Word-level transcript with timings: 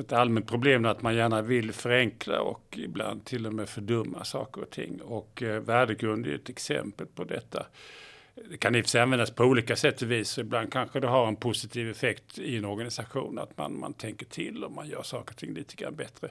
Ett 0.00 0.12
allmänt 0.12 0.46
problem 0.46 0.84
är 0.84 0.88
att 0.88 1.02
man 1.02 1.14
gärna 1.14 1.42
vill 1.42 1.72
förenkla 1.72 2.40
och 2.40 2.78
ibland 2.78 3.24
till 3.24 3.46
och 3.46 3.52
med 3.52 3.68
fördumma 3.68 4.24
saker 4.24 4.62
och 4.62 4.70
ting. 4.70 5.00
Och 5.02 5.42
eh, 5.42 5.60
värdegrund 5.60 6.26
är 6.26 6.34
ett 6.34 6.48
exempel 6.48 7.06
på 7.06 7.24
detta. 7.24 7.66
Det 8.50 8.56
kan 8.56 8.74
i 8.74 8.80
och 8.80 8.84
för 8.84 8.90
sig 8.90 9.00
användas 9.00 9.30
på 9.30 9.44
olika 9.44 9.76
sätt 9.76 10.02
och 10.02 10.10
vis. 10.10 10.38
Ibland 10.38 10.72
kanske 10.72 11.00
det 11.00 11.06
har 11.06 11.28
en 11.28 11.36
positiv 11.36 11.90
effekt 11.90 12.38
i 12.38 12.56
en 12.56 12.64
organisation 12.64 13.38
att 13.38 13.58
man, 13.58 13.80
man 13.80 13.94
tänker 13.94 14.26
till 14.26 14.64
och 14.64 14.72
man 14.72 14.88
gör 14.88 15.02
saker 15.02 15.32
och 15.32 15.38
ting 15.38 15.54
lite 15.54 15.76
grann 15.76 15.96
bättre. 15.96 16.30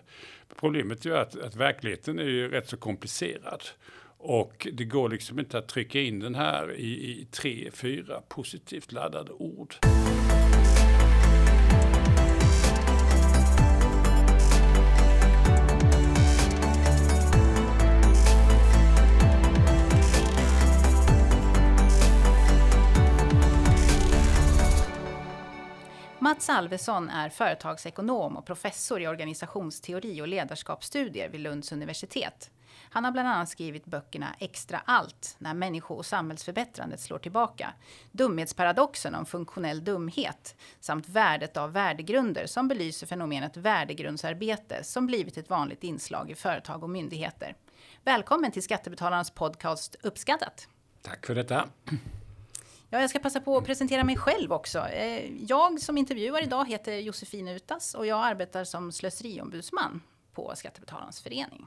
Problemet 0.56 1.06
är 1.06 1.10
ju 1.10 1.18
att, 1.18 1.40
att 1.40 1.56
verkligheten 1.56 2.20
är 2.20 2.24
ju 2.24 2.50
rätt 2.50 2.70
så 2.70 2.78
komplicerad. 2.78 3.64
Och 4.18 4.68
det 4.74 4.86
går 4.86 5.10
liksom 5.10 5.40
inte 5.40 5.58
att 5.58 5.68
trycka 5.68 6.00
in 6.00 6.20
den 6.20 6.36
här 6.36 6.74
i, 6.74 7.22
i 7.22 7.28
tre, 7.32 7.70
fyra 7.74 8.22
positivt 8.28 8.92
laddade 8.92 9.32
ord. 9.32 9.76
Mats 26.26 26.50
Alvesson 26.50 27.10
är 27.10 27.30
företagsekonom 27.30 28.38
och 28.38 28.46
professor 28.46 29.02
i 29.02 29.08
organisationsteori 29.08 30.22
och 30.22 30.28
ledarskapsstudier 30.28 31.30
vid 31.30 31.42
Lunds 31.42 31.72
universitet. 31.72 32.52
Han 32.90 33.06
har 33.06 33.12
bland 33.12 33.28
annat 33.28 33.50
skrivit 33.50 33.86
böckerna 33.86 34.36
Extra 34.40 34.82
allt, 34.86 35.36
när 35.38 35.54
människo 35.54 35.94
och 35.94 36.06
samhällsförbättrandet 36.06 37.00
slår 37.00 37.20
tillbaka, 37.20 37.74
Dumhetsparadoxen 38.12 39.16
om 39.16 39.26
funktionell 39.26 39.84
dumhet, 39.84 40.56
samt 40.80 41.10
Värdet 41.10 41.58
av 41.58 41.74
värdegrunder 41.74 42.46
som 42.46 42.68
belyser 42.68 43.08
fenomenet 43.08 43.58
värdegrundsarbete 43.58 44.84
som 44.84 45.08
blivit 45.08 45.38
ett 45.38 45.50
vanligt 45.50 45.84
inslag 45.84 46.32
i 46.32 46.36
företag 46.36 46.84
och 46.84 46.90
myndigheter. 46.90 47.56
Välkommen 48.04 48.52
till 48.52 48.64
Skattebetalarnas 48.64 49.32
podcast 49.32 49.96
Uppskattat! 50.04 50.68
Tack 51.02 51.26
för 51.26 51.36
detta! 51.36 51.70
Ja, 52.90 53.02
jag 53.02 53.10
ska 53.10 53.20
passa 53.20 53.40
på 53.42 53.58
att 53.58 53.66
presentera 53.66 54.04
mig 54.04 54.18
själv 54.18 54.54
också. 54.54 54.88
Eh, 54.88 55.32
jag 55.44 55.82
som 55.82 55.98
intervjuar 55.98 56.44
idag 56.44 56.70
heter 56.70 56.98
Josefin 56.98 57.48
Utas 57.48 57.94
och 57.94 58.06
jag 58.06 58.26
arbetar 58.26 58.64
som 58.64 58.92
slöseriombudsman 58.92 60.02
på 60.34 60.52
Skattebetalarnas 60.56 61.22
förening. 61.22 61.66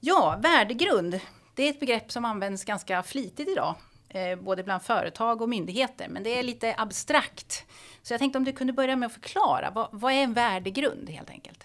Ja, 0.00 0.38
värdegrund. 0.42 1.20
Det 1.54 1.62
är 1.62 1.70
ett 1.70 1.80
begrepp 1.80 2.12
som 2.12 2.24
används 2.24 2.64
ganska 2.64 3.02
flitigt 3.02 3.48
idag, 3.48 3.74
eh, 4.08 4.38
både 4.38 4.64
bland 4.64 4.82
företag 4.82 5.42
och 5.42 5.48
myndigheter, 5.48 6.08
men 6.08 6.22
det 6.22 6.38
är 6.38 6.42
lite 6.42 6.74
abstrakt. 6.78 7.66
Så 8.02 8.12
jag 8.12 8.20
tänkte 8.20 8.38
om 8.38 8.44
du 8.44 8.52
kunde 8.52 8.72
börja 8.72 8.96
med 8.96 9.06
att 9.06 9.12
förklara, 9.12 9.70
vad, 9.70 9.88
vad 9.92 10.12
är 10.12 10.22
en 10.22 10.34
värdegrund 10.34 11.10
helt 11.10 11.30
enkelt? 11.30 11.64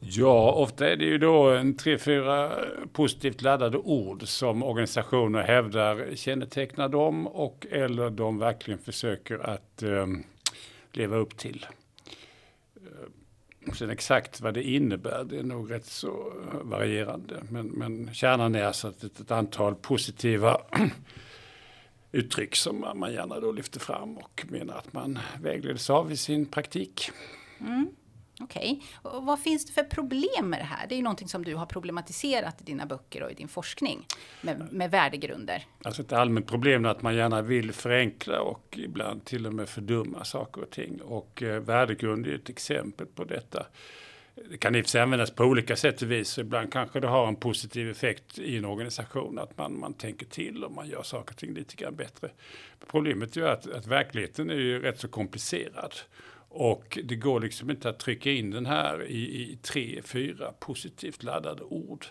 Ja, 0.00 0.52
ofta 0.52 0.88
är 0.88 0.96
det 0.96 1.04
ju 1.04 1.18
då 1.18 1.50
en 1.50 1.76
tre, 1.76 1.98
fyra 1.98 2.52
positivt 2.92 3.42
laddade 3.42 3.78
ord 3.78 4.28
som 4.28 4.62
organisationer 4.62 5.42
hävdar 5.42 6.14
kännetecknar 6.14 6.88
dem 6.88 7.26
och 7.26 7.66
eller 7.70 8.10
de 8.10 8.38
verkligen 8.38 8.78
försöker 8.78 9.38
att 9.38 9.82
eh, 9.82 10.06
leva 10.92 11.16
upp 11.16 11.36
till. 11.36 11.66
Eh, 12.76 13.72
sen 13.72 13.90
exakt 13.90 14.40
vad 14.40 14.54
det 14.54 14.62
innebär, 14.62 15.24
det 15.24 15.38
är 15.38 15.42
nog 15.42 15.70
rätt 15.70 15.86
så 15.86 16.32
varierande. 16.62 17.42
Men, 17.50 17.66
men 17.66 18.14
kärnan 18.14 18.54
är 18.54 18.64
alltså 18.64 18.88
att 18.88 19.04
ett, 19.04 19.20
ett 19.20 19.30
antal 19.30 19.74
positiva 19.74 20.60
uttryck 22.12 22.56
som 22.56 22.84
man 22.94 23.12
gärna 23.12 23.40
då 23.40 23.52
lyfter 23.52 23.80
fram 23.80 24.18
och 24.18 24.46
menar 24.48 24.74
att 24.74 24.92
man 24.92 25.18
vägleds 25.42 25.90
av 25.90 26.12
i 26.12 26.16
sin 26.16 26.46
praktik. 26.46 27.10
Mm. 27.60 27.88
Okej. 28.40 28.80
Okay. 29.02 29.20
Vad 29.20 29.40
finns 29.40 29.66
det 29.66 29.72
för 29.72 29.82
problem 29.82 30.50
med 30.50 30.60
det 30.60 30.64
här? 30.64 30.86
Det 30.88 30.94
är 30.94 30.96
ju 30.96 31.02
någonting 31.02 31.28
som 31.28 31.44
du 31.44 31.54
har 31.54 31.66
problematiserat 31.66 32.60
i 32.60 32.64
dina 32.64 32.86
böcker 32.86 33.22
och 33.22 33.30
i 33.30 33.34
din 33.34 33.48
forskning 33.48 34.06
med, 34.42 34.72
med 34.72 34.90
värdegrunder. 34.90 35.66
Alltså 35.84 36.02
ett 36.02 36.12
allmänt 36.12 36.46
problem 36.46 36.84
är 36.84 36.88
att 36.88 37.02
man 37.02 37.14
gärna 37.14 37.42
vill 37.42 37.72
förenkla 37.72 38.40
och 38.40 38.78
ibland 38.78 39.24
till 39.24 39.46
och 39.46 39.54
med 39.54 39.68
fördumma 39.68 40.24
saker 40.24 40.62
och 40.62 40.70
ting. 40.70 41.00
Och 41.00 41.42
eh, 41.42 41.60
värdegrund 41.60 42.26
är 42.26 42.34
ett 42.34 42.48
exempel 42.48 43.06
på 43.06 43.24
detta. 43.24 43.66
Det 44.50 44.58
kan 44.58 44.74
i 44.74 44.80
och 44.80 44.84
för 44.84 44.90
sig 44.90 45.00
användas 45.00 45.30
på 45.30 45.44
olika 45.44 45.76
sätt 45.76 46.02
och 46.02 46.10
vis. 46.10 46.38
Ibland 46.38 46.72
kanske 46.72 47.00
det 47.00 47.08
har 47.08 47.28
en 47.28 47.36
positiv 47.36 47.90
effekt 47.90 48.38
i 48.38 48.56
en 48.56 48.64
organisation 48.64 49.38
att 49.38 49.58
man, 49.58 49.78
man 49.78 49.94
tänker 49.94 50.26
till 50.26 50.64
och 50.64 50.72
man 50.72 50.88
gör 50.88 51.02
saker 51.02 51.32
och 51.32 51.38
ting 51.38 51.54
lite 51.54 51.76
grann 51.76 51.96
bättre. 51.96 52.30
Problemet 52.86 53.36
är 53.36 53.40
ju 53.40 53.48
att, 53.48 53.70
att 53.70 53.86
verkligheten 53.86 54.50
är 54.50 54.54
ju 54.54 54.80
rätt 54.80 55.00
så 55.00 55.08
komplicerad. 55.08 55.94
Och 56.48 56.98
det 57.04 57.16
går 57.16 57.40
liksom 57.40 57.70
inte 57.70 57.88
att 57.88 57.98
trycka 57.98 58.30
in 58.30 58.50
den 58.50 58.66
här 58.66 59.04
i, 59.04 59.42
i 59.42 59.58
tre, 59.62 60.02
fyra 60.02 60.52
positivt 60.52 61.22
laddade 61.22 61.62
ord. 61.62 62.06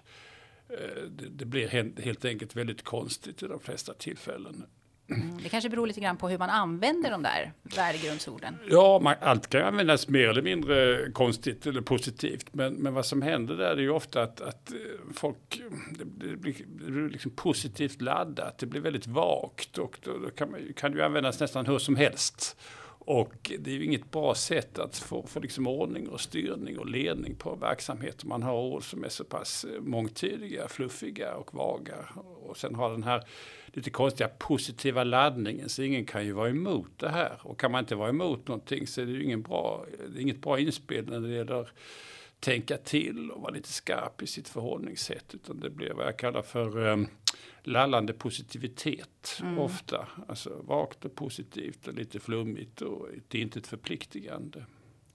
Eh, 0.69 1.03
det, 1.09 1.29
det 1.29 1.45
blir 1.45 1.67
helt, 2.01 2.25
enkelt 2.25 2.55
väldigt 2.55 2.83
konstigt 2.83 3.43
i 3.43 3.47
de 3.47 3.59
flesta 3.59 3.93
tillfällen. 3.93 4.65
Mm, 5.09 5.37
det 5.43 5.49
kanske 5.49 5.69
beror 5.69 5.87
lite 5.87 5.99
grann 5.99 6.17
på 6.17 6.29
hur 6.29 6.37
man 6.37 6.49
använder 6.49 7.11
de 7.11 7.23
där 7.23 7.53
värdegrundsorden. 7.63 8.55
Ja, 8.69 8.99
man, 9.03 9.15
allt 9.21 9.47
kan 9.47 9.61
användas 9.61 10.07
mer 10.07 10.29
eller 10.29 10.41
mindre 10.41 11.11
konstigt 11.11 11.67
eller 11.67 11.81
positivt. 11.81 12.53
Men, 12.53 12.73
men 12.73 12.93
vad 12.93 13.05
som 13.05 13.21
händer 13.21 13.55
där 13.55 13.71
är 13.71 13.81
ju 13.81 13.89
ofta 13.89 14.21
att, 14.21 14.41
att 14.41 14.71
eh, 14.71 14.77
folk, 15.13 15.61
det, 15.99 16.05
blir, 16.05 16.55
det 16.85 16.91
blir 16.91 17.09
liksom 17.09 17.31
positivt 17.31 18.01
laddat. 18.01 18.57
Det 18.57 18.65
blir 18.65 18.81
väldigt 18.81 19.07
vagt 19.07 19.77
och 19.77 19.99
då, 20.03 20.17
då 20.17 20.29
kan, 20.29 20.51
man, 20.51 20.73
kan 20.75 20.91
det 20.91 20.97
ju 20.97 21.03
användas 21.03 21.39
nästan 21.39 21.65
hur 21.65 21.79
som 21.79 21.95
helst. 21.95 22.57
Och 23.07 23.51
det 23.59 23.71
är 23.71 23.75
ju 23.75 23.85
inget 23.85 24.11
bra 24.11 24.35
sätt 24.35 24.79
att 24.79 24.97
få, 24.97 25.27
få 25.27 25.39
liksom 25.39 25.67
ordning 25.67 26.09
och 26.09 26.21
styrning 26.21 26.79
och 26.79 26.89
ledning 26.89 27.35
på 27.35 27.55
verksamhet. 27.55 28.23
Man 28.23 28.43
har 28.43 28.53
ord 28.53 28.89
som 28.89 29.03
är 29.03 29.09
så 29.09 29.23
pass 29.23 29.65
eh, 29.65 29.81
mångtydiga, 29.81 30.67
fluffiga 30.67 31.35
och 31.35 31.53
vaga. 31.53 31.95
Och 32.43 32.57
sen 32.57 32.75
har 32.75 32.91
den 32.91 33.03
här 33.03 33.23
lite 33.65 33.89
konstiga 33.89 34.29
positiva 34.29 35.03
laddningen 35.03 35.69
så 35.69 35.83
ingen 35.83 36.05
kan 36.05 36.25
ju 36.25 36.31
vara 36.31 36.49
emot 36.49 36.91
det 36.97 37.09
här. 37.09 37.39
Och 37.41 37.59
kan 37.59 37.71
man 37.71 37.79
inte 37.79 37.95
vara 37.95 38.09
emot 38.09 38.47
någonting 38.47 38.87
så 38.87 39.01
är 39.01 39.05
det 39.05 39.11
ju 39.11 39.23
ingen 39.23 39.41
bra, 39.41 39.85
det 40.13 40.19
är 40.19 40.21
inget 40.21 40.41
bra 40.41 40.59
inspel 40.59 41.09
när 41.09 41.19
det 41.19 41.35
gäller 41.35 41.69
tänka 42.39 42.77
till 42.77 43.31
och 43.31 43.41
vara 43.41 43.53
lite 43.53 43.69
skarp 43.69 44.21
i 44.21 44.27
sitt 44.27 44.49
förhållningssätt. 44.49 45.33
Utan 45.33 45.59
det 45.59 45.69
blir 45.69 45.93
vad 45.93 46.05
jag 46.05 46.17
kallar 46.17 46.41
för 46.41 46.77
um, 46.77 47.07
lallande 47.67 48.13
positivitet 48.13 49.39
mm. 49.41 49.59
ofta. 49.59 50.07
Alltså 50.27 50.61
vagt 50.67 51.05
och 51.05 51.15
positivt 51.15 51.87
och 51.87 51.93
lite 51.93 52.19
flummigt 52.19 52.81
och 52.81 53.07
till 53.27 53.41
inte 53.41 53.59
ett 53.59 53.67
förpliktigande. 53.67 54.65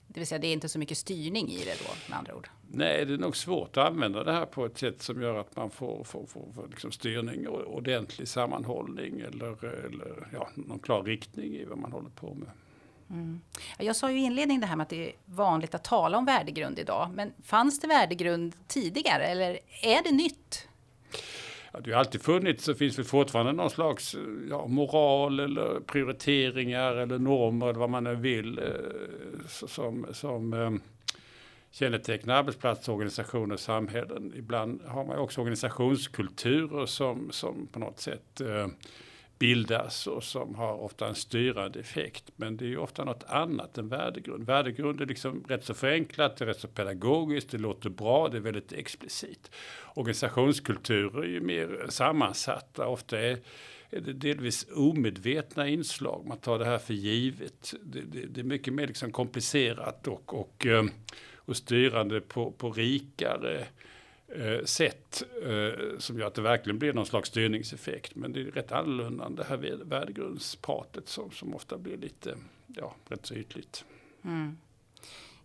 Det 0.06 0.20
vill 0.20 0.26
säga 0.26 0.38
det 0.38 0.46
är 0.46 0.52
inte 0.52 0.68
så 0.68 0.78
mycket 0.78 0.98
styrning 0.98 1.48
i 1.48 1.58
det 1.58 1.76
då 1.84 1.94
med 2.08 2.18
andra 2.18 2.34
ord? 2.34 2.48
Nej, 2.68 3.06
det 3.06 3.14
är 3.14 3.18
nog 3.18 3.36
svårt 3.36 3.76
att 3.76 3.86
använda 3.86 4.24
det 4.24 4.32
här 4.32 4.46
på 4.46 4.66
ett 4.66 4.78
sätt 4.78 5.02
som 5.02 5.22
gör 5.22 5.34
att 5.34 5.56
man 5.56 5.70
får, 5.70 6.04
får, 6.04 6.26
får, 6.26 6.52
får 6.52 6.68
liksom 6.68 6.92
styrning 6.92 7.48
och 7.48 7.76
ordentlig 7.76 8.28
sammanhållning 8.28 9.20
eller, 9.20 9.64
eller 9.64 10.28
ja, 10.32 10.48
någon 10.54 10.78
klar 10.78 11.02
riktning 11.02 11.54
i 11.54 11.64
vad 11.64 11.78
man 11.78 11.92
håller 11.92 12.10
på 12.10 12.34
med. 12.34 12.48
Mm. 13.10 13.40
Jag 13.78 13.96
sa 13.96 14.10
ju 14.10 14.18
i 14.18 14.24
inledningen 14.24 14.60
det 14.60 14.66
här 14.66 14.76
med 14.76 14.82
att 14.82 14.90
det 14.90 15.08
är 15.08 15.12
vanligt 15.24 15.74
att 15.74 15.84
tala 15.84 16.18
om 16.18 16.24
värdegrund 16.24 16.78
idag. 16.78 17.10
Men 17.14 17.32
fanns 17.42 17.80
det 17.80 17.86
värdegrund 17.86 18.54
tidigare 18.68 19.24
eller 19.24 19.58
är 19.82 20.02
det 20.02 20.12
nytt? 20.12 20.68
Ja, 21.72 21.80
det 21.80 21.92
har 21.92 21.98
alltid 21.98 22.22
funnits 22.22 22.68
och 22.68 22.78
finns 22.78 22.98
väl 22.98 23.04
fortfarande 23.04 23.52
någon 23.52 23.70
slags 23.70 24.14
eh, 24.14 24.20
ja, 24.50 24.66
moral 24.66 25.40
eller 25.40 25.80
prioriteringar 25.80 26.96
eller 26.96 27.18
normer 27.18 27.68
eller 27.68 27.78
vad 27.78 27.90
man 27.90 28.04
nu 28.04 28.14
vill 28.14 28.58
eh, 28.58 28.64
som, 29.46 30.06
som 30.12 30.52
ehm, 30.52 30.80
kännetecknar 31.70 32.34
arbetsplatsorganisationer 32.34 33.54
och 33.54 33.60
samhällen. 33.60 34.32
Ibland 34.36 34.82
har 34.86 35.04
man 35.04 35.18
också 35.18 35.40
organisationskulturer 35.40 36.86
som, 36.86 37.30
som 37.30 37.66
på 37.66 37.78
något 37.78 38.00
sätt 38.00 38.40
eh, 38.40 38.66
bildas 39.42 40.06
och 40.06 40.24
som 40.24 40.54
har 40.54 40.72
ofta 40.72 41.08
en 41.08 41.14
styrande 41.14 41.80
effekt. 41.80 42.30
Men 42.36 42.56
det 42.56 42.64
är 42.64 42.68
ju 42.68 42.78
ofta 42.78 43.04
något 43.04 43.24
annat 43.28 43.78
än 43.78 43.88
värdegrund. 43.88 44.46
Värdegrund 44.46 45.00
är 45.00 45.06
liksom 45.06 45.44
rätt 45.48 45.64
så 45.64 45.74
förenklat, 45.74 46.36
det 46.36 46.44
är 46.44 46.46
rätt 46.46 46.60
så 46.60 46.68
pedagogiskt, 46.68 47.50
det 47.50 47.58
låter 47.58 47.90
bra, 47.90 48.28
det 48.28 48.36
är 48.36 48.40
väldigt 48.40 48.72
explicit. 48.72 49.50
Organisationskulturer 49.94 51.22
är 51.22 51.28
ju 51.28 51.40
mer 51.40 51.86
sammansatta, 51.88 52.86
ofta 52.86 53.20
är 53.20 53.38
är 53.90 54.00
det 54.00 54.12
delvis 54.12 54.66
omedvetna 54.74 55.68
inslag. 55.68 56.24
Man 56.26 56.38
tar 56.38 56.58
det 56.58 56.64
här 56.64 56.78
för 56.78 56.94
givet. 56.94 57.74
Det, 57.82 58.00
det, 58.00 58.26
det 58.26 58.40
är 58.40 58.44
mycket 58.44 58.74
mer 58.74 58.86
liksom 58.86 59.12
komplicerat 59.12 60.08
och, 60.08 60.34
och, 60.34 60.66
eh, 60.66 60.84
och 61.36 61.56
styrande 61.56 62.20
på, 62.20 62.50
på 62.50 62.70
rikare 62.70 63.66
eh, 64.34 64.64
sätt 64.64 65.22
eh, 65.42 65.98
som 65.98 66.18
gör 66.18 66.26
att 66.26 66.34
det 66.34 66.42
verkligen 66.42 66.78
blir 66.78 66.92
någon 66.92 67.06
slags 67.06 67.28
styrningseffekt. 67.28 68.14
Men 68.14 68.32
det 68.32 68.40
är 68.40 68.44
rätt 68.44 68.72
annorlunda 68.72 69.24
än 69.24 69.34
det 69.34 69.44
här 69.44 69.84
värdegrundspratet 69.84 71.08
som, 71.08 71.30
som 71.30 71.54
ofta 71.54 71.78
blir 71.78 71.96
lite, 71.96 72.36
ja, 72.66 72.94
rätt 73.08 73.26
så 73.26 73.34
ytligt. 73.34 73.84
Mm. 74.24 74.58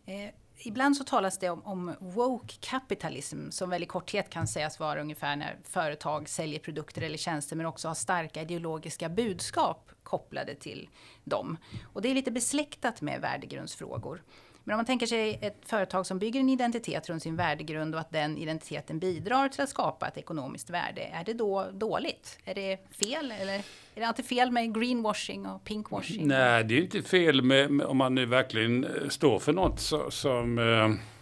Eh, 0.06 0.30
ibland 0.58 0.98
så 0.98 1.04
talas 1.04 1.38
det 1.40 1.50
om, 1.50 1.62
om 1.66 1.94
woke 2.00 2.54
kapitalism 2.60 3.50
som 3.50 3.70
väl 3.70 3.84
i 3.84 3.86
korthet 3.86 4.30
kan 4.30 4.48
sägas 4.48 4.80
vara 4.80 5.02
ungefär 5.02 5.36
när 5.36 5.58
företag 5.64 6.30
säljer 6.30 6.60
produkter 6.60 7.02
eller 7.02 7.18
tjänster 7.18 7.56
men 7.56 7.66
också 7.66 7.88
har 7.88 7.96
starka 7.96 8.42
ideologiska 8.42 9.10
budskap 9.10 9.92
kopplade 10.04 10.56
till 10.56 10.90
dem. 11.24 11.58
Och 11.94 12.02
det 12.02 12.10
är 12.10 12.16
lite 12.16 12.32
besläktat 12.32 13.02
med 13.02 13.22
värdegrundsfrågor. 13.22 14.24
Men 14.68 14.74
om 14.74 14.78
man 14.78 14.86
tänker 14.86 15.06
sig 15.06 15.40
ett 15.42 15.58
företag 15.66 16.06
som 16.06 16.20
bygger 16.20 16.40
en 16.40 16.50
identitet 16.50 17.10
runt 17.10 17.24
sin 17.24 17.36
värdegrund 17.36 17.96
och 17.96 18.02
att 18.02 18.12
den 18.12 18.38
identiteten 18.38 19.00
bidrar 19.00 19.50
till 19.50 19.62
att 19.62 19.70
skapa 19.70 20.08
ett 20.08 20.18
ekonomiskt 20.18 20.70
värde. 20.70 21.02
Är 21.02 21.24
det 21.24 21.34
då 21.34 21.66
dåligt? 21.74 22.40
Är 22.46 22.56
det 22.56 22.78
fel? 22.92 23.34
Eller 23.42 23.54
är 23.54 23.62
det 23.96 24.04
alltid 24.04 24.26
fel 24.26 24.52
med 24.52 24.76
greenwashing 24.76 25.46
och 25.46 25.64
pinkwashing? 25.64 26.28
Nej, 26.28 26.64
det 26.64 26.78
är 26.78 26.82
inte 26.82 27.02
fel 27.02 27.42
med, 27.42 27.72
med 27.72 27.86
om 27.86 27.98
man 27.98 28.16
nu 28.16 28.26
verkligen 28.26 28.88
står 29.10 29.40
för 29.40 29.54
något 29.54 29.80
så, 29.80 30.12
som 30.12 30.58
eh, 30.58 31.17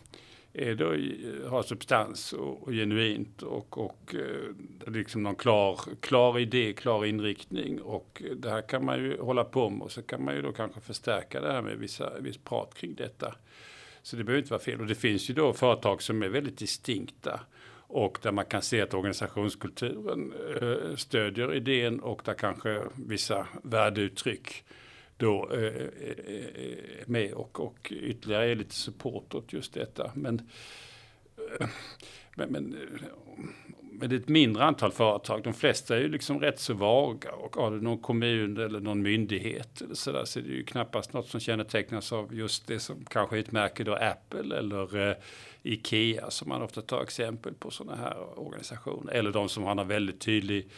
är 0.57 0.75
då, 0.75 0.89
har 1.49 1.63
substans 1.63 2.33
och, 2.33 2.63
och 2.63 2.71
genuint 2.71 3.41
och, 3.41 3.77
och 3.77 4.15
eh, 4.15 4.91
liksom 4.91 5.23
någon 5.23 5.35
klar, 5.35 5.79
klar 5.99 6.39
idé, 6.39 6.73
klar 6.73 7.05
inriktning. 7.05 7.81
Och 7.81 8.21
det 8.35 8.49
här 8.49 8.61
kan 8.61 8.85
man 8.85 8.99
ju 8.99 9.19
hålla 9.19 9.43
på 9.43 9.69
med 9.69 9.81
och 9.81 9.91
så 9.91 10.01
kan 10.01 10.23
man 10.23 10.35
ju 10.35 10.41
då 10.41 10.51
kanske 10.51 10.81
förstärka 10.81 11.41
det 11.41 11.51
här 11.51 11.61
med 11.61 11.77
vissa, 11.77 12.19
viss 12.19 12.37
prat 12.37 12.73
kring 12.75 12.95
detta. 12.95 13.35
Så 14.01 14.15
det 14.15 14.23
behöver 14.23 14.41
inte 14.41 14.51
vara 14.51 14.61
fel. 14.61 14.81
Och 14.81 14.87
det 14.87 14.95
finns 14.95 15.29
ju 15.29 15.33
då 15.33 15.53
företag 15.53 16.01
som 16.01 16.23
är 16.23 16.29
väldigt 16.29 16.57
distinkta 16.57 17.39
och 17.87 18.19
där 18.21 18.31
man 18.31 18.45
kan 18.45 18.61
se 18.61 18.81
att 18.81 18.93
organisationskulturen 18.93 20.33
eh, 20.61 20.95
stödjer 20.95 21.55
idén 21.55 21.99
och 21.99 22.21
där 22.25 22.33
kanske 22.33 22.81
vissa 22.95 23.47
värdeuttryck 23.63 24.63
då 25.17 25.49
eh, 25.53 25.59
eh, 25.59 26.35
eh, 26.35 26.77
med 27.05 27.33
och, 27.33 27.59
och 27.59 27.91
ytterligare 27.91 28.51
är 28.51 28.55
lite 28.55 28.75
support 28.75 29.33
åt 29.33 29.53
just 29.53 29.73
detta. 29.73 30.11
Men, 30.15 30.49
eh, 31.59 31.67
men, 32.35 32.51
men, 32.51 32.75
men 33.81 34.09
det 34.09 34.15
är 34.15 34.19
ett 34.19 34.27
mindre 34.27 34.63
antal 34.63 34.91
företag. 34.91 35.43
De 35.43 35.53
flesta 35.53 35.95
är 35.95 36.01
ju 36.01 36.07
liksom 36.07 36.39
rätt 36.39 36.59
så 36.59 36.73
vaga 36.73 37.31
och 37.31 37.55
har 37.55 37.71
du 37.71 37.81
någon 37.81 37.99
kommun 37.99 38.57
eller 38.57 38.79
någon 38.79 39.01
myndighet 39.01 39.81
eller 39.81 39.95
så 39.95 40.11
där 40.11 40.25
så 40.25 40.39
är 40.39 40.43
det 40.43 40.49
ju 40.49 40.63
knappast 40.63 41.13
något 41.13 41.29
som 41.29 41.39
kännetecknas 41.39 42.11
av 42.11 42.35
just 42.35 42.67
det 42.67 42.79
som 42.79 43.05
kanske 43.05 43.37
utmärker 43.37 43.83
då 43.83 43.95
Apple 43.95 44.57
eller 44.57 45.09
eh, 45.09 45.15
Ikea 45.63 46.31
som 46.31 46.49
man 46.49 46.61
ofta 46.61 46.81
tar 46.81 47.03
exempel 47.03 47.53
på 47.53 47.71
sådana 47.71 48.01
här 48.01 48.39
organisationer. 48.39 49.13
Eller 49.13 49.31
de 49.31 49.49
som 49.49 49.63
har 49.63 49.81
en 49.81 49.87
väldigt 49.87 50.19
tydlig 50.19 50.69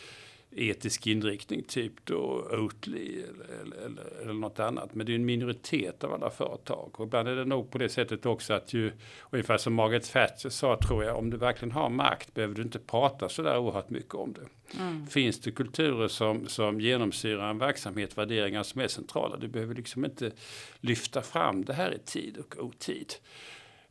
etisk 0.51 1.07
inriktning, 1.07 1.63
typ 1.63 1.94
då 2.05 2.47
Oatly 2.51 3.21
eller, 3.21 3.61
eller, 3.61 3.77
eller, 3.85 4.21
eller 4.21 4.33
något 4.33 4.59
annat. 4.59 4.95
Men 4.95 5.05
det 5.05 5.11
är 5.11 5.15
en 5.15 5.25
minoritet 5.25 6.03
av 6.03 6.13
alla 6.13 6.29
företag. 6.29 6.99
Och 6.99 7.05
ibland 7.05 7.27
är 7.27 7.35
det 7.35 7.45
nog 7.45 7.71
på 7.71 7.77
det 7.77 7.89
sättet 7.89 8.25
också 8.25 8.53
att 8.53 8.73
ju, 8.73 8.91
ungefär 9.29 9.57
som 9.57 9.73
Margaret 9.73 10.11
Thatcher 10.11 10.49
sa 10.49 10.77
tror 10.88 11.03
jag, 11.03 11.17
om 11.17 11.29
du 11.29 11.38
verkligen 11.38 11.71
har 11.71 11.89
makt 11.89 12.33
behöver 12.33 12.55
du 12.55 12.61
inte 12.61 12.79
prata 12.79 13.29
så 13.29 13.41
där 13.41 13.57
oerhört 13.57 13.89
mycket 13.89 14.15
om 14.15 14.33
det. 14.33 14.77
Mm. 14.79 15.07
Finns 15.07 15.39
det 15.39 15.51
kulturer 15.51 16.07
som, 16.07 16.47
som 16.47 16.81
genomsyrar 16.81 17.49
en 17.49 17.57
verksamhet, 17.57 18.17
värderingar 18.17 18.63
som 18.63 18.81
är 18.81 18.88
centrala, 18.88 19.38
du 19.38 19.47
behöver 19.47 19.75
liksom 19.75 20.05
inte 20.05 20.31
lyfta 20.79 21.21
fram 21.21 21.65
det 21.65 21.73
här 21.73 21.94
i 21.94 21.99
tid 21.99 22.38
och 22.38 22.63
otid. 22.65 23.13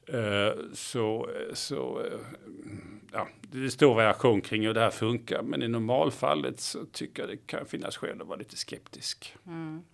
Eh, 0.07 0.53
så, 0.73 1.31
så 1.53 2.01
eh, 2.05 2.19
ja, 3.13 3.29
det 3.41 3.65
är 3.65 3.69
stor 3.69 3.95
variation 3.95 4.41
kring 4.41 4.67
hur 4.67 4.75
det 4.75 4.81
här 4.81 4.91
funkar. 4.91 5.43
Men 5.43 5.63
i 5.63 5.69
normalfallet 5.69 6.61
så 6.61 6.85
tycker 6.93 7.23
jag 7.23 7.31
det 7.31 7.37
kan 7.37 7.67
finnas 7.67 7.97
skäl 7.97 8.21
att 8.21 8.27
vara 8.27 8.39
lite 8.39 8.57
skeptisk. 8.57 9.37
Mm. 9.47 9.85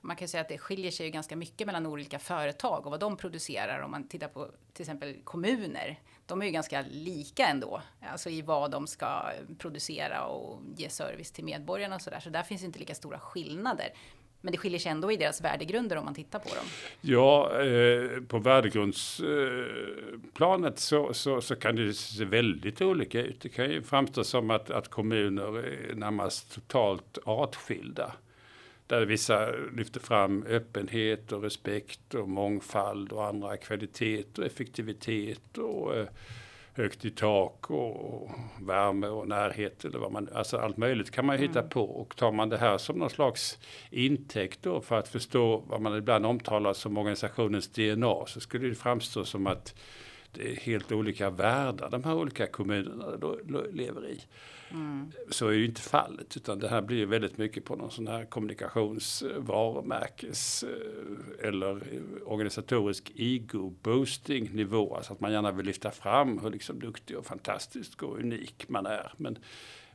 Man 0.00 0.16
kan 0.16 0.28
säga 0.28 0.40
att 0.40 0.48
det 0.48 0.58
skiljer 0.58 0.90
sig 0.90 1.10
ganska 1.10 1.36
mycket 1.36 1.66
mellan 1.66 1.86
olika 1.86 2.18
företag 2.18 2.86
och 2.86 2.90
vad 2.90 3.00
de 3.00 3.16
producerar. 3.16 3.80
Om 3.80 3.90
man 3.90 4.08
tittar 4.08 4.28
på 4.28 4.50
till 4.72 4.82
exempel 4.82 5.16
kommuner. 5.24 6.00
De 6.26 6.42
är 6.42 6.46
ju 6.46 6.52
ganska 6.52 6.84
lika 6.90 7.46
ändå, 7.46 7.82
alltså 8.00 8.30
i 8.30 8.42
vad 8.42 8.70
de 8.70 8.86
ska 8.86 9.30
producera 9.58 10.24
och 10.24 10.62
ge 10.76 10.88
service 10.90 11.32
till 11.32 11.44
medborgarna 11.44 11.94
och 11.94 12.02
så 12.02 12.10
där. 12.10 12.20
Så 12.20 12.30
där 12.30 12.42
finns 12.42 12.64
inte 12.64 12.78
lika 12.78 12.94
stora 12.94 13.18
skillnader. 13.18 13.88
Men 14.46 14.52
det 14.52 14.58
skiljer 14.58 14.78
sig 14.78 14.92
ändå 14.92 15.12
i 15.12 15.16
deras 15.16 15.40
värdegrunder 15.40 15.96
om 15.96 16.04
man 16.04 16.14
tittar 16.14 16.38
på 16.38 16.48
dem. 16.48 16.64
Ja, 17.00 17.62
eh, 17.62 18.10
på 18.28 18.38
värdegrundsplanet 18.38 20.74
eh, 20.74 20.78
så, 20.78 21.14
så, 21.14 21.40
så, 21.40 21.56
kan 21.56 21.76
det 21.76 21.94
se 21.94 22.24
väldigt 22.24 22.82
olika 22.82 23.22
ut. 23.22 23.40
Det 23.40 23.48
kan 23.48 23.70
ju 23.70 23.82
framstå 23.82 24.24
som 24.24 24.50
att, 24.50 24.70
att 24.70 24.88
kommuner 24.88 25.58
är 25.58 25.94
närmast 25.94 26.54
totalt 26.54 27.18
artskilda. 27.24 28.12
Där 28.86 29.06
vissa 29.06 29.50
lyfter 29.76 30.00
fram 30.00 30.44
öppenhet 30.48 31.32
och 31.32 31.42
respekt 31.42 32.14
och 32.14 32.28
mångfald 32.28 33.12
och 33.12 33.26
andra 33.26 33.56
kvalitet 33.56 34.38
och 34.38 34.44
effektivitet 34.44 35.58
och 35.58 35.96
eh, 35.96 36.06
högt 36.76 37.04
i 37.04 37.10
tak 37.10 37.70
och 37.70 38.30
värme 38.60 39.06
och 39.06 39.28
närhet 39.28 39.84
eller 39.84 39.98
vad 39.98 40.12
man, 40.12 40.28
alltså 40.34 40.56
allt 40.56 40.76
möjligt 40.76 41.10
kan 41.10 41.26
man 41.26 41.36
ju 41.36 41.42
hitta 41.42 41.58
mm. 41.58 41.70
på 41.70 41.84
och 41.84 42.16
tar 42.16 42.32
man 42.32 42.48
det 42.48 42.58
här 42.58 42.78
som 42.78 42.98
någon 42.98 43.10
slags 43.10 43.58
intäkt 43.90 44.62
då 44.62 44.80
för 44.80 44.98
att 44.98 45.08
förstå 45.08 45.62
vad 45.66 45.80
man 45.80 45.96
ibland 45.96 46.26
omtalar 46.26 46.72
som 46.72 46.98
organisationens 46.98 47.68
DNA 47.68 48.26
så 48.26 48.40
skulle 48.40 48.68
det 48.68 48.74
framstå 48.74 49.24
som 49.24 49.46
att 49.46 49.74
det 50.32 50.52
är 50.52 50.56
helt 50.56 50.92
olika 50.92 51.30
världar 51.30 51.90
de 51.90 52.04
här 52.04 52.14
olika 52.14 52.46
kommunerna 52.46 53.06
lever 53.72 54.08
i. 54.08 54.20
Mm. 54.70 55.12
Så 55.30 55.48
är 55.48 55.52
ju 55.52 55.64
inte 55.64 55.80
fallet, 55.80 56.36
utan 56.36 56.58
det 56.58 56.68
här 56.68 56.82
blir 56.82 57.06
väldigt 57.06 57.38
mycket 57.38 57.64
på 57.64 57.76
någon 57.76 57.90
sån 57.90 58.08
här 58.08 58.24
kommunikationsvarumärkes 58.24 60.62
eh, 60.62 61.48
eller 61.48 61.82
organisatorisk 62.24 63.12
ego-boosting 63.14 64.54
nivå. 64.54 64.96
Alltså 64.96 65.12
att 65.12 65.20
man 65.20 65.32
gärna 65.32 65.52
vill 65.52 65.66
lyfta 65.66 65.90
fram 65.90 66.38
hur 66.38 66.50
liksom 66.50 66.80
duktig 66.80 67.18
och 67.18 67.26
fantastisk 67.26 68.02
och 68.02 68.18
unik 68.18 68.68
man 68.68 68.86
är. 68.86 69.12
Men, 69.16 69.38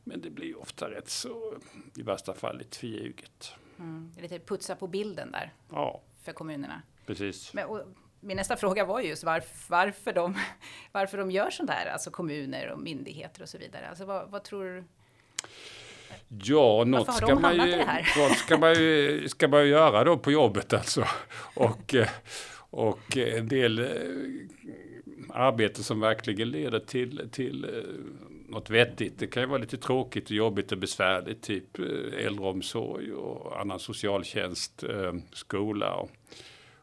men 0.04 0.20
det 0.20 0.30
blir 0.30 0.60
ofta 0.60 0.90
rätt 0.90 1.08
så, 1.08 1.54
i 1.96 2.02
värsta 2.02 2.34
fall, 2.34 2.58
lite 2.58 2.76
förljuget. 2.76 3.52
Mm. 3.78 4.12
Lite 4.20 4.38
putsa 4.38 4.76
på 4.76 4.86
bilden 4.86 5.32
där. 5.32 5.52
Ja. 5.70 6.02
För 6.22 6.32
kommunerna. 6.32 6.82
Precis. 7.06 7.54
Men, 7.54 7.66
och, 7.66 7.80
min 8.22 8.36
nästa 8.36 8.56
fråga 8.56 8.84
var 8.84 9.00
just 9.00 9.24
varför, 9.24 9.56
varför, 9.68 10.12
de, 10.12 10.38
varför 10.92 11.18
de 11.18 11.30
gör 11.30 11.50
sånt 11.50 11.70
här, 11.70 11.86
alltså 11.86 12.10
kommuner 12.10 12.70
och 12.70 12.78
myndigheter 12.78 13.42
och 13.42 13.48
så 13.48 13.58
vidare. 13.58 13.88
Alltså 13.88 14.04
vad, 14.04 14.30
vad 14.30 14.44
tror 14.44 14.64
du? 14.64 14.84
Ja, 16.28 16.84
något 16.86 17.14
ska 17.14 17.34
man, 17.34 17.54
ju, 17.54 17.76
något 18.18 18.36
ska, 18.36 18.58
man 18.58 18.74
ju, 18.74 19.28
ska 19.28 19.48
man 19.48 19.68
göra 19.68 20.04
då 20.04 20.18
på 20.18 20.32
jobbet 20.32 20.72
alltså. 20.72 21.04
Och, 21.54 21.94
och 22.70 23.16
en 23.16 23.48
del 23.48 23.78
eh, 23.78 23.86
arbete 25.30 25.82
som 25.82 26.00
verkligen 26.00 26.50
leder 26.50 26.80
till, 26.80 27.28
till 27.32 27.64
eh, 27.64 27.70
något 28.48 28.70
vettigt. 28.70 29.18
Det 29.18 29.26
kan 29.26 29.42
ju 29.42 29.48
vara 29.48 29.58
lite 29.58 29.76
tråkigt 29.76 30.24
och 30.24 30.30
jobbigt 30.30 30.72
och 30.72 30.78
besvärligt, 30.78 31.42
typ 31.42 31.78
eh, 31.78 32.26
äldreomsorg 32.26 33.12
och 33.12 33.60
annan 33.60 33.78
socialtjänst, 33.78 34.84
skola. 35.32 35.94
Och, 35.94 36.10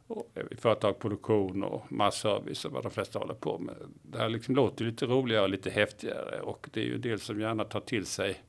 Eh, 0.10 0.44
företag, 0.58 1.00
produktion 1.00 1.64
och 1.64 1.92
masservice 1.92 2.66
och 2.66 2.72
vad 2.72 2.84
de 2.84 2.92
flesta 2.92 3.20
håller 3.20 3.34
på 3.34 3.58
med. 3.58 3.76
Det 4.02 4.18
här 4.18 4.30
liksom 4.30 4.56
låter 4.56 4.86
lite 4.86 5.06
roligare 5.06 5.44
och 5.44 5.50
lite 5.50 5.70
häftigare 5.70 6.42
och 6.42 6.70
det 6.74 6.80
är 6.82 6.86
ju 6.86 6.98
del 6.98 7.20
som 7.20 7.39
gärna 7.42 7.63
tar 7.63 7.80
till 7.80 8.06
sig 8.06 8.42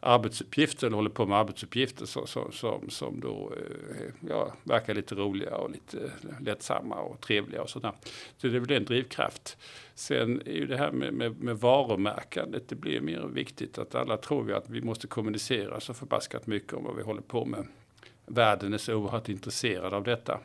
arbetsuppgifter 0.00 0.86
eller 0.86 0.96
håller 0.96 1.10
på 1.10 1.26
med 1.26 1.38
arbetsuppgifter 1.38 2.06
som, 2.06 2.26
som, 2.26 2.52
som, 2.52 2.90
som 2.90 3.20
då 3.20 3.52
eh, 3.56 4.12
ja, 4.28 4.52
verkar 4.62 4.94
lite 4.94 5.14
roliga 5.14 5.56
och 5.56 5.70
lite 5.70 6.12
lättsamma 6.40 7.00
och 7.00 7.20
trevliga 7.20 7.62
och 7.62 7.70
sådär. 7.70 7.92
Så 8.36 8.46
det 8.46 8.56
är 8.56 8.60
väl 8.60 8.72
en 8.72 8.84
drivkraft. 8.84 9.58
Sen 9.94 10.42
är 10.46 10.52
ju 10.52 10.66
det 10.66 10.76
här 10.76 10.92
med, 10.92 11.14
med, 11.14 11.40
med 11.40 11.56
varumärkandet, 11.56 12.68
det 12.68 12.74
blir 12.74 13.00
mer 13.00 13.20
viktigt 13.20 13.78
att 13.78 13.94
alla 13.94 14.16
tror 14.16 14.42
vi 14.42 14.52
att 14.52 14.70
vi 14.70 14.82
måste 14.82 15.06
kommunicera 15.06 15.80
så 15.80 15.94
förbaskat 15.94 16.46
mycket 16.46 16.72
om 16.72 16.84
vad 16.84 16.96
vi 16.96 17.02
håller 17.02 17.22
på 17.22 17.44
med. 17.44 17.66
Världen 18.26 18.74
är 18.74 18.78
så 18.78 18.94
oerhört 18.94 19.28
intresserad 19.28 19.94
av 19.94 20.04
detta. 20.04 20.40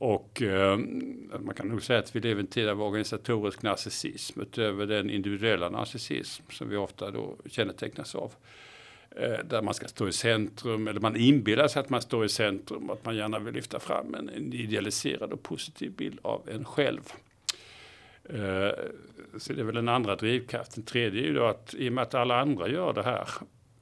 Och 0.00 0.42
eh, 0.42 0.78
man 1.40 1.54
kan 1.54 1.68
nog 1.68 1.82
säga 1.82 1.98
att 1.98 2.16
vi 2.16 2.20
lever 2.20 2.40
i 2.40 2.40
en 2.40 2.46
tid 2.46 2.68
av 2.68 2.82
organisatorisk 2.82 3.62
narcissism 3.62 4.40
utöver 4.40 4.86
den 4.86 5.10
individuella 5.10 5.68
narcissism 5.68 6.42
som 6.50 6.68
vi 6.68 6.76
ofta 6.76 7.10
då 7.10 7.36
kännetecknas 7.46 8.14
av. 8.14 8.32
Eh, 9.10 9.38
där 9.44 9.62
man 9.62 9.74
ska 9.74 9.88
stå 9.88 10.08
i 10.08 10.12
centrum, 10.12 10.88
eller 10.88 11.00
man 11.00 11.16
inbillar 11.16 11.68
sig 11.68 11.80
att 11.80 11.90
man 11.90 12.02
står 12.02 12.24
i 12.24 12.28
centrum 12.28 12.90
och 12.90 12.96
att 12.96 13.04
man 13.04 13.16
gärna 13.16 13.38
vill 13.38 13.54
lyfta 13.54 13.80
fram 13.80 14.14
en, 14.14 14.28
en 14.28 14.52
idealiserad 14.52 15.32
och 15.32 15.42
positiv 15.42 15.92
bild 15.92 16.18
av 16.22 16.48
en 16.52 16.64
själv. 16.64 17.02
Eh, 18.24 18.70
så 19.38 19.52
det 19.52 19.60
är 19.60 19.64
väl 19.64 19.74
den 19.74 19.88
andra 19.88 20.16
drivkraften. 20.16 20.74
Den 20.74 20.84
tredje 20.84 21.22
är 21.22 21.26
ju 21.26 21.34
då 21.34 21.44
att 21.44 21.74
i 21.74 21.88
och 21.88 21.92
med 21.92 22.02
att 22.02 22.14
alla 22.14 22.40
andra 22.40 22.68
gör 22.68 22.92
det 22.92 23.02
här 23.02 23.28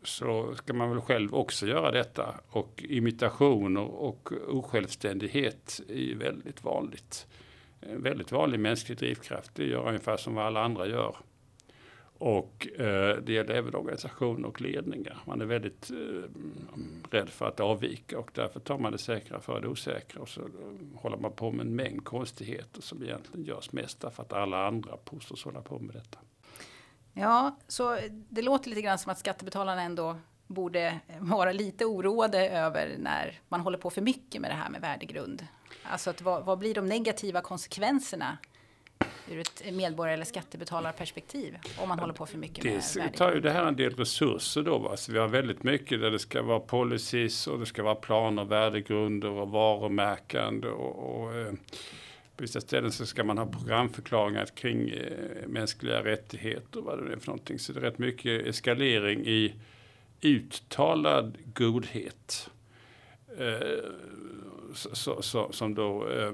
så 0.09 0.55
ska 0.55 0.73
man 0.73 0.91
väl 0.91 1.00
själv 1.00 1.35
också 1.35 1.67
göra 1.67 1.91
detta. 1.91 2.35
Och 2.49 2.85
imitationer 2.88 3.81
och, 3.81 4.33
osjälvständighet 4.49 5.81
är 5.88 5.95
ju 5.95 6.19
väldigt 6.19 6.65
vanligt. 6.65 7.27
En 7.81 8.03
väldigt 8.03 8.33
vanlig 8.33 8.61
mänsklig 8.61 8.99
drivkraft. 8.99 9.55
Det 9.55 9.65
gör 9.65 9.88
ungefär 9.88 10.17
som 10.17 10.35
vad 10.35 10.47
alla 10.47 10.65
andra 10.65 10.87
gör. 10.87 11.17
Och 12.19 12.69
eh, 12.81 13.17
det 13.17 13.33
gäller 13.33 13.55
även 13.55 13.75
organisationer 13.75 14.49
och 14.49 14.61
ledningar. 14.61 15.19
Man 15.27 15.41
är 15.41 15.45
väldigt 15.45 15.91
eh, 15.91 16.31
rädd 17.11 17.29
för 17.29 17.49
att 17.49 17.61
avvika 17.61 18.19
och 18.19 18.31
därför 18.35 18.61
tar 18.61 18.79
man 18.79 18.93
det 18.93 18.99
säkra 18.99 19.41
för 19.41 19.61
det 19.61 19.69
osäkra. 19.69 20.23
Och 20.23 20.29
så 20.29 20.41
eh, 20.41 20.47
håller 20.95 21.17
man 21.17 21.33
på 21.33 21.53
med 21.53 21.67
en 21.67 21.77
mängd 21.77 22.05
konstigheter 22.05 22.83
som 22.83 23.03
egentligen 23.03 23.47
görs 23.47 23.73
mest 23.73 24.00
därför 24.00 24.23
att 24.23 24.33
alla 24.33 24.67
andra 24.67 24.97
påstås 24.97 25.45
hålla 25.45 25.62
på 25.62 25.79
med 25.79 25.95
detta. 25.95 26.19
Ja, 27.20 27.56
så 27.68 27.98
det 28.08 28.42
låter 28.42 28.68
lite 28.70 28.82
grann 28.82 28.98
som 28.98 29.12
att 29.12 29.18
skattebetalarna 29.18 29.82
ändå 29.82 30.16
borde 30.46 31.00
vara 31.18 31.52
lite 31.52 31.84
oroade 31.84 32.48
över 32.48 32.96
när 32.98 33.40
man 33.48 33.60
håller 33.60 33.78
på 33.78 33.90
för 33.90 34.00
mycket 34.00 34.40
med 34.40 34.50
det 34.50 34.54
här 34.54 34.70
med 34.70 34.80
värdegrund. 34.80 35.46
Alltså 35.82 36.10
att 36.10 36.22
vad, 36.22 36.44
vad 36.44 36.58
blir 36.58 36.75
de 36.75 36.87
negativa 36.87 37.40
konsekvenserna 37.40 38.38
ur 39.30 39.40
ett 39.40 39.75
medborgar 39.75 40.14
eller 40.14 40.25
skattebetalarperspektiv 40.25 41.58
om 41.78 41.88
man 41.88 41.98
håller 41.98 42.14
på 42.14 42.26
för 42.26 42.38
mycket 42.38 42.64
Dels 42.64 42.96
med 42.96 43.14
tar 43.14 43.34
ju 43.34 43.40
det 43.40 43.50
här 43.50 43.64
en 43.64 43.76
del 43.76 43.96
resurser 43.96 44.62
då. 44.62 44.78
Va? 44.78 44.96
Så 44.96 45.12
vi 45.12 45.18
har 45.18 45.28
väldigt 45.28 45.62
mycket 45.62 46.00
där 46.00 46.10
det 46.10 46.18
ska 46.18 46.42
vara 46.42 46.60
policies 46.60 47.46
och 47.46 47.58
det 47.58 47.66
ska 47.66 47.82
vara 47.82 47.94
planer, 47.94 48.44
värdegrunder 48.44 49.30
och 49.30 49.50
varumärken. 49.50 50.64
Och, 50.64 51.22
och, 51.22 51.34
eh, 51.34 51.52
på 52.38 52.42
vissa 52.42 52.61
ställen 52.61 52.92
så 52.92 53.07
ska 53.07 53.25
man 53.25 53.38
ha 53.38 53.47
programförklaringar 53.47 54.47
kring 54.47 54.90
eh, 54.90 55.47
mänskliga 55.47 56.04
rättigheter 56.04 56.78
och 56.78 56.85
vad 56.85 57.07
det 57.07 57.12
är 57.12 57.16
för 57.16 57.26
någonting. 57.26 57.59
Så 57.59 57.73
det 57.73 57.80
är 57.80 57.83
rätt 57.83 57.99
mycket 57.99 58.47
eskalering 58.47 59.26
i 59.26 59.54
uttalad 60.21 61.38
godhet. 61.54 62.50
Eh, 63.38 63.78
så, 64.75 65.23
så, 65.23 65.52
som 65.52 65.75
då, 65.75 66.09
eh, 66.09 66.33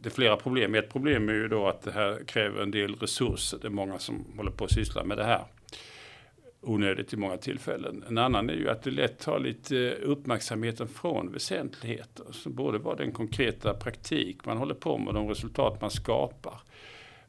det 0.00 0.08
är 0.08 0.10
flera 0.10 0.36
problem. 0.36 0.74
Ett 0.74 0.92
problem 0.92 1.28
är 1.28 1.32
ju 1.32 1.48
då 1.48 1.68
att 1.68 1.82
det 1.82 1.92
här 1.92 2.24
kräver 2.26 2.62
en 2.62 2.70
del 2.70 2.94
resurser. 2.94 3.58
Det 3.62 3.68
är 3.68 3.70
många 3.70 3.98
som 3.98 4.24
håller 4.36 4.50
på 4.50 4.64
att 4.64 4.72
syssla 4.72 5.04
med 5.04 5.18
det 5.18 5.24
här. 5.24 5.44
Onödigt 6.68 7.12
i 7.12 7.16
många 7.16 7.36
tillfällen. 7.36 8.04
En 8.08 8.18
annan 8.18 8.50
är 8.50 8.54
ju 8.54 8.68
att 8.68 8.82
det 8.82 8.90
lätt 8.90 9.18
tar 9.18 9.38
lite 9.38 9.94
uppmärksamheten 9.94 10.88
från 10.88 11.32
väsentligheter. 11.32 12.24
Så 12.32 12.50
både 12.50 12.78
vad 12.78 12.98
den 12.98 13.12
konkreta 13.12 13.74
praktik 13.74 14.44
man 14.44 14.56
håller 14.56 14.74
på 14.74 14.98
med 14.98 15.14
de 15.14 15.28
resultat 15.28 15.80
man 15.80 15.90
skapar. 15.90 16.60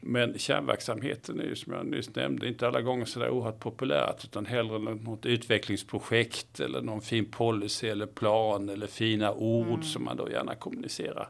Men 0.03 0.39
kärnverksamheten 0.39 1.39
är 1.39 1.43
ju 1.43 1.55
som 1.55 1.73
jag 1.73 1.85
nyss 1.85 2.15
nämnde 2.15 2.47
inte 2.47 2.67
alla 2.67 2.81
gånger 2.81 3.05
så 3.05 3.19
där 3.19 3.29
oerhört 3.29 3.59
populärt 3.59 4.23
utan 4.23 4.45
hellre 4.45 4.79
något 4.79 5.25
utvecklingsprojekt 5.25 6.59
eller 6.59 6.81
någon 6.81 7.01
fin 7.01 7.25
policy 7.25 7.87
eller 7.87 8.05
plan 8.05 8.69
eller 8.69 8.87
fina 8.87 9.33
ord 9.33 9.67
mm. 9.67 9.83
som 9.83 10.03
man 10.03 10.17
då 10.17 10.29
gärna 10.31 10.55
kommunicerar. 10.55 11.29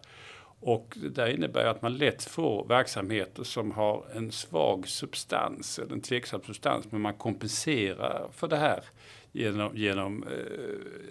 Och 0.67 0.97
det 1.01 1.09
där 1.09 1.27
innebär 1.27 1.65
att 1.65 1.81
man 1.81 1.97
lätt 1.97 2.23
får 2.23 2.67
verksamheter 2.67 3.43
som 3.43 3.71
har 3.71 4.05
en 4.15 4.31
svag 4.31 4.87
substans 4.87 5.79
eller 5.79 5.93
en 5.93 6.01
tveksam 6.01 6.41
substans 6.43 6.91
men 6.91 7.01
man 7.01 7.13
kompenserar 7.13 8.29
för 8.33 8.47
det 8.47 8.57
här 8.57 8.83
genom, 9.31 9.77
genom 9.77 10.23
eh, 10.23 10.29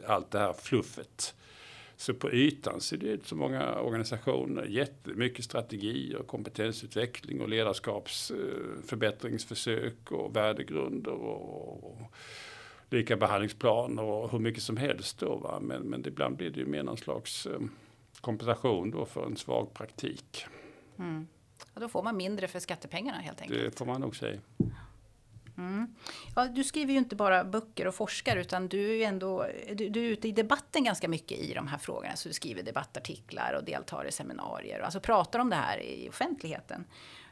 allt 0.06 0.30
det 0.30 0.38
här 0.38 0.52
fluffet. 0.52 1.34
Så 1.96 2.14
på 2.14 2.32
ytan 2.32 2.80
ser 2.80 2.96
det 2.96 3.06
ut 3.06 3.26
som 3.26 3.38
många 3.38 3.80
organisationer, 3.80 4.64
jättemycket 4.64 5.44
strategier, 5.44 6.22
kompetensutveckling 6.22 7.40
och 7.40 7.48
ledarskapsförbättringsförsök 7.48 10.10
eh, 10.10 10.16
och 10.16 10.36
värdegrunder 10.36 11.12
och, 11.12 11.84
och 11.84 12.00
lika 12.90 13.16
behandlingsplaner 13.16 14.02
och 14.02 14.32
hur 14.32 14.38
mycket 14.38 14.62
som 14.62 14.76
helst 14.76 15.18
då. 15.18 15.36
Va? 15.36 15.58
Men, 15.62 15.82
men 15.82 16.06
ibland 16.06 16.36
blir 16.36 16.50
det 16.50 16.60
ju 16.60 16.66
mer 16.66 16.82
någon 16.82 16.96
slags 16.96 17.46
eh, 17.46 17.60
kompensation 18.26 18.90
då 18.90 19.06
för 19.06 19.26
en 19.26 19.36
svag 19.36 19.74
praktik. 19.74 20.46
Mm. 20.98 21.26
Och 21.74 21.80
då 21.80 21.88
får 21.88 22.02
man 22.02 22.16
mindre 22.16 22.48
för 22.48 22.60
skattepengarna 22.60 23.18
helt 23.18 23.40
enkelt. 23.40 23.60
Det 23.72 23.78
får 23.78 23.86
man 23.86 24.00
nog 24.00 24.16
säga. 24.16 24.40
Mm. 25.58 25.94
Ja, 26.36 26.48
du 26.48 26.64
skriver 26.64 26.92
ju 26.92 26.98
inte 26.98 27.16
bara 27.16 27.44
böcker 27.44 27.86
och 27.86 27.94
forskar 27.94 28.36
utan 28.36 28.68
du 28.68 29.02
är 29.02 29.08
ändå 29.08 29.46
du, 29.74 29.88
du, 29.88 30.06
är 30.06 30.10
ute 30.10 30.28
i 30.28 30.32
debatten 30.32 30.84
ganska 30.84 31.08
mycket 31.08 31.38
i 31.38 31.54
de 31.54 31.66
här 31.66 31.78
frågorna. 31.78 32.16
Så 32.16 32.28
du 32.28 32.32
skriver 32.32 32.62
debattartiklar 32.62 33.54
och 33.58 33.64
deltar 33.64 34.08
i 34.08 34.12
seminarier 34.12 34.78
och 34.78 34.84
alltså 34.84 35.00
pratar 35.00 35.38
om 35.38 35.50
det 35.50 35.56
här 35.56 35.80
i 35.82 36.08
offentligheten. 36.08 36.84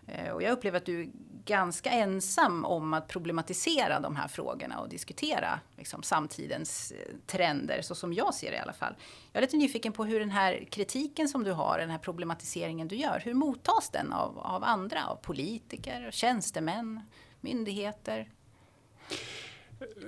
Eh, 0.06 0.32
och 0.32 0.42
jag 0.42 0.52
upplever 0.52 0.76
att 0.76 0.86
du 0.86 1.00
är 1.00 1.08
ganska 1.44 1.90
ensam 1.90 2.64
om 2.64 2.94
att 2.94 3.08
problematisera 3.08 4.00
de 4.00 4.16
här 4.16 4.28
frågorna 4.28 4.80
och 4.80 4.88
diskutera 4.88 5.60
liksom, 5.76 6.02
samtidens 6.02 6.92
eh, 6.92 7.14
trender, 7.26 7.82
så 7.82 7.94
som 7.94 8.12
jag 8.12 8.34
ser 8.34 8.50
det 8.50 8.56
i 8.56 8.60
alla 8.60 8.72
fall. 8.72 8.94
Jag 9.32 9.42
är 9.42 9.46
lite 9.46 9.56
nyfiken 9.56 9.92
på 9.92 10.04
hur 10.04 10.20
den 10.20 10.30
här 10.30 10.66
kritiken 10.70 11.28
som 11.28 11.44
du 11.44 11.52
har, 11.52 11.78
den 11.78 11.90
här 11.90 11.98
problematiseringen 11.98 12.88
du 12.88 12.96
gör, 12.96 13.22
hur 13.24 13.34
mottas 13.34 13.90
den 13.90 14.12
av, 14.12 14.38
av 14.38 14.64
andra, 14.64 15.06
av 15.06 15.16
politiker, 15.16 16.10
tjänstemän? 16.10 17.00
myndigheter? 17.44 18.30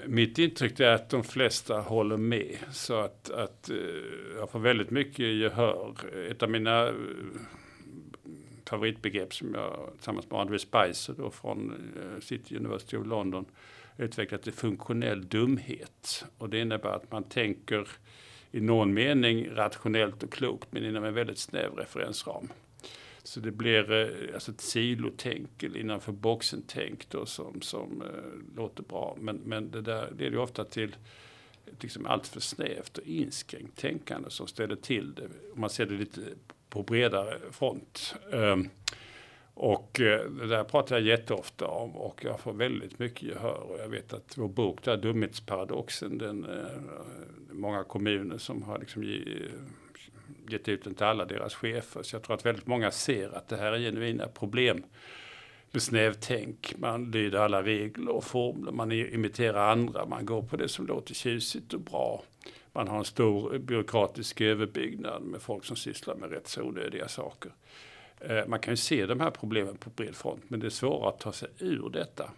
Mitt 0.06 0.38
intryck 0.38 0.80
är 0.80 0.88
att 0.88 1.10
de 1.10 1.24
flesta 1.24 1.80
håller 1.80 2.16
med. 2.16 2.56
Så 2.70 3.00
att, 3.00 3.30
att 3.30 3.70
eh, 3.70 3.76
jag 4.36 4.50
får 4.50 4.58
väldigt 4.58 4.90
mycket 4.90 5.26
gehör. 5.26 5.94
Ett 6.30 6.42
av 6.42 6.50
mina 6.50 6.92
favoritbegrepp 8.68 9.34
som 9.34 9.54
jag 9.54 9.90
tillsammans 9.96 10.30
med 10.30 10.40
Andrew 10.40 10.58
Spicer 10.58 11.14
då 11.18 11.30
från 11.30 11.70
eh, 11.70 12.20
City 12.20 12.56
University 12.56 12.96
of 12.96 13.06
London 13.06 13.44
utvecklat 13.98 14.42
till 14.42 14.52
funktionell 14.52 15.28
dumhet. 15.28 16.24
Och 16.38 16.50
det 16.50 16.60
innebär 16.60 16.90
att 16.90 17.12
man 17.12 17.24
tänker 17.24 17.88
i 18.50 18.60
någon 18.60 18.94
mening 18.94 19.50
rationellt 19.50 20.22
och 20.22 20.32
klokt 20.32 20.72
men 20.72 20.84
inom 20.84 21.04
en 21.04 21.14
väldigt 21.14 21.38
snäv 21.38 21.72
referensram. 21.72 22.48
Så 23.22 23.40
det 23.40 23.50
blir 23.50 23.92
eh, 23.92 24.34
alltså 24.34 24.50
ett 24.50 24.60
silotänk 24.60 25.62
eller 25.62 25.80
innanför 25.80 26.12
boxen-tänk 26.12 27.08
då 27.08 27.26
som, 27.26 27.60
som 27.62 28.02
eh, 28.02 28.56
låter 28.56 28.82
bra. 28.82 29.16
Men, 29.20 29.36
men 29.36 29.70
det 29.70 29.80
där 29.80 30.10
leder 30.10 30.30
ju 30.30 30.38
ofta 30.38 30.64
till 30.64 30.96
liksom 31.80 32.06
allt 32.06 32.26
för 32.26 32.40
snävt 32.40 32.98
och 32.98 33.06
inskränkt 33.06 33.78
tänkande 33.78 34.30
som 34.30 34.46
ställer 34.46 34.76
till 34.76 35.14
det. 35.14 35.28
Om 35.54 35.60
man 35.60 35.70
ser 35.70 35.86
det 35.86 35.94
lite 35.94 36.20
på 36.76 36.82
bredare 36.82 37.38
front. 37.50 38.14
Ehm, 38.32 38.68
och 39.54 40.00
eh, 40.00 40.30
det 40.30 40.46
där 40.46 40.64
pratar 40.64 40.96
jag 40.96 41.06
jätteofta 41.06 41.66
om 41.66 41.96
och 41.96 42.24
jag 42.24 42.40
får 42.40 42.52
väldigt 42.52 42.98
mycket 42.98 43.22
gehör. 43.22 43.60
Och 43.70 43.78
jag 43.80 43.88
vet 43.88 44.12
att 44.12 44.38
vår 44.38 44.48
bok 44.48 44.84
där, 44.84 44.96
Dumhetsparadoxen, 44.96 46.18
den, 46.18 46.44
eh, 46.44 46.80
många 47.50 47.84
kommuner 47.84 48.38
som 48.38 48.62
har 48.62 48.78
liksom 48.78 49.02
gett 50.48 50.68
ut 50.68 50.84
den 50.84 50.94
till 50.94 51.06
alla 51.06 51.24
deras 51.24 51.54
chefer. 51.54 52.02
Så 52.02 52.16
jag 52.16 52.22
tror 52.22 52.34
att 52.34 52.46
väldigt 52.46 52.66
många 52.66 52.90
ser 52.90 53.36
att 53.36 53.48
det 53.48 53.56
här 53.56 53.72
är 53.72 53.78
genuina 53.78 54.28
problem 54.28 54.82
med 55.70 55.82
snävtänk. 55.82 56.74
Man 56.78 57.10
lyder 57.10 57.38
alla 57.38 57.62
regler 57.62 58.12
och 58.12 58.24
formler, 58.24 58.72
man 58.72 58.92
imiterar 58.92 59.70
andra, 59.70 60.06
man 60.06 60.26
går 60.26 60.42
på 60.42 60.56
det 60.56 60.68
som 60.68 60.86
låter 60.86 61.14
tjusigt 61.14 61.74
och 61.74 61.80
bra. 61.80 62.22
Man 62.76 62.88
har 62.88 62.98
en 62.98 63.04
stor 63.04 63.58
byråkratisk 63.58 64.40
överbyggnad 64.40 65.22
med 65.22 65.42
folk 65.42 65.64
som 65.64 65.76
sysslar 65.76 66.14
med 66.14 66.30
rätt 66.30 66.48
så 66.48 66.62
onödiga 66.62 67.08
saker. 67.08 67.52
Eh, 68.20 68.46
man 68.46 68.60
kan 68.60 68.72
ju 68.72 68.76
se 68.76 69.06
de 69.06 69.20
här 69.20 69.30
problemen 69.30 69.76
på 69.76 69.90
bred 69.90 70.14
front, 70.14 70.42
men 70.48 70.60
det 70.60 70.66
är 70.66 70.70
svårare 70.70 71.08
att 71.08 71.20
ta 71.20 71.32
sig 71.32 71.48
ur 71.58 71.90
detta. 71.90 72.30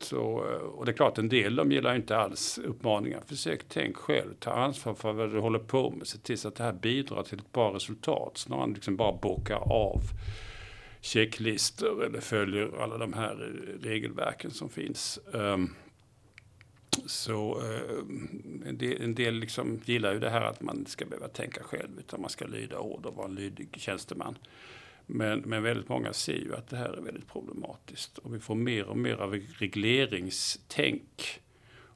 Så, 0.00 0.44
eh, 0.50 0.60
och 0.60 0.84
det 0.84 0.92
är 0.92 0.96
klart, 0.96 1.18
en 1.18 1.28
del 1.28 1.56
de 1.56 1.72
gillar 1.72 1.94
inte 1.94 2.16
alls 2.16 2.58
uppmaningar. 2.58 3.22
Försök 3.26 3.60
tänk 3.68 3.96
själv, 3.96 4.34
ta 4.38 4.50
ansvar 4.50 4.94
för 4.94 5.12
vad 5.12 5.32
du 5.32 5.38
håller 5.38 5.58
på 5.58 5.90
med. 5.90 6.06
Se 6.06 6.18
till 6.18 6.38
så 6.38 6.48
att 6.48 6.54
det 6.54 6.64
här 6.64 6.72
bidrar 6.72 7.22
till 7.22 7.38
ett 7.38 7.52
bra 7.52 7.74
resultat. 7.74 8.38
Snarare 8.38 8.64
än 8.64 8.72
liksom 8.72 8.96
bara 8.96 9.12
bocka 9.12 9.56
av 9.56 10.02
checklistor 11.00 12.04
eller 12.04 12.20
följer 12.20 12.82
alla 12.82 12.98
de 12.98 13.12
här 13.12 13.52
regelverken 13.82 14.50
som 14.50 14.68
finns. 14.68 15.18
Ehm, 15.34 15.74
så 17.06 17.60
eh, 17.60 17.98
en 18.68 18.78
del, 18.78 19.02
en 19.02 19.14
del 19.14 19.34
liksom 19.34 19.80
gillar 19.84 20.12
ju 20.12 20.18
det 20.18 20.30
här 20.30 20.42
att 20.42 20.62
man 20.62 20.78
inte 20.78 20.90
ska 20.90 21.04
behöva 21.06 21.28
tänka 21.28 21.62
själv 21.62 21.98
utan 21.98 22.20
man 22.20 22.30
ska 22.30 22.46
lyda 22.46 22.78
ord 22.78 23.06
och 23.06 23.14
vara 23.14 23.28
en 23.28 23.34
lydig 23.34 23.68
tjänsteman. 23.76 24.38
Men, 25.06 25.40
men 25.40 25.62
väldigt 25.62 25.88
många 25.88 26.12
ser 26.12 26.36
ju 26.36 26.54
att 26.54 26.68
det 26.68 26.76
här 26.76 26.92
är 26.92 27.00
väldigt 27.00 27.28
problematiskt 27.28 28.18
och 28.18 28.34
vi 28.34 28.40
får 28.40 28.54
mer 28.54 28.84
och 28.84 28.98
mer 28.98 29.14
av 29.14 29.32
regleringstänk 29.58 31.40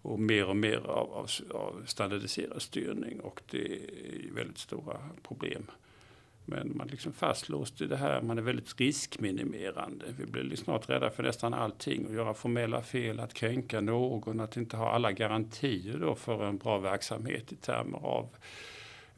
och 0.03 0.21
mer 0.21 0.45
och 0.45 0.57
mer 0.57 0.77
av, 0.77 1.13
av, 1.13 1.31
av 1.51 1.83
standardiserad 1.87 2.63
styrning 2.63 3.21
och 3.21 3.41
det 3.51 3.75
är 3.75 4.35
väldigt 4.35 4.59
stora 4.59 5.09
problem. 5.23 5.67
Men 6.45 6.77
man 6.77 6.87
är 6.87 6.91
liksom 6.91 7.13
fastlåst 7.13 7.81
i 7.81 7.87
det 7.87 7.97
här, 7.97 8.23
man 8.23 8.39
är 8.39 8.43
väldigt 8.43 8.81
riskminimerande. 8.81 10.05
Vi 10.19 10.27
blir 10.27 10.43
liksom 10.43 10.65
snart 10.65 10.89
rädda 10.89 11.11
för 11.11 11.23
nästan 11.23 11.55
allting, 11.55 12.07
att 12.07 12.13
göra 12.13 12.35
formella 12.35 12.83
fel, 12.83 13.21
att 13.21 13.35
kränka 13.35 13.81
någon, 13.81 14.41
att 14.41 14.57
inte 14.57 14.77
ha 14.77 14.91
alla 14.91 15.13
garantier 15.13 15.99
då 15.99 16.15
för 16.15 16.45
en 16.45 16.59
bra 16.59 16.79
verksamhet 16.79 17.53
i 17.53 17.57
termer 17.57 17.99
av 17.99 18.29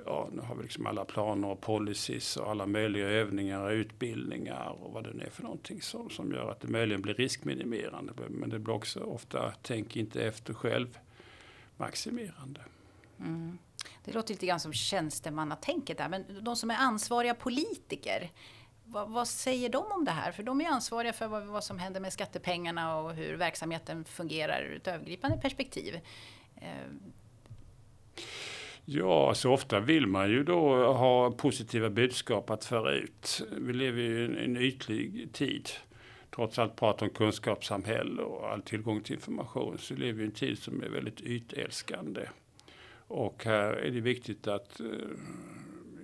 ja, 0.05 0.29
nu 0.33 0.43
har 0.43 0.55
vi 0.55 0.63
liksom 0.63 0.87
alla 0.87 1.05
planer 1.05 1.49
och 1.49 1.61
policies 1.61 2.37
och 2.37 2.51
alla 2.51 2.67
möjliga 2.67 3.09
övningar 3.09 3.61
och 3.61 3.71
utbildningar 3.71 4.77
och 4.81 4.93
vad 4.93 5.05
det 5.05 5.13
nu 5.13 5.25
är 5.25 5.31
för 5.31 5.43
någonting 5.43 5.83
som, 5.83 6.11
som 6.11 6.33
gör 6.33 6.51
att 6.51 6.61
det 6.61 6.69
möjligen 6.69 7.03
blir 7.03 7.15
riskminimerande. 7.15 8.13
Men 8.29 8.51
det 8.51 8.59
blir 8.59 8.75
också 8.75 9.01
ofta, 9.01 9.53
tänk 9.63 9.97
inte 9.97 10.25
efter 10.25 10.55
själv, 10.55 10.99
maximerande. 11.77 12.61
Mm. 13.21 13.59
Det 14.05 14.13
låter 14.13 14.35
lite 14.35 14.47
grann 14.47 14.61
som 14.61 14.73
tjänstemannatänket 14.73 15.99
där, 15.99 16.09
men 16.09 16.45
de 16.45 16.57
som 16.57 16.71
är 16.71 16.77
ansvariga 16.77 17.35
politiker, 17.35 18.31
vad, 18.85 19.11
vad, 19.11 19.29
säger 19.29 19.69
de 19.69 19.93
om 19.93 20.05
det 20.05 20.11
här? 20.11 20.33
För 20.33 20.43
de 20.43 20.61
är 20.61 20.67
ansvariga 20.67 21.13
för 21.13 21.27
vad, 21.27 21.47
vad, 21.47 21.65
som 21.65 21.79
händer 21.79 22.01
med 22.01 22.13
skattepengarna 22.13 22.99
och 22.99 23.15
hur 23.15 23.37
verksamheten 23.37 24.05
fungerar 24.05 24.63
ur 24.63 24.77
ett 24.77 24.87
övergripande 24.89 25.37
perspektiv. 25.37 26.01
Eh. 26.57 26.71
Ja, 28.85 29.35
så 29.35 29.53
ofta 29.53 29.81
vill 29.81 30.07
man 30.07 30.31
ju 30.31 30.45
då 30.45 30.93
ha 30.93 31.31
positiva 31.31 31.91
budskap 31.91 32.51
att 32.51 32.65
föra 32.65 32.93
ut. 32.95 33.43
Vi 33.53 33.73
lever 33.73 34.03
ju 34.03 34.39
i 34.41 34.45
en 34.45 34.57
ytlig 34.57 35.33
tid. 35.33 35.71
Trots 36.37 36.59
allt 36.59 36.77
prat 36.77 37.03
om 37.03 37.11
kunskapssamhälle 37.11 38.23
och 38.23 38.51
all 38.51 38.63
tillgång 38.63 39.01
till 39.01 39.15
information 39.15 39.79
så 39.79 39.95
lever 39.95 40.13
vi 40.13 40.23
i 40.23 40.27
en 40.27 40.33
tid 40.33 40.59
som 40.59 40.83
är 40.83 40.89
väldigt 40.89 41.21
ytälskande. 41.21 42.21
Och 43.09 43.45
här 43.45 43.73
är 43.73 43.91
det 43.91 44.01
viktigt 44.01 44.47
att 44.47 44.81
eh, 44.81 44.87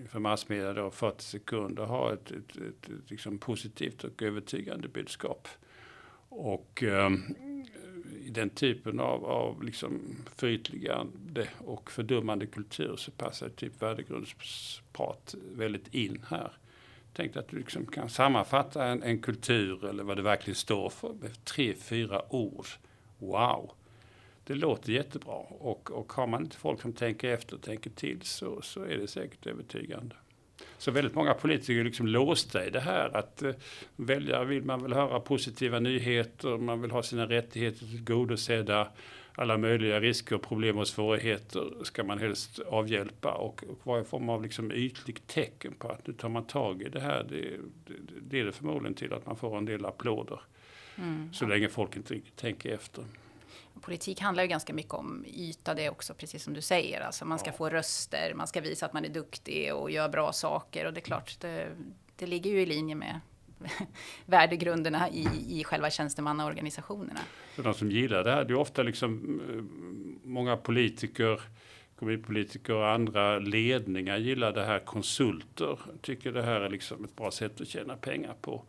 för 0.09 0.19
massmedia 0.19 0.73
då 0.73 0.91
40 0.91 1.25
sekunder 1.25 1.85
ha 1.85 2.13
ett, 2.13 2.31
ett, 2.31 2.57
ett, 2.57 2.89
ett 2.89 3.11
liksom 3.11 3.39
positivt 3.39 4.05
och 4.05 4.23
övertygande 4.23 4.89
budskap. 4.89 5.49
Och 6.29 6.83
ehm, 6.83 7.35
i 8.25 8.31
den 8.31 8.51
typen 8.51 9.01
av, 9.01 9.25
av 9.25 9.63
liksom 9.63 10.17
förytligande 10.37 11.49
och 11.59 11.91
fördummande 11.91 12.47
kultur 12.47 12.97
så 12.97 13.11
passar 13.11 13.49
typ 13.49 13.83
värdegrundsprat 13.83 15.35
väldigt 15.53 15.95
in 15.95 16.25
här. 16.29 16.53
Tänk 17.15 17.37
att 17.37 17.49
du 17.49 17.57
liksom 17.57 17.87
kan 17.87 18.09
sammanfatta 18.09 18.87
en, 18.87 19.03
en 19.03 19.19
kultur 19.19 19.85
eller 19.85 20.05
vad 20.05 20.17
det 20.17 20.23
verkligen 20.23 20.57
står 20.57 20.91
för 20.91 21.13
med 21.13 21.45
tre, 21.45 21.75
fyra 21.75 22.35
ord. 22.35 22.67
Wow! 23.19 23.73
Det 24.53 24.59
låter 24.59 24.93
jättebra 24.93 25.35
och, 25.49 25.91
och 25.91 26.13
har 26.13 26.27
man 26.27 26.43
inte 26.43 26.57
folk 26.57 26.81
som 26.81 26.93
tänker 26.93 27.29
efter 27.29 27.57
och 27.57 27.63
tänker 27.63 27.91
till 27.91 28.23
så, 28.23 28.63
så 28.63 28.83
är 28.83 28.97
det 28.97 29.09
säkert 29.09 29.47
övertygande. 29.47 30.15
Så 30.79 30.91
väldigt 30.91 31.15
många 31.15 31.35
politiker 31.35 31.81
är 31.81 31.85
liksom 31.85 32.07
låsta 32.07 32.67
i 32.67 32.71
det 32.71 32.81
här 32.81 33.17
att 33.17 33.43
eh, 33.43 33.53
väljare 33.97 34.45
vill 34.45 34.65
man 34.65 34.83
väl 34.83 34.93
höra 34.93 35.21
positiva 35.21 35.79
nyheter, 35.79 36.59
man 36.59 36.83
vill 36.83 36.91
ha 36.91 37.03
sina 37.03 37.27
rättigheter 37.27 37.87
tillgodosedda. 37.87 38.89
Alla 39.35 39.59
möjliga 39.59 40.01
risker, 40.01 40.39
problem 40.39 40.79
och 40.79 40.89
svårigheter 40.89 41.85
ska 41.85 42.05
man 42.05 42.19
helst 42.19 42.59
avhjälpa 42.59 43.33
och, 43.33 43.65
och 43.69 43.81
varje 43.83 44.05
form 44.05 44.29
av 44.29 44.43
liksom 44.43 44.73
ytligt 44.73 45.27
tecken 45.27 45.75
på 45.79 45.89
att 45.89 46.07
nu 46.07 46.13
tar 46.13 46.29
man 46.29 46.45
tag 46.45 46.83
i 46.83 46.89
det 46.89 47.01
här 47.01 47.27
det, 47.29 47.41
det, 47.87 47.95
det 48.21 48.37
leder 48.37 48.51
förmodligen 48.51 48.95
till 48.95 49.13
att 49.13 49.27
man 49.27 49.37
får 49.37 49.59
en 49.59 49.65
del 49.65 49.87
applåder. 49.87 50.41
Mm. 50.97 51.33
Så 51.33 51.47
länge 51.47 51.69
folk 51.69 51.97
inte 51.97 52.21
tänker 52.37 52.75
efter. 52.75 53.05
Politik 53.81 54.21
handlar 54.21 54.43
ju 54.43 54.49
ganska 54.49 54.75
mycket 54.75 54.95
om 54.95 55.25
yta 55.29 55.75
det 55.75 55.91
också, 55.91 56.15
precis 56.15 56.43
som 56.43 56.55
du 56.55 56.61
säger. 56.61 57.01
Alltså 57.01 57.25
man 57.25 57.39
ska 57.39 57.49
ja. 57.49 57.57
få 57.57 57.69
röster, 57.69 58.35
man 58.35 58.47
ska 58.47 58.61
visa 58.61 58.87
att 58.87 58.93
man 58.93 59.05
är 59.05 59.09
duktig 59.09 59.75
och 59.75 59.91
gör 59.91 60.09
bra 60.09 60.33
saker. 60.33 60.87
Och 60.87 60.93
det 60.93 61.01
är 61.01 61.03
klart, 61.03 61.41
det, 61.41 61.69
det 62.17 62.27
ligger 62.27 62.51
ju 62.51 62.61
i 62.61 62.67
linje 62.67 62.95
med 62.95 63.21
värdegrunderna 64.27 65.11
i, 65.11 65.29
i 65.49 65.65
själva 65.65 65.91
tjänstemannaorganisationerna. 65.91 67.21
Så 67.57 67.63
de 67.63 67.75
som 67.75 67.91
gillar 67.91 68.25
det 68.25 68.31
här, 68.33 68.45
det 68.45 68.53
är 68.53 68.59
ofta 68.59 68.83
liksom 68.83 69.41
eh, 69.51 69.63
många 70.29 70.57
politiker, 70.57 71.41
kommunpolitiker 71.99 72.75
och 72.75 72.89
andra 72.89 73.39
ledningar 73.39 74.17
gillar 74.17 74.53
det 74.53 74.65
här. 74.65 74.79
Konsulter 74.79 75.79
tycker 76.01 76.33
det 76.33 76.43
här 76.43 76.61
är 76.61 76.71
liksom 76.71 77.05
ett 77.05 77.17
bra 77.17 77.31
sätt 77.31 77.61
att 77.61 77.69
tjäna 77.69 77.97
pengar 77.97 78.35
på. 78.41 78.65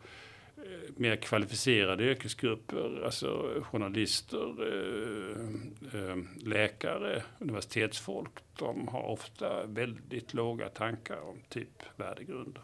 Eh, 0.64 0.90
mer 0.96 1.16
kvalificerade 1.16 2.04
yrkesgrupper, 2.04 3.02
alltså 3.04 3.62
journalister, 3.70 4.54
eh, 4.62 6.00
eh, 6.00 6.16
läkare, 6.36 7.22
universitetsfolk, 7.38 8.32
de 8.58 8.88
har 8.88 9.02
ofta 9.02 9.66
väldigt 9.66 10.34
låga 10.34 10.68
tankar 10.68 11.20
om 11.20 11.42
typ 11.48 11.82
värdegrunder. 11.96 12.62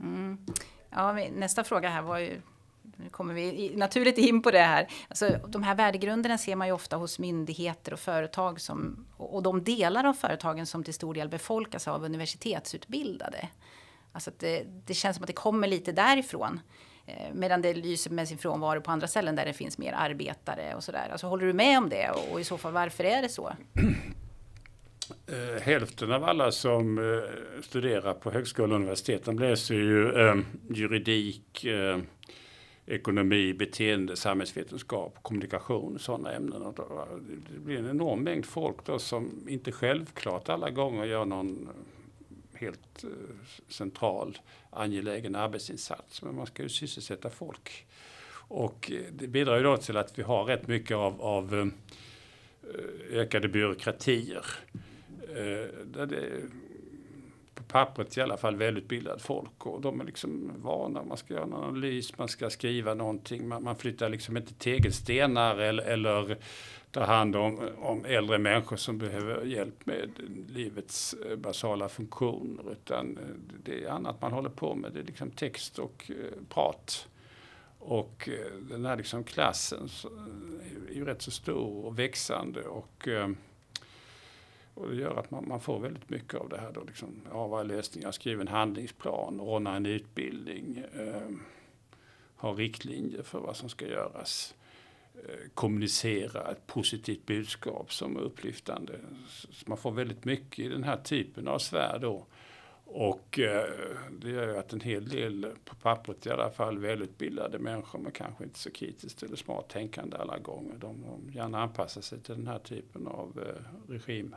Mm. 0.00 0.38
Ja, 0.90 1.12
nästa 1.12 1.64
fråga 1.64 1.88
här 1.88 2.02
var 2.02 2.18
ju 2.18 2.40
nu 2.96 3.08
kommer 3.10 3.34
vi 3.34 3.72
naturligt 3.76 4.18
in 4.18 4.42
på 4.42 4.50
det 4.50 4.58
här. 4.58 4.88
Alltså, 5.08 5.40
de 5.48 5.62
här 5.62 5.74
värdegrunderna 5.74 6.38
ser 6.38 6.56
man 6.56 6.66
ju 6.66 6.72
ofta 6.72 6.96
hos 6.96 7.18
myndigheter 7.18 7.92
och 7.92 7.98
företag 7.98 8.60
som, 8.60 9.06
och 9.16 9.42
de 9.42 9.64
delar 9.64 10.04
av 10.04 10.12
företagen 10.12 10.66
som 10.66 10.84
till 10.84 10.94
stor 10.94 11.14
del 11.14 11.28
befolkas 11.28 11.88
av 11.88 12.04
universitetsutbildade. 12.04 13.48
Alltså 14.18 14.30
det, 14.38 14.66
det, 14.86 14.94
känns 14.94 15.16
som 15.16 15.22
att 15.22 15.26
det 15.26 15.32
kommer 15.32 15.68
lite 15.68 15.92
därifrån. 15.92 16.60
Eh, 17.06 17.34
medan 17.34 17.62
det 17.62 17.74
lyser 17.74 18.10
med 18.10 18.28
sin 18.28 18.38
frånvaro 18.38 18.80
på 18.80 18.90
andra 18.90 19.06
ställen 19.06 19.36
där 19.36 19.46
det 19.46 19.52
finns 19.52 19.78
mer 19.78 19.92
arbetare 19.92 20.74
och 20.74 20.84
sådär. 20.84 21.08
Alltså 21.12 21.26
håller 21.26 21.46
du 21.46 21.52
med 21.52 21.78
om 21.78 21.88
det 21.88 22.10
och, 22.10 22.32
och 22.32 22.40
i 22.40 22.44
så 22.44 22.58
fall 22.58 22.72
varför 22.72 23.04
är 23.04 23.22
det 23.22 23.28
så? 23.28 23.52
Eh, 25.26 25.62
hälften 25.62 26.12
av 26.12 26.24
alla 26.24 26.52
som 26.52 26.98
eh, 26.98 27.62
studerar 27.62 28.14
på 28.14 28.30
högskola 28.30 28.74
och 28.74 28.80
universitet 28.80 29.24
de 29.24 29.38
läser 29.38 29.74
ju 29.74 30.20
ehm, 30.20 30.44
juridik, 30.70 31.64
eh, 31.64 31.98
ekonomi, 32.86 33.54
beteende, 33.54 34.16
samhällsvetenskap, 34.16 35.18
kommunikation, 35.22 35.98
sådana 35.98 36.32
ämnen. 36.32 36.62
Och 36.62 36.74
då, 36.74 37.08
det 37.54 37.60
blir 37.60 37.78
en 37.78 37.90
enorm 37.90 38.20
mängd 38.20 38.46
folk 38.46 38.86
då 38.86 38.98
som 38.98 39.48
inte 39.48 39.72
självklart 39.72 40.48
alla 40.48 40.70
gånger 40.70 41.04
gör 41.04 41.24
någon 41.24 41.68
helt 42.58 43.04
eh, 43.04 43.10
central 43.68 44.38
angelägen 44.70 45.34
arbetsinsats. 45.34 46.22
Men 46.22 46.34
man 46.34 46.46
ska 46.46 46.62
ju 46.62 46.68
sysselsätta 46.68 47.30
folk. 47.30 47.86
Och 48.32 48.90
eh, 48.92 49.12
det 49.12 49.28
bidrar 49.28 49.56
ju 49.56 49.62
då 49.62 49.76
till 49.76 49.96
att 49.96 50.18
vi 50.18 50.22
har 50.22 50.44
rätt 50.44 50.66
mycket 50.66 50.96
av, 50.96 51.22
av 51.22 51.54
eh, 51.54 51.66
ökade 53.18 53.48
byråkratier. 53.48 54.44
Där 55.84 56.06
det, 56.06 56.42
på 57.58 57.62
pappret 57.62 58.16
i 58.16 58.20
alla 58.20 58.36
fall 58.36 58.56
välutbildat 58.56 59.22
folk 59.22 59.66
och 59.66 59.80
de 59.80 60.00
är 60.00 60.04
liksom 60.04 60.52
vana. 60.56 61.02
Man 61.02 61.16
ska 61.16 61.34
göra 61.34 61.44
en 61.44 61.54
analys, 61.54 62.18
man 62.18 62.28
ska 62.28 62.50
skriva 62.50 62.94
någonting. 62.94 63.48
Man, 63.48 63.62
man 63.62 63.76
flyttar 63.76 64.08
liksom 64.08 64.36
inte 64.36 64.54
tegelstenar 64.54 65.56
eller, 65.56 65.82
eller 65.84 66.36
ta 66.98 67.04
hand 67.04 67.36
om, 67.36 67.68
om 67.78 68.04
äldre 68.04 68.38
människor 68.38 68.76
som 68.76 68.98
behöver 68.98 69.44
hjälp 69.44 69.86
med 69.86 70.10
livets 70.48 71.14
eh, 71.14 71.36
basala 71.36 71.88
funktioner. 71.88 72.72
Utan 72.72 73.18
eh, 73.18 73.24
det 73.64 73.84
är 73.84 73.88
annat 73.88 74.20
man 74.20 74.32
håller 74.32 74.50
på 74.50 74.74
med. 74.74 74.92
Det 74.92 75.00
är 75.00 75.04
liksom 75.04 75.30
text 75.30 75.78
och 75.78 76.10
eh, 76.10 76.42
prat. 76.48 77.08
Och 77.78 78.28
den 78.60 78.84
här 78.84 78.96
liksom 78.96 79.24
klassen 79.24 79.88
är 80.88 80.94
ju 80.94 81.04
rätt 81.04 81.22
så 81.22 81.30
stor 81.30 81.84
och 81.84 81.98
växande. 81.98 82.62
Och, 82.62 83.08
och 84.74 84.88
det 84.88 84.96
gör 84.96 85.16
att 85.16 85.30
man, 85.30 85.48
man 85.48 85.60
får 85.60 85.80
väldigt 85.80 86.10
mycket 86.10 86.34
av 86.34 86.48
det 86.48 86.58
här. 86.58 86.72
Då 86.72 86.84
liksom, 86.84 87.20
ja, 87.30 87.46
vad 87.46 87.60
är 87.60 87.64
lösningen? 87.64 88.12
Skriva 88.12 88.40
en 88.40 88.48
handlingsplan, 88.48 89.40
ordna 89.40 89.76
en 89.76 89.86
utbildning, 89.86 90.84
eh, 90.98 91.30
ha 92.36 92.52
riktlinjer 92.52 93.22
för 93.22 93.38
vad 93.38 93.56
som 93.56 93.68
ska 93.68 93.86
göras. 93.86 94.54
Eh, 95.24 95.48
kommunicera 95.54 96.50
ett 96.50 96.66
positivt 96.66 97.26
budskap 97.26 97.92
som 97.92 98.16
är 98.16 98.20
upplyftande. 98.20 98.92
Så 99.28 99.64
man 99.66 99.78
får 99.78 99.90
väldigt 99.90 100.24
mycket 100.24 100.58
i 100.58 100.68
den 100.68 100.84
här 100.84 100.96
typen 100.96 101.48
av 101.48 101.58
sfär 101.58 101.98
då. 101.98 102.26
Och 102.90 103.38
eh, 103.38 103.64
det 104.10 104.30
gör 104.30 104.48
ju 104.48 104.58
att 104.58 104.72
en 104.72 104.80
hel 104.80 105.08
del, 105.08 105.46
på 105.64 105.74
pappret 105.74 106.26
i 106.26 106.30
alla 106.30 106.50
fall, 106.50 106.78
välutbildade 106.78 107.58
människor 107.58 107.98
men 107.98 108.12
kanske 108.12 108.44
inte 108.44 108.58
så 108.58 108.70
kritiskt 108.70 109.22
eller 109.22 109.36
smart 109.36 109.68
tänkande 109.68 110.16
alla 110.16 110.38
gånger. 110.38 110.74
De, 110.78 111.02
de 111.02 111.32
gärna 111.32 111.62
anpassar 111.62 112.00
sig 112.00 112.20
till 112.20 112.34
den 112.34 112.46
här 112.46 112.58
typen 112.58 113.06
av 113.06 113.40
eh, 113.46 113.92
regim. 113.92 114.36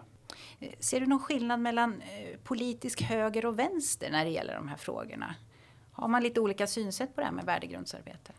Eh, 0.60 0.70
ser 0.80 1.00
du 1.00 1.06
någon 1.06 1.20
skillnad 1.20 1.60
mellan 1.60 2.02
eh, 2.02 2.40
politisk 2.44 3.02
höger 3.02 3.46
och 3.46 3.60
vänster 3.60 4.12
när 4.12 4.26
det 4.26 4.32
gäller 4.32 4.56
de 4.56 4.68
här 4.68 4.78
frågorna? 4.78 5.36
Har 5.92 6.08
man 6.08 6.24
lite 6.24 6.40
olika 6.40 6.68
synsätt 6.68 7.16
på 7.16 7.22
det 7.22 7.26
här 7.26 7.34
med 7.34 7.46
värdegrundsarbete? 7.46 8.34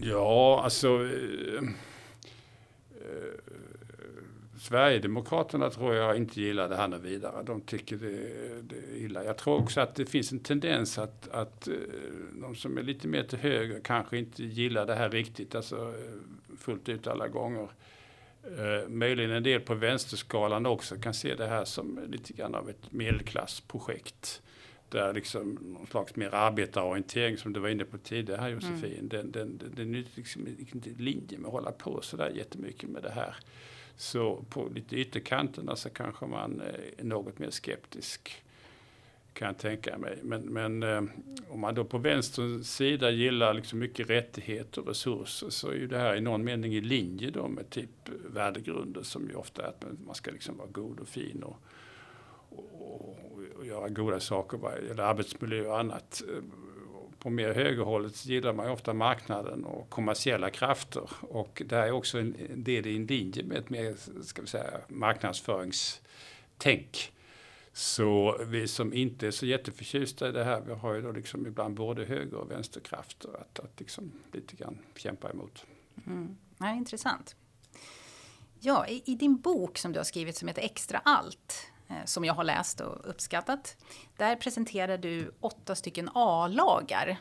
Ja, 0.00 0.60
alltså... 0.64 0.88
Eh, 0.88 1.62
eh, 2.90 3.46
Sverigedemokraterna 4.58 5.70
tror 5.70 5.94
jag 5.94 6.16
inte 6.16 6.40
gillar 6.40 6.68
det 6.68 6.76
här 6.76 6.88
något 6.88 7.00
vidare. 7.00 7.42
De 7.42 7.60
tycker 7.60 7.96
det, 7.96 8.62
det 8.62 8.76
är 8.76 8.96
illa. 8.96 9.24
Jag 9.24 9.38
tror 9.38 9.62
också 9.62 9.80
att 9.80 9.94
det 9.94 10.06
finns 10.06 10.32
en 10.32 10.40
tendens 10.40 10.98
att, 10.98 11.28
att 11.28 11.68
eh, 11.68 11.74
de 12.32 12.54
som 12.54 12.78
är 12.78 12.82
lite 12.82 13.08
mer 13.08 13.22
till 13.22 13.38
höger 13.38 13.80
kanske 13.84 14.18
inte 14.18 14.44
gillar 14.44 14.86
det 14.86 14.94
här 14.94 15.10
riktigt, 15.10 15.54
alltså 15.54 15.76
eh, 15.76 16.56
fullt 16.58 16.88
ut 16.88 17.06
alla 17.06 17.28
gånger. 17.28 17.68
Eh, 18.42 18.88
möjligen 18.88 19.30
en 19.30 19.42
del 19.42 19.60
på 19.60 19.74
vänsterskalan 19.74 20.66
också 20.66 20.96
kan 20.96 21.14
se 21.14 21.34
det 21.34 21.46
här 21.46 21.64
som 21.64 22.00
lite 22.08 22.32
grann 22.32 22.54
av 22.54 22.70
ett 22.70 22.92
medelklassprojekt 22.92 24.42
där 24.88 25.14
liksom 25.14 25.58
någon 25.62 25.86
slags 25.86 26.16
mer 26.16 26.34
arbetarorientering 26.34 27.38
som 27.38 27.52
du 27.52 27.60
var 27.60 27.68
inne 27.68 27.84
på 27.84 27.98
tidigare 27.98 28.40
här 28.40 28.48
Josefin. 28.48 28.98
Mm. 28.98 29.08
Den, 29.08 29.32
den, 29.32 29.58
den, 29.58 29.72
den 29.76 29.94
är 29.94 30.04
liksom 30.14 30.46
inte 30.72 30.90
i 30.90 30.94
linje 30.94 31.38
med 31.38 31.46
att 31.46 31.52
hålla 31.52 31.72
på 31.72 32.00
så 32.02 32.16
där 32.16 32.30
jättemycket 32.30 32.90
med 32.90 33.02
det 33.02 33.10
här. 33.10 33.36
Så 33.96 34.44
på 34.50 34.68
lite 34.74 34.96
ytterkanterna 34.96 35.76
så 35.76 35.90
kanske 35.90 36.26
man 36.26 36.62
är 36.98 37.04
något 37.04 37.38
mer 37.38 37.50
skeptisk. 37.50 38.42
Kan 39.32 39.46
jag 39.46 39.58
tänka 39.58 39.98
mig. 39.98 40.18
Men, 40.22 40.42
men 40.42 40.82
eh, 40.82 41.02
om 41.48 41.60
man 41.60 41.74
då 41.74 41.84
på 41.84 41.98
vänsterns 41.98 42.76
sida 42.76 43.10
gillar 43.10 43.54
liksom 43.54 43.78
mycket 43.78 44.10
rättigheter 44.10 44.80
och 44.80 44.88
resurser 44.88 45.50
så 45.50 45.70
är 45.70 45.74
ju 45.74 45.86
det 45.86 45.98
här 45.98 46.16
i 46.16 46.20
någon 46.20 46.44
mening 46.44 46.74
i 46.74 46.80
linje 46.80 47.30
då 47.30 47.48
med 47.48 47.70
typ 47.70 47.90
värdegrunder 48.30 49.02
som 49.02 49.28
ju 49.28 49.34
ofta 49.34 49.62
är 49.62 49.68
att 49.68 49.84
man 50.06 50.14
ska 50.14 50.30
liksom 50.30 50.56
vara 50.56 50.68
god 50.68 51.00
och 51.00 51.08
fin 51.08 51.42
och, 51.42 51.56
och, 52.56 53.18
och 53.56 53.66
göra 53.66 53.88
goda 53.88 54.20
saker 54.20 54.58
vad 54.58 54.84
gäller 54.84 55.02
arbetsmiljö 55.02 55.66
och 55.66 55.78
annat. 55.78 56.22
På 57.18 57.30
mer 57.30 57.54
högerhållet 57.54 58.26
gillar 58.26 58.52
man 58.52 58.66
ju 58.66 58.72
ofta 58.72 58.94
marknaden 58.94 59.64
och 59.64 59.90
kommersiella 59.90 60.50
krafter 60.50 61.10
och 61.20 61.62
det 61.66 61.76
här 61.76 61.86
är 61.86 61.92
också 61.92 62.18
en 62.18 62.64
del 62.64 62.86
i 62.86 62.96
en 62.96 63.06
linje 63.06 63.44
med 63.44 63.58
ett 63.58 63.70
mer 63.70 63.96
ska 64.22 64.42
vi 64.42 64.48
säga, 64.48 64.80
marknadsföringstänk. 64.88 67.12
Så 67.72 68.38
vi 68.46 68.68
som 68.68 68.94
inte 68.94 69.26
är 69.26 69.30
så 69.30 69.46
jätteförtjusta 69.46 70.28
i 70.28 70.32
det 70.32 70.44
här, 70.44 70.60
vi 70.60 70.72
har 70.72 70.94
ju 70.94 71.02
då 71.02 71.12
liksom 71.12 71.46
ibland 71.46 71.74
både 71.74 72.04
höger 72.04 72.34
och 72.34 72.50
vänsterkrafter 72.50 73.28
att, 73.40 73.60
att 73.60 73.80
liksom 73.80 74.12
lite 74.32 74.56
grann 74.56 74.78
kämpa 74.94 75.30
emot. 75.30 75.66
Mm. 76.06 76.36
Ja, 76.58 76.70
intressant. 76.70 77.36
Ja, 78.60 78.86
i, 78.86 79.02
i, 79.06 79.14
din 79.14 79.40
bok 79.40 79.78
som 79.78 79.92
du 79.92 79.98
har 79.98 80.04
skrivit 80.04 80.36
som 80.36 80.48
heter 80.48 80.62
Extra 80.62 81.00
allt 81.04 81.72
som 82.04 82.24
jag 82.24 82.34
har 82.34 82.44
läst 82.44 82.80
och 82.80 83.10
uppskattat. 83.10 83.76
Där 84.16 84.36
presenterar 84.36 84.98
du 84.98 85.34
åtta 85.40 85.74
stycken 85.74 86.10
A-lagar 86.14 87.18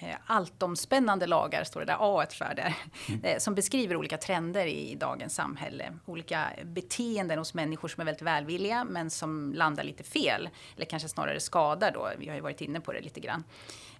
Eh, 0.00 0.16
alltomspännande 0.26 1.26
lagar, 1.26 1.64
står 1.64 1.80
det 1.80 1.86
där 1.86 1.96
A 2.00 2.26
för 2.30 2.54
där, 2.54 2.76
mm. 3.08 3.24
Eh, 3.24 3.38
som 3.38 3.54
beskriver 3.54 3.96
olika 3.96 4.18
trender 4.18 4.66
i 4.66 4.94
dagens 4.94 5.34
samhälle. 5.34 5.92
Olika 6.04 6.46
beteenden 6.64 7.38
hos 7.38 7.54
människor 7.54 7.88
som 7.88 8.00
är 8.00 8.04
väldigt 8.04 8.22
välvilliga 8.22 8.84
men 8.84 9.10
som 9.10 9.54
landar 9.54 9.84
lite 9.84 10.04
fel. 10.04 10.48
Eller 10.76 10.86
kanske 10.86 11.08
snarare 11.08 11.40
skadar 11.40 11.92
då, 11.92 12.10
vi 12.18 12.28
har 12.28 12.34
ju 12.34 12.40
varit 12.40 12.60
inne 12.60 12.80
på 12.80 12.92
det 12.92 13.00
lite 13.00 13.20
grann. 13.20 13.44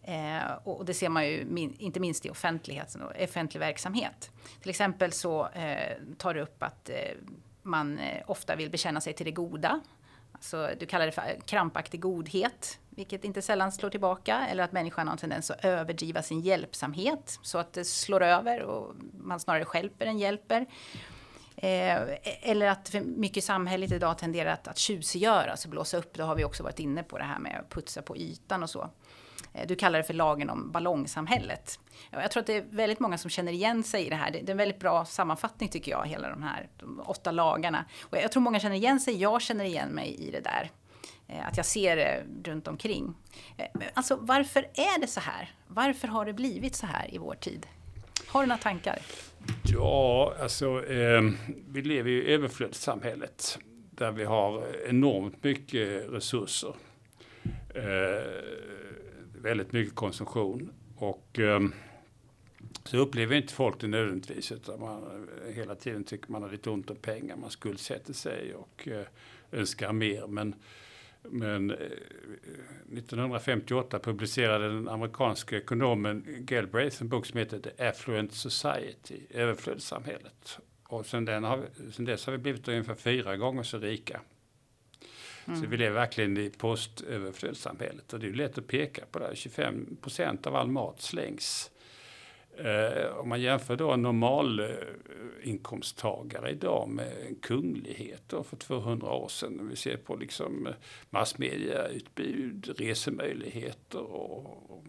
Eh, 0.02 0.52
och 0.64 0.84
det 0.84 0.94
ser 0.94 1.08
man 1.08 1.26
ju 1.26 1.44
min, 1.44 1.74
inte 1.78 2.00
minst 2.00 2.26
i 2.26 2.30
offentligheten 2.30 3.02
och 3.02 3.12
offentlig 3.22 3.60
verksamhet. 3.60 4.30
Till 4.60 4.70
exempel 4.70 5.12
så 5.12 5.48
eh, 5.48 5.96
tar 6.18 6.34
du 6.34 6.40
upp 6.40 6.62
att 6.62 6.90
eh, 6.90 6.96
man 7.62 7.98
eh, 7.98 8.22
ofta 8.26 8.56
vill 8.56 8.70
bekänna 8.70 9.00
sig 9.00 9.12
till 9.12 9.26
det 9.26 9.32
goda. 9.32 9.80
Alltså, 10.36 10.70
du 10.80 10.86
kallar 10.86 11.06
det 11.06 11.12
för 11.12 11.40
krampaktig 11.46 12.00
godhet 12.00 12.78
vilket 12.90 13.24
inte 13.24 13.42
sällan 13.42 13.72
slår 13.72 13.90
tillbaka. 13.90 14.46
Eller 14.50 14.62
att 14.62 14.72
människan 14.72 15.06
har 15.06 15.12
en 15.12 15.18
tendens 15.18 15.50
att 15.50 15.64
överdriva 15.64 16.22
sin 16.22 16.40
hjälpsamhet 16.40 17.38
så 17.42 17.58
att 17.58 17.72
det 17.72 17.84
slår 17.84 18.22
över 18.22 18.62
och 18.62 18.94
man 19.20 19.40
snarare 19.40 19.64
skälper 19.64 20.06
än 20.06 20.18
hjälper. 20.18 20.66
Eh, 21.56 21.98
eller 22.42 22.66
att 22.66 22.94
mycket 23.04 23.44
samhället 23.44 23.92
idag 23.92 24.18
tenderar 24.18 24.52
att, 24.52 24.68
att 24.68 24.78
tjusiggöra, 24.78 25.50
alltså 25.50 25.68
blåsa 25.68 25.96
upp. 25.96 26.14
Då 26.14 26.24
har 26.24 26.34
vi 26.34 26.44
också 26.44 26.62
varit 26.62 26.78
inne 26.78 27.02
på 27.02 27.18
det 27.18 27.24
här 27.24 27.38
med 27.38 27.60
att 27.60 27.70
putsa 27.70 28.02
på 28.02 28.16
ytan 28.16 28.62
och 28.62 28.70
så. 28.70 28.90
Eh, 29.56 29.66
du 29.66 29.76
kallar 29.76 29.98
det 29.98 30.04
för 30.04 30.14
lagen 30.14 30.50
om 30.50 30.72
ballongsamhället. 30.72 31.80
Jag 32.10 32.30
tror 32.30 32.40
att 32.40 32.46
det 32.46 32.56
är 32.56 32.64
väldigt 32.70 33.00
många 33.00 33.18
som 33.18 33.30
känner 33.30 33.52
igen 33.52 33.82
sig 33.82 34.06
i 34.06 34.10
det 34.10 34.16
här. 34.16 34.30
Det 34.30 34.38
är 34.38 34.50
en 34.50 34.56
väldigt 34.56 34.80
bra 34.80 35.04
sammanfattning 35.04 35.68
tycker 35.68 35.90
jag, 35.90 36.06
hela 36.06 36.28
de 36.28 36.42
här 36.42 36.68
de 36.76 37.02
åtta 37.06 37.30
lagarna. 37.30 37.84
Och 38.02 38.16
jag 38.16 38.32
tror 38.32 38.42
många 38.42 38.60
känner 38.60 38.76
igen 38.76 39.00
sig, 39.00 39.16
jag 39.16 39.42
känner 39.42 39.64
igen 39.64 39.88
mig 39.88 40.14
i 40.14 40.30
det 40.30 40.40
där. 40.40 40.70
Eh, 41.28 41.48
att 41.48 41.56
jag 41.56 41.66
ser 41.66 41.96
det 41.96 42.22
runt 42.44 42.68
omkring. 42.68 43.14
Eh, 43.56 43.66
alltså 43.94 44.16
varför 44.20 44.60
är 44.60 45.00
det 45.00 45.06
så 45.06 45.20
här? 45.20 45.54
Varför 45.66 46.08
har 46.08 46.24
det 46.24 46.32
blivit 46.32 46.74
så 46.74 46.86
här 46.86 47.14
i 47.14 47.18
vår 47.18 47.34
tid? 47.34 47.66
Har 48.26 48.40
du 48.40 48.46
några 48.46 48.58
tankar? 48.58 48.98
Ja, 49.64 50.34
alltså 50.42 50.86
eh, 50.86 51.22
vi 51.68 51.82
lever 51.82 52.10
i 52.10 52.32
överflödssamhället 52.32 53.58
där 53.90 54.12
vi 54.12 54.24
har 54.24 54.64
enormt 54.88 55.44
mycket 55.44 56.12
resurser. 56.12 56.74
Eh, 57.74 57.82
väldigt 59.42 59.72
mycket 59.72 59.94
konsumtion 59.94 60.72
och 60.96 61.38
eh, 61.38 61.60
så 62.84 62.96
upplever 62.96 63.36
inte 63.36 63.52
folk 63.52 63.80
det 63.80 63.86
nödvändigtvis 63.86 64.52
utan 64.52 64.80
man 64.80 65.28
hela 65.54 65.74
tiden 65.74 66.04
tycker 66.04 66.32
man 66.32 66.42
har 66.42 66.50
lite 66.50 66.70
ont 66.70 66.90
om 66.90 66.96
pengar, 66.96 67.36
man 67.36 67.50
skuldsätter 67.50 68.12
sig 68.12 68.54
och 68.54 68.88
eh, 68.88 69.06
önskar 69.52 69.92
mer. 69.92 70.26
Men 70.26 70.54
men 71.30 71.70
eh, 71.70 71.76
1958 72.92 73.98
publicerade 73.98 74.68
den 74.68 74.88
amerikanske 74.88 75.56
ekonomen 75.56 76.24
Galbraith 76.26 77.02
en 77.02 77.08
bok 77.08 77.26
som 77.26 77.38
heter 77.38 77.58
The 77.58 77.88
Affluent 77.88 78.32
Society, 78.32 79.20
överflödssamhället. 79.30 80.58
Och 80.88 81.06
sen, 81.06 81.24
den 81.24 81.44
har, 81.44 81.66
sen 81.92 82.04
dess 82.04 82.26
har 82.26 82.32
vi 82.32 82.38
blivit 82.38 82.68
ungefär 82.68 82.94
fyra 82.94 83.36
gånger 83.36 83.62
så 83.62 83.78
rika. 83.78 84.20
Mm. 85.46 85.60
Så 85.60 85.66
vi 85.66 85.76
lever 85.76 85.94
verkligen 85.94 86.36
i 86.36 86.50
postöverflödssamhället. 86.50 88.12
Och 88.12 88.20
det 88.20 88.26
är 88.26 88.32
lätt 88.32 88.58
att 88.58 88.66
peka 88.66 89.04
på 89.10 89.18
det. 89.18 89.36
25 89.36 89.96
procent 90.02 90.46
av 90.46 90.56
all 90.56 90.68
mat 90.68 91.02
slängs. 91.02 91.70
Eh, 92.58 93.16
om 93.16 93.28
man 93.28 93.40
jämför 93.40 93.76
då 93.76 93.90
en 93.92 94.02
normal 94.02 94.60
eh, 94.60 94.68
inkomsttagare 95.42 96.50
idag 96.50 96.88
med 96.88 97.12
en 97.28 97.34
kunglighet 97.34 98.22
då 98.26 98.42
för 98.42 98.56
200 98.56 99.10
år 99.10 99.28
sedan. 99.28 99.68
Vi 99.70 99.76
ser 99.76 99.96
på 99.96 100.16
liksom 100.16 100.66
eh, 100.66 100.72
massmediautbud, 101.10 102.74
resemöjligheter 102.78 104.00
och, 104.00 104.70
och 104.70 104.84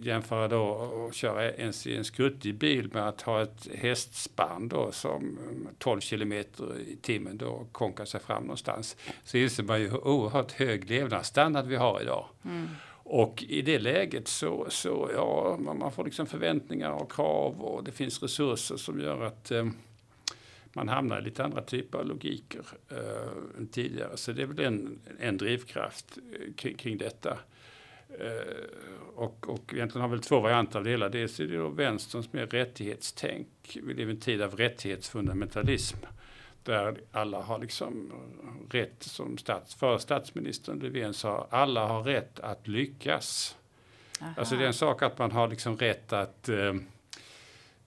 jämföra 0.00 0.48
då 0.48 0.62
och 0.62 1.14
köra 1.14 1.50
ens 1.50 1.86
i 1.86 1.96
en 1.96 2.04
skruttig 2.04 2.54
bil 2.54 2.90
med 2.92 3.08
att 3.08 3.22
ha 3.22 3.42
ett 3.42 3.68
hästspann 3.74 4.68
då 4.68 4.92
som 4.92 5.38
12 5.78 5.96
eh, 5.96 6.00
kilometer 6.00 6.78
i 6.80 6.96
timmen 6.96 7.38
då 7.38 7.66
konkar 7.72 8.04
sig 8.04 8.20
fram 8.20 8.42
någonstans. 8.42 8.96
Så 9.24 9.36
inser 9.36 9.62
man 9.62 9.80
ju 9.80 9.88
hur 9.88 10.06
oerhört 10.06 10.52
hög 10.52 10.90
levnadsstandard 10.90 11.66
vi 11.66 11.76
har 11.76 12.02
idag. 12.02 12.26
Mm. 12.44 12.68
Och 13.02 13.44
i 13.48 13.62
det 13.62 13.78
läget 13.78 14.28
så, 14.28 14.66
så 14.68 15.10
ja, 15.14 15.58
man 15.60 15.92
får 15.92 16.04
liksom 16.04 16.26
förväntningar 16.26 16.90
och 16.90 17.12
krav 17.12 17.60
och 17.60 17.84
det 17.84 17.92
finns 17.92 18.22
resurser 18.22 18.76
som 18.76 19.00
gör 19.00 19.20
att 19.20 19.50
eh, 19.50 19.66
man 20.72 20.88
hamnar 20.88 21.20
i 21.20 21.24
lite 21.24 21.44
andra 21.44 21.62
typer 21.62 21.98
av 21.98 22.06
logiker 22.06 22.66
eh, 22.88 23.58
än 23.58 23.66
tidigare. 23.66 24.16
Så 24.16 24.32
det 24.32 24.42
är 24.42 24.46
väl 24.46 24.60
en, 24.60 24.98
en 25.20 25.36
drivkraft 25.36 26.18
eh, 26.18 26.54
kring, 26.54 26.76
kring 26.76 26.98
detta. 26.98 27.38
Eh, 28.18 28.64
och, 29.14 29.48
och 29.48 29.74
egentligen 29.74 30.02
har 30.02 30.08
väl 30.08 30.20
två 30.20 30.40
varianter 30.40 30.78
av 30.78 30.84
det 30.84 30.90
hela. 30.90 31.08
Dels 31.08 31.40
är 31.40 31.44
det 31.44 31.56
då 31.56 31.68
vänsterns 31.68 32.32
mer 32.32 32.46
rättighetstänk. 32.46 33.48
Vi 33.82 33.94
lever 33.94 34.12
i 34.12 34.14
en 34.14 34.20
tid 34.20 34.42
av 34.42 34.56
rättighetsfundamentalism 34.56 35.96
där 36.64 37.00
alla 37.12 37.42
har 37.42 37.58
liksom 37.58 38.12
rätt, 38.70 39.02
som 39.02 39.38
stats, 39.38 39.74
för 39.74 39.98
statsministern 39.98 40.78
Löfven 40.78 41.14
sa, 41.14 41.46
alla 41.50 41.86
har 41.86 42.02
rätt 42.02 42.40
att 42.40 42.68
lyckas. 42.68 43.56
Aha. 44.20 44.32
Alltså 44.36 44.56
det 44.56 44.62
är 44.62 44.66
en 44.66 44.74
sak 44.74 45.02
att 45.02 45.18
man 45.18 45.32
har 45.32 45.48
liksom 45.48 45.76
rätt 45.76 46.12
att 46.12 46.48
eh, 46.48 46.74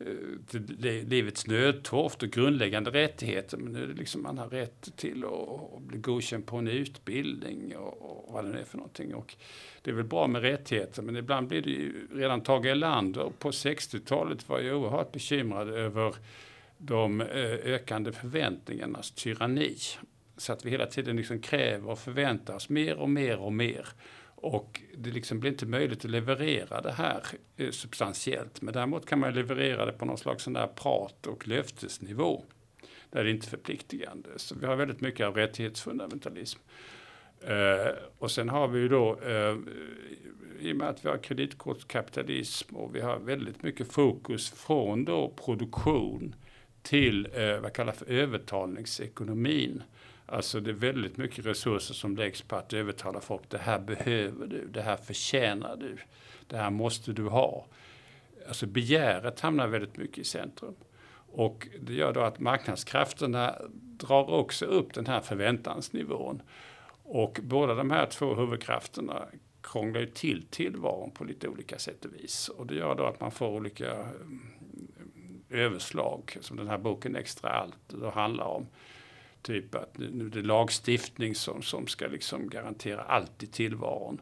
Eh, 0.06 0.62
livets 1.08 1.48
nödtorft 1.48 2.24
och 2.24 2.30
grundläggande 2.30 2.92
rättigheter. 2.92 3.58
Men 3.58 3.74
nu 3.74 3.84
är 3.84 3.88
det 3.88 3.94
liksom 3.94 4.24
man 4.24 4.38
har 4.38 4.50
rätt 4.50 4.98
till 4.98 5.26
att, 5.26 5.82
bli 5.82 5.98
godkänd 5.98 6.46
på 6.46 6.58
en 6.58 6.68
utbildning 6.68 7.78
och, 7.78 8.28
och 8.28 8.34
vad 8.34 8.46
det 8.46 8.52
nu 8.52 8.60
är 8.60 8.64
för 8.64 8.78
någonting. 8.78 9.16
Och 9.16 9.36
det 9.82 9.92
är 9.92 9.96
väl 9.96 10.06
bra 10.06 10.28
med 10.28 10.42
rättigheter 10.42 11.02
men 11.02 11.16
ibland 11.16 11.48
blir 11.48 11.62
det 11.62 11.70
ju, 11.70 12.08
redan 12.14 12.42
Tage 12.42 12.66
Erlander 12.66 13.32
på 13.40 13.52
60-talet 13.52 14.50
var 14.50 14.60
ju 14.60 14.74
oerhört 14.74 15.12
bekymrad 15.12 15.70
över 15.70 16.16
de 16.78 17.22
eh, 17.22 17.28
ökande 17.64 18.12
förväntningarnas 18.12 19.12
tyranni. 19.12 19.76
Så 20.38 20.54
att 20.54 20.66
vi 20.66 20.70
hela 20.70 20.86
tiden 20.86 21.16
liksom 21.16 21.40
kräver 21.40 21.90
och 21.90 22.00
förväntar 22.00 22.56
oss 22.56 22.70
mer 22.70 22.96
och 22.96 23.10
mer 23.10 23.38
och 23.38 23.54
mer. 23.54 23.88
Och 24.44 24.82
det 24.98 25.10
liksom 25.10 25.40
blir 25.40 25.52
inte 25.52 25.66
möjligt 25.66 26.06
att 26.06 26.12
leverera 26.12 26.82
det 26.82 26.92
här 26.92 27.24
eh, 27.58 27.72
substantiellt. 27.72 28.62
Men 28.62 28.74
däremot 28.74 29.06
kan 29.06 29.20
man 29.20 29.34
leverera 29.34 29.86
det 29.86 29.92
på 29.92 30.06
någon 30.06 30.18
slags 30.18 30.44
sån 30.44 30.54
där 30.54 30.68
prat 30.68 31.28
och 31.28 31.48
löftesnivå. 31.48 32.44
Där 33.10 33.24
det 33.24 33.32
inte 33.32 33.48
är 33.48 33.50
förpliktigande. 33.50 34.30
Så 34.36 34.56
vi 34.56 34.66
har 34.66 34.76
väldigt 34.76 35.02
mycket 35.02 35.28
av 35.28 35.36
rättighetsfundamentalism. 35.36 36.60
Uh, 37.50 37.94
och 38.18 38.32
sen 38.32 38.50
har 38.50 38.68
vi 38.68 38.80
ju 38.80 38.88
då, 38.90 39.20
uh, 39.26 39.58
i 40.60 40.74
och 40.74 40.78
med 40.78 40.90
att 40.90 41.06
vi 41.06 41.10
har 41.10 41.18
kreditkortskapitalism 41.18 42.76
och 42.76 42.96
vi 42.96 43.02
har 43.02 43.20
väldigt 43.20 43.64
mycket 43.64 43.92
fokus 43.92 44.52
från 44.52 45.06
då 45.06 45.34
produktion 45.46 46.36
till 46.82 47.28
uh, 47.28 47.60
vad 47.60 47.74
kallas 47.74 47.98
för 47.98 48.12
övertalningsekonomin. 48.12 49.84
Alltså 50.34 50.60
det 50.60 50.72
är 50.72 50.74
väldigt 50.74 51.18
mycket 51.18 51.46
resurser 51.46 51.94
som 51.94 52.18
läggs 52.18 52.42
på 52.42 52.56
att 52.56 52.74
övertala 52.74 53.22
folk. 53.22 53.50
Det 53.50 53.58
här 53.58 53.80
behöver 53.80 54.48
du, 54.48 54.68
det 54.68 54.82
här 54.82 54.98
förtjänar 54.98 55.76
du, 55.78 55.98
det 56.48 56.58
här 56.58 56.70
måste 56.70 57.14
du 57.14 57.24
ha. 57.24 57.66
Alltså 58.48 58.66
begäret 58.66 59.40
hamnar 59.40 59.68
väldigt 59.68 59.98
mycket 59.98 60.18
i 60.18 60.24
centrum. 60.24 60.76
Och 61.32 61.68
det 61.82 61.94
gör 61.94 62.14
då 62.14 62.22
att 62.22 62.40
marknadskrafterna 62.40 63.56
drar 63.74 64.30
också 64.30 64.66
upp 64.66 64.94
den 64.94 65.06
här 65.06 65.22
förväntansnivån. 65.22 66.42
Och 67.04 67.40
båda 67.44 67.74
de 67.74 67.92
här 67.92 68.06
två 68.06 68.36
huvudkrafterna 68.36 69.26
krånglar 69.62 70.02
ju 70.02 70.08
till 70.08 70.46
tillvaron 70.50 71.12
på 71.12 71.24
lite 71.24 71.48
olika 71.48 71.80
sätt 71.80 72.06
och 72.06 72.14
vis. 72.14 72.50
Och 72.50 72.68
det 72.68 72.76
gör 72.76 72.96
då 72.96 73.06
att 73.06 73.20
man 73.20 73.32
får 73.32 73.48
olika 73.48 73.94
mm, 73.94 74.42
överslag 75.50 76.38
som 76.42 76.58
den 76.58 76.68
här 76.68 76.78
boken 76.78 77.16
Extra 77.16 77.50
allt 77.50 77.90
då 77.90 78.10
handlar 78.10 78.46
om. 78.46 78.68
Typ 79.44 79.76
att 79.76 79.98
nu 79.98 80.26
är 80.26 80.30
det 80.30 80.42
lagstiftning 80.42 81.36
som, 81.36 81.62
som 81.62 81.88
ska 81.88 82.08
liksom 82.08 82.50
garantera 82.50 83.02
allt 83.02 83.44
i 83.44 83.48
tillvaron. 83.48 84.22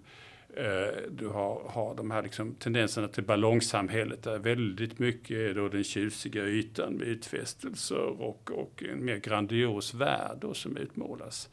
Eh, 0.55 1.10
du 1.12 1.27
har, 1.27 1.69
har 1.69 1.95
de 1.95 2.12
här 2.12 2.23
liksom 2.23 2.55
tendenserna 2.55 3.07
till 3.07 3.23
ballongsamhället 3.23 4.23
där 4.23 4.39
väldigt 4.39 4.99
mycket 4.99 5.38
är 5.38 5.53
då 5.53 5.69
den 5.69 5.84
tjusiga 5.84 6.45
ytan 6.45 6.93
med 6.93 7.07
utfästelser 7.07 8.21
och, 8.21 8.51
och 8.51 8.84
en 8.84 9.05
mer 9.05 9.17
grandios 9.17 9.93
värld 9.93 10.38
då 10.41 10.53
som 10.53 10.77
utmålas. 10.77 11.49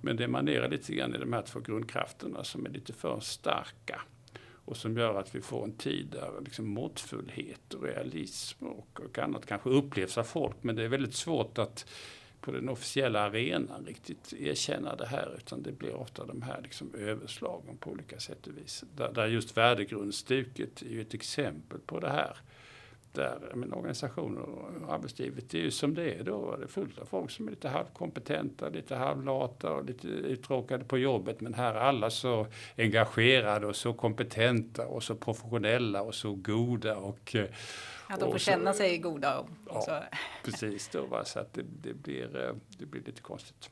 Men 0.00 0.16
det 0.16 0.24
emanerar 0.24 0.68
lite 0.68 0.94
grann 0.94 1.14
i 1.14 1.18
de 1.18 1.32
här 1.32 1.42
två 1.42 1.60
grundkrafterna 1.60 2.44
som 2.44 2.66
är 2.66 2.70
lite 2.70 2.92
för 2.92 3.20
starka 3.20 4.02
och 4.64 4.76
som 4.76 4.96
gör 4.96 5.14
att 5.14 5.34
vi 5.34 5.40
får 5.40 5.64
en 5.64 5.76
tid 5.76 6.06
där 6.06 6.30
liksom 6.44 6.68
måttfullhet 6.68 7.74
och 7.74 7.82
realism 7.82 8.66
och, 8.66 9.00
och 9.04 9.18
annat 9.18 9.46
kanske 9.46 9.70
upplevs 9.70 10.18
av 10.18 10.24
folk. 10.24 10.56
Men 10.60 10.76
det 10.76 10.82
är 10.82 10.88
väldigt 10.88 11.14
svårt 11.14 11.58
att 11.58 11.86
på 12.42 12.50
den 12.52 12.68
officiella 12.68 13.20
arenan 13.20 13.84
riktigt 13.86 14.32
erkänna 14.32 14.96
det 14.96 15.06
här 15.06 15.34
utan 15.36 15.62
det 15.62 15.72
blir 15.72 15.94
ofta 15.94 16.26
de 16.26 16.42
här 16.42 16.60
liksom 16.62 16.94
överslagen 16.94 17.76
på 17.76 17.90
olika 17.90 18.20
sätt 18.20 18.46
och 18.46 18.58
vis. 18.58 18.84
Där, 18.96 19.12
där 19.12 19.26
just 19.26 19.56
värdegrundsstuket 19.56 20.82
är 20.82 20.88
ju 20.88 21.00
ett 21.00 21.14
exempel 21.14 21.78
på 21.78 22.00
det 22.00 22.10
här 22.10 22.36
där, 23.12 23.52
men 23.54 23.72
organisationer 23.72 24.40
och 24.40 24.94
arbetslivet, 24.94 25.50
det 25.50 25.58
är 25.58 25.62
ju 25.62 25.70
som 25.70 25.94
det 25.94 26.14
är 26.14 26.24
då. 26.24 26.56
Det 26.56 26.64
är 26.64 26.68
fullt 26.68 26.98
av 26.98 27.04
folk 27.04 27.30
som 27.30 27.46
är 27.46 27.50
lite 27.50 27.68
halvkompetenta, 27.68 28.68
lite 28.68 28.96
halvlata 28.96 29.72
och 29.72 29.84
lite 29.84 30.08
uttråkade 30.08 30.84
på 30.84 30.98
jobbet. 30.98 31.40
Men 31.40 31.54
här 31.54 31.74
är 31.74 31.80
alla 31.80 32.10
så 32.10 32.46
engagerade 32.76 33.66
och 33.66 33.76
så 33.76 33.92
kompetenta 33.92 34.86
och 34.86 35.02
så 35.02 35.14
professionella 35.14 36.02
och 36.02 36.14
så 36.14 36.34
goda. 36.34 36.96
Och, 36.96 37.36
att 38.06 38.20
de 38.20 38.32
får 38.32 38.38
känna 38.38 38.72
sig 38.72 38.98
goda. 38.98 39.38
Och, 39.38 39.48
ja, 39.68 39.82
så. 39.82 39.98
precis, 40.44 40.88
då, 40.88 41.06
va? 41.06 41.24
så 41.24 41.38
att 41.38 41.52
det, 41.52 41.62
det, 41.82 41.94
blir, 41.94 42.54
det 42.78 42.86
blir 42.86 43.02
lite 43.02 43.22
konstigt. 43.22 43.70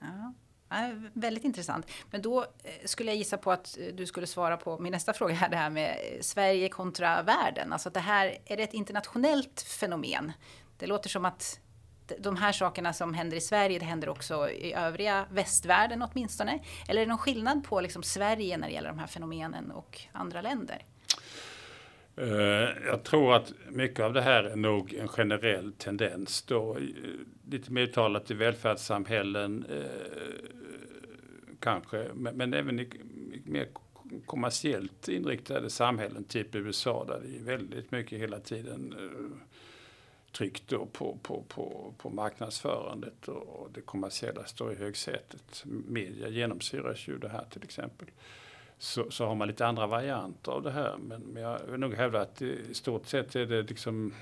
Ja. 0.00 0.34
Ja, 0.70 0.90
väldigt 1.12 1.44
intressant. 1.44 1.86
Men 2.10 2.22
då 2.22 2.42
eh, 2.42 2.70
skulle 2.84 3.10
jag 3.10 3.18
gissa 3.18 3.36
på 3.36 3.52
att 3.52 3.78
eh, 3.78 3.94
du 3.94 4.06
skulle 4.06 4.26
svara 4.26 4.56
på 4.56 4.78
min 4.78 4.92
nästa 4.92 5.12
fråga 5.12 5.34
här, 5.34 5.48
det 5.48 5.56
här 5.56 5.70
med 5.70 5.90
eh, 5.90 6.20
Sverige 6.20 6.68
kontra 6.68 7.22
världen. 7.22 7.72
Alltså 7.72 7.90
det 7.90 8.00
här, 8.00 8.38
är 8.44 8.56
det 8.56 8.62
ett 8.62 8.74
internationellt 8.74 9.60
fenomen? 9.60 10.32
Det 10.78 10.86
låter 10.86 11.08
som 11.08 11.24
att 11.24 11.60
de 12.18 12.36
här 12.36 12.52
sakerna 12.52 12.92
som 12.92 13.14
händer 13.14 13.36
i 13.36 13.40
Sverige, 13.40 13.78
det 13.78 13.84
händer 13.84 14.08
också 14.08 14.50
i 14.50 14.72
övriga 14.72 15.26
västvärlden 15.30 16.02
åtminstone. 16.02 16.58
Eller 16.88 17.00
är 17.00 17.06
det 17.06 17.10
någon 17.10 17.18
skillnad 17.18 17.64
på 17.64 17.80
liksom 17.80 18.02
Sverige 18.02 18.56
när 18.56 18.66
det 18.66 18.74
gäller 18.74 18.88
de 18.88 18.98
här 18.98 19.06
fenomenen 19.06 19.70
och 19.70 20.00
andra 20.12 20.42
länder? 20.42 20.84
Eh, 22.16 22.86
jag 22.86 23.02
tror 23.02 23.34
att 23.34 23.52
mycket 23.68 24.00
av 24.00 24.12
det 24.12 24.22
här 24.22 24.44
är 24.44 24.56
nog 24.56 24.94
en 24.94 25.08
generell 25.08 25.72
tendens 25.72 26.42
då. 26.42 26.76
Eh, 26.76 26.82
lite 27.50 27.72
mer 27.72 27.82
uttalat 27.82 28.30
i 28.30 28.34
välfärdssamhällen 28.34 29.64
eh, 29.70 30.46
kanske, 31.60 32.06
men, 32.14 32.54
även 32.54 32.80
i, 32.80 32.88
mer 33.44 33.68
kommersiellt 34.26 35.08
inriktade 35.08 35.70
samhällen, 35.70 36.24
typ 36.24 36.54
USA, 36.54 37.04
där 37.04 37.20
det 37.24 37.36
är 37.36 37.42
väldigt 37.42 37.90
mycket 37.90 38.18
hela 38.18 38.40
tiden 38.40 38.94
tryck 40.32 40.62
då 40.66 40.86
på, 40.86 41.18
på, 41.22 41.44
på, 41.48 41.94
på 41.98 42.10
marknadsförandet 42.10 43.28
och 43.28 43.70
det 43.74 43.80
kommersiella 43.80 44.44
står 44.44 44.72
i 44.72 44.76
högsätet. 44.76 45.64
Media 45.88 46.28
genomsyras 46.28 47.08
ju 47.08 47.18
det 47.18 47.28
här 47.28 47.44
till 47.50 47.62
exempel. 47.64 48.08
Så, 48.82 49.10
så 49.10 49.26
har 49.26 49.34
man 49.34 49.48
lite 49.48 49.66
andra 49.66 49.86
varianter 49.86 50.52
av 50.52 50.62
det 50.62 50.70
här. 50.70 50.96
Men, 50.98 51.20
men 51.20 51.42
jag 51.42 51.60
vill 51.66 51.80
nog 51.80 51.94
hävda 51.94 52.20
att 52.20 52.42
i 52.42 52.74
stort 52.74 53.06
sett 53.06 53.36
är 53.36 53.46
det 53.46 53.62
liksom 53.62 54.14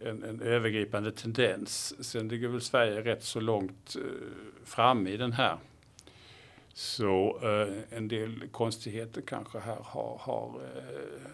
en, 0.00 0.22
en 0.22 0.42
övergripande 0.42 1.12
tendens. 1.12 1.94
Sen 2.04 2.28
ligger 2.28 2.48
väl 2.48 2.60
Sverige 2.60 3.00
rätt 3.00 3.24
så 3.24 3.40
långt 3.40 3.96
eh, 3.96 4.02
fram 4.64 5.06
i 5.06 5.16
den 5.16 5.32
här 5.32 5.56
så 6.72 7.38
eh, 7.42 7.96
en 7.98 8.08
del 8.08 8.48
konstigheter 8.48 9.20
kanske 9.20 9.58
här 9.58 9.78
har, 9.82 10.18
har, 10.20 10.48
eh, 10.48 11.30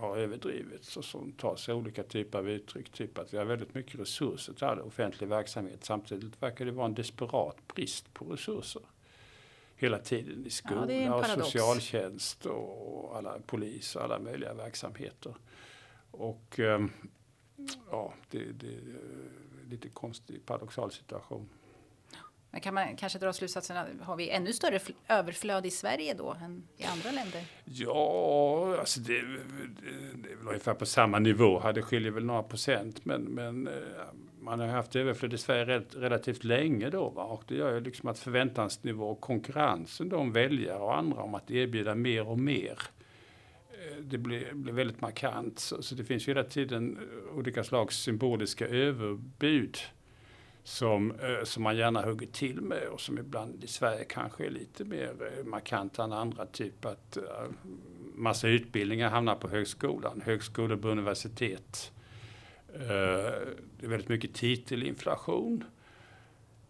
har 0.00 0.16
överdrivits 0.16 0.96
och 0.96 1.04
som 1.04 1.32
tar 1.32 1.56
sig 1.56 1.74
olika 1.74 2.02
typer 2.02 2.38
av 2.38 2.48
uttryck. 2.48 2.92
Typ 2.92 3.18
att 3.18 3.34
vi 3.34 3.38
har 3.38 3.44
väldigt 3.44 3.74
mycket 3.74 4.00
resurser 4.00 4.52
till 4.52 4.64
all 4.64 4.80
offentlig 4.80 5.28
verksamhet. 5.28 5.84
Samtidigt 5.84 6.42
verkar 6.42 6.64
det 6.64 6.70
vara 6.70 6.86
en 6.86 6.94
desperat 6.94 7.56
brist 7.74 8.14
på 8.14 8.24
resurser. 8.24 8.82
Hela 9.76 9.98
tiden 9.98 10.46
i 10.46 10.50
skola 10.50 10.92
ja, 10.92 11.14
och 11.14 11.26
socialtjänst 11.26 12.46
och 12.46 13.16
alla 13.16 13.38
polis 13.46 13.96
och 13.96 14.02
alla 14.02 14.18
möjliga 14.18 14.54
verksamheter. 14.54 15.34
Och 16.10 16.60
eh, 16.60 16.86
ja, 17.90 18.14
det, 18.30 18.38
det 18.38 18.66
är 18.66 18.78
en 18.78 19.68
lite 19.70 19.88
konstig 19.88 20.46
paradoxal 20.46 20.92
situation. 20.92 21.48
Men 22.52 22.60
kan 22.60 22.74
man 22.74 22.96
kanske 22.96 23.18
dra 23.18 23.32
slutsatsen 23.32 23.76
att 23.76 23.88
har 24.00 24.16
vi 24.16 24.30
ännu 24.30 24.52
större 24.52 24.80
överflöd 25.08 25.66
i 25.66 25.70
Sverige 25.70 26.14
då 26.14 26.36
än 26.42 26.68
i 26.76 26.84
andra 26.84 27.10
länder? 27.10 27.44
Ja, 27.64 28.76
alltså 28.78 29.00
det, 29.00 29.22
det, 29.22 29.36
det 30.14 30.32
är 30.32 30.36
väl 30.36 30.48
ungefär 30.48 30.74
på 30.74 30.86
samma 30.86 31.18
nivå. 31.18 31.72
Det 31.72 31.82
skiljer 31.82 32.12
väl 32.12 32.24
några 32.24 32.42
procent, 32.42 33.04
men, 33.04 33.22
men 33.22 33.68
eh, 33.68 33.72
man 34.42 34.60
har 34.60 34.66
haft 34.66 34.96
överflöd 34.96 35.34
i 35.34 35.38
Sverige 35.38 35.82
relativt 35.96 36.44
länge 36.44 36.90
då. 36.90 37.08
Va? 37.08 37.24
Och 37.24 37.44
det 37.48 37.54
gör 37.54 37.74
ju 37.74 37.80
liksom 37.80 38.08
att 38.08 38.18
förväntansnivå 38.18 39.10
och 39.10 39.20
konkurrensen 39.20 40.08
då 40.08 40.16
om 40.16 40.32
väljare 40.32 40.78
och 40.78 40.98
andra 40.98 41.22
om 41.22 41.34
att 41.34 41.50
erbjuda 41.50 41.94
mer 41.94 42.28
och 42.28 42.38
mer 42.38 42.78
eh, 43.70 43.96
det 44.00 44.18
blir, 44.18 44.52
blir 44.54 44.72
väldigt 44.72 45.00
markant. 45.00 45.58
Så, 45.58 45.82
så 45.82 45.94
det 45.94 46.04
finns 46.04 46.28
ju 46.28 46.30
hela 46.30 46.44
tiden 46.44 46.98
eh, 46.98 47.38
olika 47.38 47.64
slags 47.64 47.96
symboliska 47.96 48.66
överbud 48.68 49.78
som, 50.64 51.10
eh, 51.10 51.44
som 51.44 51.62
man 51.62 51.76
gärna 51.76 52.02
hugger 52.02 52.26
till 52.26 52.60
med 52.60 52.88
och 52.88 53.00
som 53.00 53.18
ibland 53.18 53.64
i 53.64 53.66
Sverige 53.66 54.04
kanske 54.04 54.46
är 54.46 54.50
lite 54.50 54.84
mer 54.84 55.08
markant 55.08 55.46
markanta 55.46 56.04
än 56.04 56.12
andra. 56.12 56.46
Typ 56.46 56.84
att 56.84 57.18
massa 58.14 58.48
utbildningar 58.48 59.10
hamnar 59.10 59.34
på 59.34 59.48
högskolan, 59.48 60.22
högskolor 60.24 60.76
på 60.76 60.88
universitet. 60.88 61.92
Eh, 62.74 62.80
det 63.78 63.86
är 63.86 63.88
väldigt 63.88 64.08
mycket 64.08 64.34
titelinflation 64.34 65.64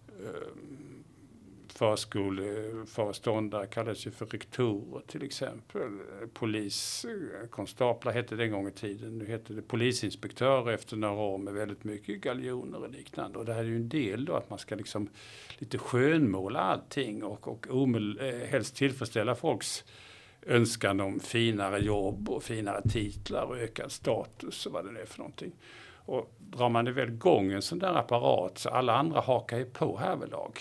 eh, 0.09 0.49
förskoleföreståndare 1.69 3.63
eh, 3.63 3.69
kallas 3.69 4.07
ju 4.07 4.11
för 4.11 4.27
rektorer 4.27 5.03
till 5.07 5.23
exempel. 5.23 5.99
Poliskonstaplar 6.35 8.13
hette 8.13 8.37
det 8.37 8.45
en 8.45 8.51
gång 8.51 8.69
i 8.69 8.73
tiden. 8.73 9.19
Nu 9.19 9.27
heter 9.27 9.55
det 9.55 9.63
polisinspektörer 9.63 10.73
efter 10.73 10.97
några 10.97 11.15
år 11.15 11.39
med 11.39 11.55
väldigt 11.55 11.85
mycket 11.85 12.21
galjoner 12.21 12.79
och 12.79 12.91
liknande. 12.91 13.39
Och 13.39 13.45
det 13.45 13.53
här 13.53 13.61
är 13.61 13.65
ju 13.65 13.77
en 13.77 13.89
del 13.89 14.25
då 14.25 14.35
att 14.35 14.51
man 14.51 14.59
ska 14.59 14.75
liksom 14.75 15.09
lite 15.59 15.79
skönmåla 15.79 16.61
allting 16.61 17.25
och, 17.25 17.49
och 17.49 17.67
omel, 17.71 18.21
helst 18.49 18.77
tillfredsställa 18.77 19.35
folks 19.35 19.85
önskan 20.47 21.01
om 21.01 21.21
finare 21.21 21.79
jobb 21.79 22.29
och 22.29 22.43
finare 22.43 22.83
titlar 22.89 23.45
och 23.45 23.59
ökad 23.59 23.93
status 23.93 24.67
och 24.67 24.73
vad 24.73 24.95
det 24.95 25.01
är 25.01 25.07
för 25.07 25.19
någonting. 25.19 25.53
Och 26.05 26.35
drar 26.39 26.69
man 26.69 26.85
det 26.85 26.93
väl 26.93 27.09
igång 27.09 27.53
en 27.53 27.63
sån 27.63 27.79
där 27.79 27.95
apparat 27.95 28.59
så 28.59 28.69
alla 28.69 28.97
andra 28.97 29.21
hakar 29.21 29.59
ju 29.59 29.65
på 29.65 29.99
härvidlag. 29.99 30.59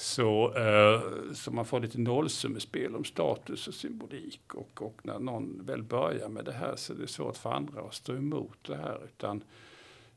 Så, 0.00 0.54
eh, 0.56 1.32
så 1.34 1.50
man 1.50 1.64
får 1.64 1.80
lite 1.80 2.00
nollsummespel 2.00 2.96
om 2.96 3.04
status 3.04 3.68
och 3.68 3.74
symbolik. 3.74 4.54
Och, 4.54 4.82
och 4.82 5.00
när 5.02 5.18
någon 5.18 5.64
väl 5.64 5.82
börjar 5.82 6.28
med 6.28 6.44
det 6.44 6.52
här 6.52 6.76
så 6.76 6.92
är 6.92 6.96
det 6.96 7.06
svårt 7.06 7.36
för 7.36 7.52
andra 7.52 7.80
att 7.80 7.94
stå 7.94 8.16
emot 8.16 8.58
det 8.62 8.76
här. 8.76 9.00
Utan, 9.04 9.44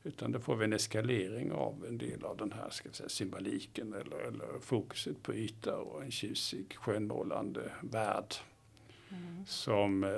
utan 0.03 0.31
då 0.31 0.39
får 0.39 0.55
vi 0.55 0.65
en 0.65 0.73
eskalering 0.73 1.51
av 1.51 1.85
en 1.87 1.97
del 1.97 2.23
av 2.23 2.37
den 2.37 2.51
här 2.51 2.69
ska 2.69 2.89
säga, 2.89 3.09
symboliken 3.09 3.93
eller, 3.93 4.17
eller 4.17 4.59
fokuset 4.61 5.23
på 5.23 5.33
yta 5.33 5.77
och 5.77 6.03
en 6.03 6.11
tjusig 6.11 6.75
skönmålande 6.75 7.71
värld. 7.81 8.35
Mm. 9.09 9.45
Som 9.45 10.03
eh, 10.03 10.09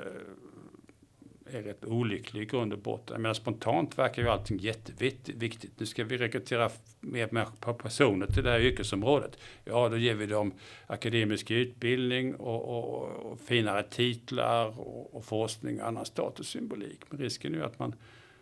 är 1.51 1.62
rätt 1.62 1.86
olycklig 1.86 2.41
i 2.41 2.45
grund 2.45 2.73
och 2.73 2.79
botten. 2.79 3.21
Menar, 3.21 3.34
spontant 3.34 3.97
verkar 3.97 4.21
ju 4.21 4.29
allting 4.29 4.60
jätteviktigt. 4.60 5.79
Nu 5.79 5.86
ska 5.86 6.03
vi 6.03 6.17
rekrytera 6.17 6.69
mer 6.99 7.73
personer 7.73 8.27
till 8.27 8.43
det 8.43 8.51
här 8.51 8.60
yrkesområdet. 8.60 9.38
Ja, 9.63 9.89
då 9.89 9.97
ger 9.97 10.15
vi 10.15 10.25
dem 10.25 10.53
akademisk 10.88 11.51
utbildning 11.51 12.36
och, 12.36 12.77
och, 12.77 13.31
och 13.31 13.39
finare 13.39 13.84
titlar 13.84 14.79
och, 14.79 15.15
och, 15.15 15.25
forskning 15.25 15.81
och 15.81 15.88
annan 15.88 16.05
statussymbolik. 16.05 16.99
Men 17.10 17.19
risken 17.19 17.53
är 17.53 17.58
ju 17.58 17.63
att 17.63 17.79
man, 17.79 17.95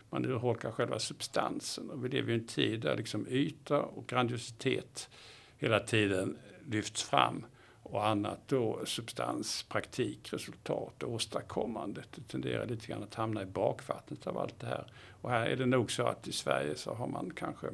man 0.10 0.26
urholkar 0.26 0.72
själva 0.72 1.00
substansen. 1.00 1.90
Och 1.90 2.06
vi 2.06 2.10
lever 2.10 2.32
i 2.32 2.36
en 2.36 2.48
tid 2.48 2.82
där 2.82 2.98
liksom 2.98 3.28
yta 3.30 3.82
och 3.82 4.08
grandiositet 4.08 5.10
hela 5.58 5.80
tiden 5.80 6.38
lyfts 6.66 7.04
fram 7.04 7.46
och 7.94 8.08
annat 8.08 8.40
då 8.48 8.86
substans, 8.86 9.64
praktik, 9.64 10.34
resultat 10.34 11.04
och 11.04 11.12
åstadkommandet. 11.12 12.08
Det 12.16 12.22
tenderar 12.22 12.66
lite 12.66 12.88
grann 12.88 13.04
att 13.04 13.14
hamna 13.14 13.42
i 13.42 13.46
bakvattnet 13.46 14.28
av 14.28 14.38
allt 14.38 14.60
det 14.60 14.68
här. 14.68 14.92
Och 15.22 15.30
här 15.30 15.46
är 15.46 15.56
det 15.56 15.66
nog 15.66 15.92
så 15.92 16.08
att 16.08 16.28
i 16.28 16.32
Sverige 16.32 16.76
så 16.76 16.94
har 16.94 17.08
man 17.08 17.32
kanske 17.36 17.68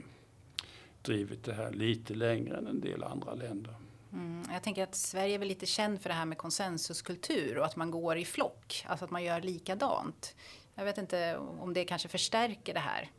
drivit 1.02 1.44
det 1.44 1.54
här 1.54 1.72
lite 1.72 2.14
längre 2.14 2.58
än 2.58 2.68
en 2.68 2.82
del 2.82 3.04
andra 3.04 3.34
länder. 3.34 3.74
Mm, 4.14 4.44
jag 4.54 4.64
tänker 4.64 4.84
att 4.84 4.96
Sverige 4.96 5.36
är 5.36 5.40
väl 5.40 5.48
lite 5.48 5.66
känd 5.66 6.02
för 6.02 6.10
det 6.10 6.16
här 6.16 6.26
med 6.26 6.38
konsensuskultur 6.38 7.58
och 7.58 7.66
att 7.66 7.76
man 7.76 7.92
går 7.92 8.18
i 8.18 8.26
flock, 8.26 8.86
alltså 8.88 9.06
att 9.06 9.12
man 9.12 9.24
gör 9.24 9.42
likadant. 9.42 10.36
Jag 10.76 10.86
vet 10.86 10.98
inte 10.98 11.38
om 11.38 11.74
det 11.74 11.86
kanske 11.86 12.08
förstärker 12.08 12.74
det 12.74 12.80
här 12.80 13.10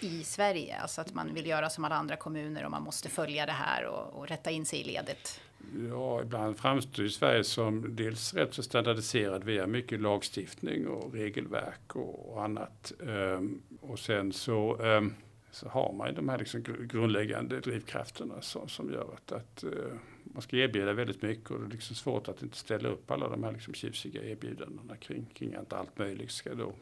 i 0.00 0.24
Sverige, 0.24 0.76
alltså 0.76 1.00
att 1.00 1.14
man 1.14 1.34
vill 1.34 1.46
göra 1.46 1.70
som 1.70 1.84
alla 1.84 1.94
andra 1.94 2.16
kommuner 2.16 2.64
och 2.64 2.70
man 2.70 2.82
måste 2.82 3.08
följa 3.08 3.46
det 3.46 3.52
här 3.52 3.84
och, 3.86 4.20
och 4.20 4.28
rätta 4.28 4.50
in 4.50 4.66
sig 4.66 4.80
i 4.80 4.84
ledet. 4.84 5.40
Ja, 5.88 6.22
ibland 6.22 6.58
framstår 6.58 7.04
ju 7.04 7.10
Sverige 7.10 7.44
som 7.44 7.96
dels 7.96 8.34
rätt 8.34 8.54
så 8.54 8.62
standardiserad 8.62 9.44
via 9.44 9.66
mycket 9.66 10.00
lagstiftning 10.00 10.88
och 10.88 11.12
regelverk 11.12 11.96
och, 11.96 12.32
och 12.32 12.44
annat. 12.44 12.92
Um, 12.98 13.62
och 13.80 13.98
sen 13.98 14.32
så, 14.32 14.76
um, 14.76 15.14
så 15.50 15.68
har 15.68 15.92
man 15.92 16.08
ju 16.08 16.14
de 16.14 16.28
här 16.28 16.38
liksom 16.38 16.64
grundläggande 16.80 17.60
drivkrafterna 17.60 18.40
som, 18.40 18.68
som 18.68 18.92
gör 18.92 19.14
att, 19.14 19.32
att 19.32 19.64
uh, 19.64 19.96
man 20.24 20.42
ska 20.42 20.56
erbjuda 20.56 20.92
väldigt 20.92 21.22
mycket 21.22 21.50
och 21.50 21.60
det 21.60 21.66
är 21.66 21.70
liksom 21.70 21.96
svårt 21.96 22.28
att 22.28 22.42
inte 22.42 22.56
ställa 22.56 22.88
upp 22.88 23.10
alla 23.10 23.28
de 23.28 23.44
här 23.44 23.52
liksom 23.52 23.74
tjusiga 23.74 24.22
erbjudandena 24.22 24.96
kring, 24.96 25.26
kring 25.34 25.54
att 25.54 25.72
allt 25.72 25.98
möjligt 25.98 26.30
ska 26.30 26.54
då 26.54 26.72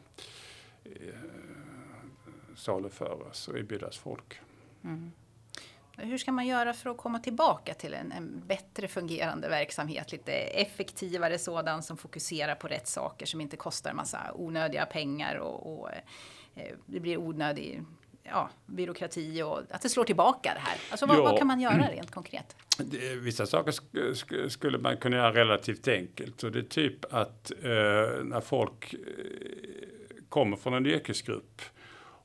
uh, 0.85 1.13
saluföras 2.55 3.47
och 3.47 3.57
erbjudas 3.57 3.97
folk. 3.97 4.39
Mm. 4.83 5.11
Hur 5.97 6.17
ska 6.17 6.31
man 6.31 6.47
göra 6.47 6.73
för 6.73 6.89
att 6.89 6.97
komma 6.97 7.19
tillbaka 7.19 7.73
till 7.73 7.93
en, 7.93 8.11
en, 8.11 8.43
bättre 8.47 8.87
fungerande 8.87 9.49
verksamhet? 9.49 10.11
Lite 10.11 10.33
effektivare 10.33 11.39
sådan 11.39 11.83
som 11.83 11.97
fokuserar 11.97 12.55
på 12.55 12.67
rätt 12.67 12.87
saker 12.87 13.25
som 13.25 13.41
inte 13.41 13.57
kostar 13.57 13.89
en 13.89 13.95
massa 13.95 14.19
onödiga 14.35 14.85
pengar 14.85 15.35
och, 15.35 15.79
och 15.79 15.89
eh, 16.55 16.75
det 16.85 16.99
blir 16.99 17.17
onödig 17.17 17.83
ja, 18.23 18.49
byråkrati 18.65 19.41
och 19.41 19.61
att 19.69 19.81
det 19.81 19.89
slår 19.89 20.03
tillbaka 20.03 20.53
det 20.53 20.59
här. 20.59 20.77
Alltså 20.91 21.05
vad, 21.05 21.17
ja. 21.17 21.23
vad 21.23 21.37
kan 21.37 21.47
man 21.47 21.59
göra 21.59 21.87
rent 21.91 22.11
konkret? 22.11 22.55
Det, 22.77 23.15
vissa 23.15 23.45
saker 23.45 23.71
sk 24.13 24.51
skulle 24.51 24.77
man 24.77 24.97
kunna 24.97 25.17
göra 25.17 25.33
relativt 25.33 25.87
enkelt. 25.87 26.39
Så 26.39 26.49
det 26.49 26.59
är 26.59 26.63
typ 26.63 27.13
att 27.13 27.51
eh, 27.51 27.59
när 28.23 28.41
folk 28.41 28.93
eh, 28.93 28.99
kommer 30.29 30.57
från 30.57 30.73
en 30.73 30.85
yrkesgrupp 30.85 31.61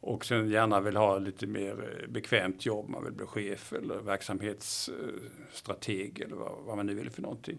och 0.01 0.25
sen 0.25 0.51
gärna 0.51 0.81
vill 0.81 0.97
ha 0.97 1.19
lite 1.19 1.47
mer 1.47 2.01
eh, 2.03 2.09
bekvämt 2.09 2.67
jobb, 2.67 2.89
man 2.89 3.05
vill 3.05 3.13
bli 3.13 3.27
chef 3.27 3.73
eller 3.73 3.99
verksamhetsstrateg 3.99 6.21
eller 6.21 6.37
vad, 6.37 6.53
vad 6.65 6.77
man 6.77 6.87
nu 6.87 6.95
vill 6.95 7.11
för 7.11 7.23
någonting. 7.23 7.59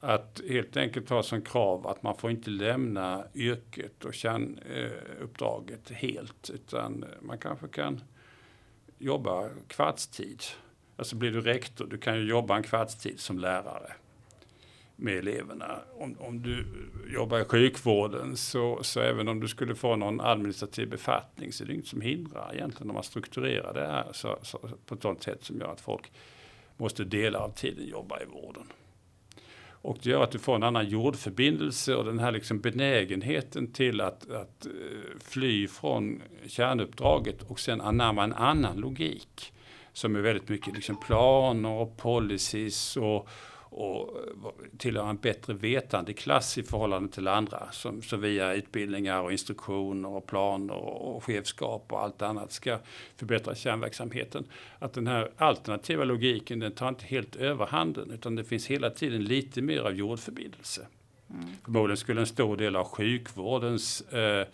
Att 0.00 0.40
helt 0.48 0.76
enkelt 0.76 1.10
ha 1.10 1.22
som 1.22 1.42
krav 1.42 1.86
att 1.86 2.02
man 2.02 2.16
får 2.16 2.30
inte 2.30 2.50
lämna 2.50 3.24
yrket 3.34 4.04
och 4.04 4.14
kärnuppdraget 4.14 5.90
helt 5.90 6.50
utan 6.50 7.04
man 7.20 7.38
kanske 7.38 7.68
kan 7.68 8.00
jobba 8.98 9.48
kvartstid. 9.66 10.42
Alltså 10.96 11.16
blir 11.16 11.30
du 11.30 11.40
rektor, 11.40 11.86
du 11.86 11.98
kan 11.98 12.18
ju 12.18 12.28
jobba 12.28 12.56
en 12.56 12.62
kvartstid 12.62 13.20
som 13.20 13.38
lärare 13.38 13.92
med 15.02 15.18
eleverna. 15.18 15.78
Om, 15.98 16.16
om 16.18 16.42
du 16.42 16.64
jobbar 17.14 17.40
i 17.40 17.44
sjukvården 17.44 18.36
så, 18.36 18.78
så 18.82 19.00
även 19.00 19.28
om 19.28 19.40
du 19.40 19.48
skulle 19.48 19.74
få 19.74 19.96
någon 19.96 20.20
administrativ 20.20 20.88
befattning 20.88 21.52
så 21.52 21.64
är 21.64 21.68
det 21.68 21.74
inget 21.74 21.86
som 21.86 22.00
hindrar 22.00 22.54
egentligen 22.54 22.90
om 22.90 22.94
man 22.94 23.02
strukturerar 23.02 23.74
det 23.74 23.86
här 23.86 24.06
så, 24.12 24.38
så, 24.42 24.58
på 24.86 24.94
ett 24.94 25.02
sådant 25.02 25.22
sätt 25.22 25.44
som 25.44 25.60
gör 25.60 25.72
att 25.72 25.80
folk 25.80 26.12
måste 26.76 27.04
dela 27.04 27.38
av 27.38 27.48
tiden 27.48 27.86
jobba 27.86 28.20
i 28.20 28.24
vården. 28.24 28.64
Och 29.82 29.98
det 30.02 30.10
gör 30.10 30.22
att 30.22 30.30
du 30.30 30.38
får 30.38 30.54
en 30.54 30.62
annan 30.62 30.88
jordförbindelse 30.88 31.94
och 31.94 32.04
den 32.04 32.18
här 32.18 32.32
liksom 32.32 32.60
benägenheten 32.60 33.72
till 33.72 34.00
att, 34.00 34.30
att 34.30 34.66
eh, 34.66 34.72
fly 35.20 35.68
från 35.68 36.22
kärnuppdraget 36.46 37.42
och 37.42 37.60
sen 37.60 37.80
anamma 37.80 38.24
en 38.24 38.32
annan 38.32 38.76
logik 38.76 39.52
som 39.92 40.16
är 40.16 40.20
väldigt 40.20 40.48
mycket 40.48 40.74
liksom 40.74 41.00
planer 41.06 41.68
och 41.68 41.96
policies 41.96 42.96
och, 42.96 43.28
och 43.74 44.20
tillhöra 44.78 45.10
en 45.10 45.16
bättre 45.16 45.54
vetande 45.54 46.12
klass 46.12 46.58
i 46.58 46.62
förhållande 46.62 47.12
till 47.12 47.28
andra 47.28 47.68
som, 47.72 48.02
som 48.02 48.20
via 48.20 48.54
utbildningar 48.54 49.20
och 49.20 49.32
instruktioner 49.32 50.08
och 50.08 50.26
planer 50.26 50.74
och 50.74 51.24
chefskap 51.24 51.92
och 51.92 52.02
allt 52.02 52.22
annat 52.22 52.52
ska 52.52 52.78
förbättra 53.16 53.54
kärnverksamheten. 53.54 54.44
Att 54.78 54.92
den 54.92 55.06
här 55.06 55.30
alternativa 55.36 56.04
logiken 56.04 56.58
den 56.58 56.72
tar 56.72 56.88
inte 56.88 57.04
helt 57.04 57.36
överhanden 57.36 58.10
utan 58.10 58.36
det 58.36 58.44
finns 58.44 58.66
hela 58.66 58.90
tiden 58.90 59.24
lite 59.24 59.62
mer 59.62 59.80
av 59.80 59.94
jordförbindelse. 59.94 60.86
Mm. 61.30 61.48
Förmodligen 61.64 61.96
skulle 61.96 62.20
en 62.20 62.26
stor 62.26 62.56
del 62.56 62.76
av 62.76 62.84
sjukvårdens 62.84 64.00
eh, 64.00 64.46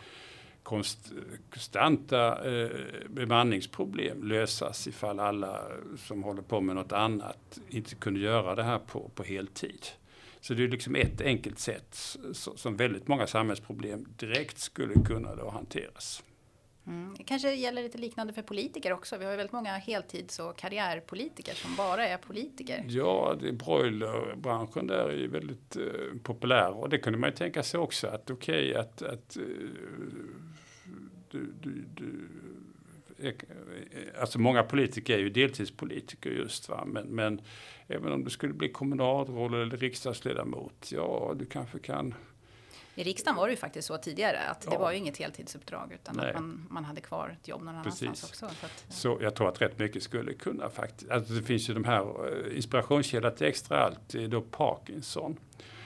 konstanta 0.68 2.50
eh, 2.50 2.70
bemanningsproblem 3.08 4.24
lösas 4.24 4.86
ifall 4.86 5.20
alla 5.20 5.62
som 5.96 6.22
håller 6.22 6.42
på 6.42 6.60
med 6.60 6.76
något 6.76 6.92
annat 6.92 7.60
inte 7.68 7.94
kunde 7.94 8.20
göra 8.20 8.54
det 8.54 8.62
här 8.62 8.78
på, 8.78 9.10
på 9.14 9.22
heltid. 9.22 9.86
Så 10.40 10.54
det 10.54 10.64
är 10.64 10.68
liksom 10.68 10.96
ett 10.96 11.20
enkelt 11.20 11.58
sätt 11.58 12.16
som 12.32 12.76
väldigt 12.76 13.08
många 13.08 13.26
samhällsproblem 13.26 14.06
direkt 14.16 14.58
skulle 14.58 14.94
kunna 14.94 15.34
då 15.34 15.50
hanteras. 15.50 16.22
Mm. 16.88 17.14
Det 17.18 17.24
kanske 17.24 17.54
gäller 17.54 17.82
lite 17.82 17.98
liknande 17.98 18.32
för 18.32 18.42
politiker 18.42 18.92
också. 18.92 19.16
Vi 19.16 19.24
har 19.24 19.32
ju 19.32 19.36
väldigt 19.36 19.52
många 19.52 19.70
heltids 19.70 20.38
och 20.38 20.56
karriärpolitiker 20.56 21.54
som 21.54 21.76
bara 21.76 22.08
är 22.08 22.18
politiker. 22.18 22.84
Ja, 22.88 23.36
det, 23.40 23.52
broilerbranschen 23.52 24.86
där 24.86 25.08
är 25.08 25.16
ju 25.16 25.28
väldigt 25.28 25.76
eh, 25.76 25.82
populär 26.22 26.70
och 26.70 26.88
det 26.88 26.98
kunde 26.98 27.18
man 27.18 27.30
ju 27.30 27.36
tänka 27.36 27.62
sig 27.62 27.80
också 27.80 28.06
att 28.06 28.30
okej 28.30 28.70
okay, 28.70 28.80
att, 28.80 29.02
att 29.02 29.36
eh, 29.36 29.42
du, 31.30 31.52
du, 31.62 31.84
du 31.94 32.28
eh, 33.18 33.28
eh, 33.28 34.20
alltså 34.20 34.40
många 34.40 34.62
politiker 34.62 35.14
är 35.14 35.18
ju 35.18 35.30
deltidspolitiker 35.30 36.30
just 36.30 36.68
va, 36.68 36.84
men, 36.86 37.06
men 37.06 37.40
även 37.86 38.12
om 38.12 38.24
du 38.24 38.30
skulle 38.30 38.54
bli 38.54 38.68
kommunalråd 38.68 39.54
eller 39.54 39.76
riksdagsledamot, 39.76 40.92
ja 40.92 41.34
du 41.36 41.44
kanske 41.44 41.78
kan 41.78 42.14
i 42.98 43.02
riksdagen 43.04 43.36
var 43.36 43.46
det 43.46 43.50
ju 43.50 43.56
faktiskt 43.56 43.88
så 43.88 43.98
tidigare 43.98 44.38
att 44.38 44.62
ja. 44.64 44.70
det 44.70 44.78
var 44.78 44.92
ju 44.92 44.98
inget 44.98 45.16
heltidsuppdrag 45.16 45.92
utan 45.92 46.16
Nej. 46.16 46.28
att 46.28 46.34
man, 46.34 46.66
man 46.70 46.84
hade 46.84 47.00
kvar 47.00 47.36
ett 47.40 47.48
jobb 47.48 47.62
någon 47.62 47.82
Precis. 47.82 48.02
annanstans 48.02 48.30
också. 48.30 48.56
Så, 48.60 48.66
att, 48.66 48.84
så 48.88 49.18
jag 49.20 49.34
tror 49.34 49.48
att 49.48 49.60
rätt 49.60 49.78
mycket 49.78 50.02
skulle 50.02 50.34
kunna 50.34 50.70
faktiskt, 50.70 51.10
alltså 51.10 51.32
det 51.32 51.42
finns 51.42 51.70
ju 51.70 51.74
de 51.74 51.84
här 51.84 52.00
eh, 52.00 52.56
inspirationskälla 52.56 53.30
till 53.30 53.46
extra 53.46 53.78
allt, 53.78 54.08
det 54.08 54.24
är 54.24 54.28
då 54.28 54.40
Parkinson 54.40 55.36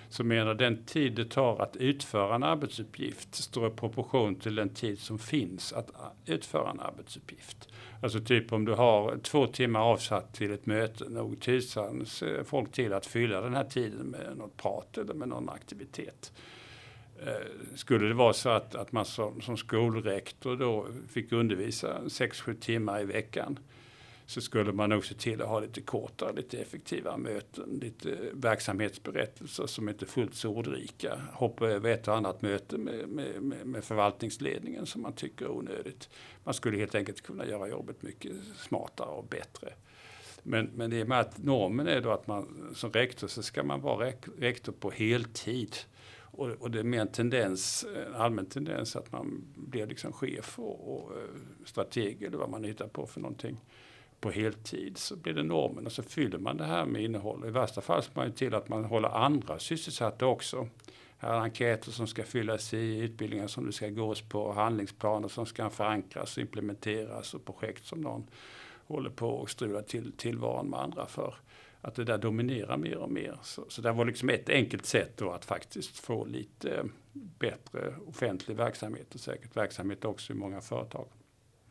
som 0.08 0.28
menar 0.28 0.54
den 0.54 0.84
tid 0.84 1.14
det 1.14 1.24
tar 1.24 1.62
att 1.62 1.76
utföra 1.76 2.34
en 2.34 2.42
arbetsuppgift 2.42 3.34
står 3.34 3.66
i 3.66 3.70
proportion 3.70 4.34
till 4.34 4.54
den 4.54 4.68
tid 4.68 4.98
som 4.98 5.18
finns 5.18 5.72
att 5.72 5.90
utföra 6.26 6.70
en 6.70 6.80
arbetsuppgift. 6.80 7.68
Alltså 8.02 8.20
typ 8.20 8.52
om 8.52 8.64
du 8.64 8.72
har 8.72 9.18
två 9.22 9.46
timmar 9.46 9.80
avsatt 9.80 10.34
till 10.34 10.52
ett 10.52 10.66
möte, 10.66 11.08
nog 11.08 11.40
tusan 11.40 12.06
folk 12.44 12.72
till 12.72 12.92
att 12.92 13.06
fylla 13.06 13.40
den 13.40 13.54
här 13.54 13.64
tiden 13.64 14.06
med 14.06 14.36
något 14.36 14.56
prat 14.56 14.98
eller 14.98 15.14
med 15.14 15.28
någon 15.28 15.48
aktivitet. 15.48 16.32
Eh, 17.26 17.74
skulle 17.74 18.08
det 18.08 18.14
vara 18.14 18.32
så 18.32 18.48
att, 18.48 18.74
att 18.74 18.92
man 18.92 19.04
som, 19.04 19.40
som 19.40 19.56
skolrektor 19.56 20.56
då 20.56 20.86
fick 21.08 21.32
undervisa 21.32 22.00
6-7 22.00 22.54
timmar 22.54 23.00
i 23.00 23.04
veckan 23.04 23.58
så 24.26 24.40
skulle 24.40 24.72
man 24.72 24.90
nog 24.90 25.04
se 25.04 25.14
till 25.14 25.42
att 25.42 25.48
ha 25.48 25.60
lite 25.60 25.80
kortare, 25.80 26.32
lite 26.32 26.58
effektivare 26.58 27.16
möten, 27.16 27.78
lite 27.82 28.18
verksamhetsberättelser 28.32 29.66
som 29.66 29.88
inte 29.88 30.04
är 30.04 30.06
fullt 30.06 30.34
så 30.34 30.50
ordrika. 30.50 31.20
Hoppa 31.32 31.68
över 31.68 31.90
ett 31.90 32.08
och 32.08 32.16
annat 32.16 32.42
möte 32.42 32.78
med, 32.78 33.08
med, 33.08 33.66
med, 33.66 33.84
förvaltningsledningen 33.84 34.86
som 34.86 35.02
man 35.02 35.12
tycker 35.12 35.44
är 35.44 35.50
onödigt. 35.50 36.08
Man 36.44 36.54
skulle 36.54 36.78
helt 36.78 36.94
enkelt 36.94 37.22
kunna 37.22 37.46
göra 37.46 37.68
jobbet 37.68 38.02
mycket 38.02 38.32
smartare 38.56 39.08
och 39.08 39.24
bättre. 39.24 39.72
Men, 40.42 40.70
men 40.74 40.90
det 40.90 41.00
är 41.00 41.04
med 41.04 41.20
att 41.20 41.38
normen 41.38 41.88
är 41.88 42.00
då 42.00 42.10
att 42.10 42.26
man 42.26 42.70
som 42.74 42.92
rektor 42.92 43.28
så 43.28 43.42
ska 43.42 43.62
man 43.62 43.80
vara 43.80 44.12
rektor 44.38 44.72
på 44.72 44.90
heltid. 44.90 45.76
Och, 46.34 46.48
och, 46.48 46.70
det 46.70 46.78
är 46.78 46.84
mer 46.84 47.00
en 47.00 47.08
tendens, 47.08 47.86
en 48.06 48.14
allmän 48.14 48.46
tendens 48.46 48.96
att 48.96 49.12
man 49.12 49.44
blir 49.54 49.86
liksom 49.86 50.12
chef 50.12 50.58
och, 50.58 50.94
och 50.94 51.12
eh, 51.12 51.24
strateg 51.64 52.22
eller 52.22 52.38
vad 52.38 52.50
man 52.50 52.64
hittar 52.64 52.88
på 52.88 53.06
för 53.06 53.20
någonting 53.20 53.60
på 54.20 54.30
heltid 54.30 54.98
så 54.98 55.16
blir 55.16 55.34
det 55.34 55.42
normen 55.42 55.86
och 55.86 55.92
så 55.92 56.02
fyller 56.02 56.38
man 56.38 56.56
det 56.56 56.64
här 56.64 56.84
med 56.84 57.02
innehåll. 57.02 57.44
I 57.46 57.50
värsta 57.50 57.80
fall 57.80 58.02
ser 58.02 58.12
man 58.14 58.26
ju 58.26 58.32
till 58.32 58.54
att 58.54 58.68
man 58.68 58.84
håller 58.84 59.08
andra 59.08 59.58
sysselsatta 59.58 60.26
också. 60.26 60.68
Här 61.18 61.34
är 61.34 61.40
enkäter 61.40 61.90
som 61.90 62.06
ska 62.06 62.24
fyllas 62.24 62.74
i, 62.74 62.98
utbildningar 62.98 63.46
som 63.46 63.66
det 63.66 63.72
ska 63.72 63.88
gås 63.88 64.22
på, 64.22 64.52
handlingsplaner 64.52 65.28
som 65.28 65.46
ska 65.46 65.70
förankras 65.70 66.36
och 66.36 66.40
implementeras 66.40 67.34
och 67.34 67.44
projekt 67.44 67.86
som 67.86 68.00
någon 68.00 68.26
håller 68.86 69.10
på 69.10 69.28
och 69.28 69.50
strular 69.50 69.82
till 69.82 70.12
tillvaron 70.12 70.70
med 70.70 70.80
andra 70.80 71.06
för. 71.06 71.34
Att 71.84 71.94
det 71.94 72.04
där 72.04 72.18
dominerar 72.18 72.76
mer 72.76 72.96
och 72.96 73.10
mer. 73.10 73.38
Så, 73.42 73.64
så 73.68 73.82
det 73.82 73.92
var 73.92 74.04
liksom 74.04 74.28
ett 74.28 74.48
enkelt 74.48 74.86
sätt 74.86 75.16
då 75.16 75.32
att 75.32 75.44
faktiskt 75.44 75.98
få 75.98 76.24
lite 76.24 76.74
eh, 76.74 76.84
bättre 77.12 77.94
offentlig 78.06 78.56
verksamhet 78.56 79.14
och 79.14 79.20
säkert 79.20 79.56
verksamhet 79.56 80.04
också 80.04 80.32
i 80.32 80.36
många 80.36 80.60
företag. 80.60 81.06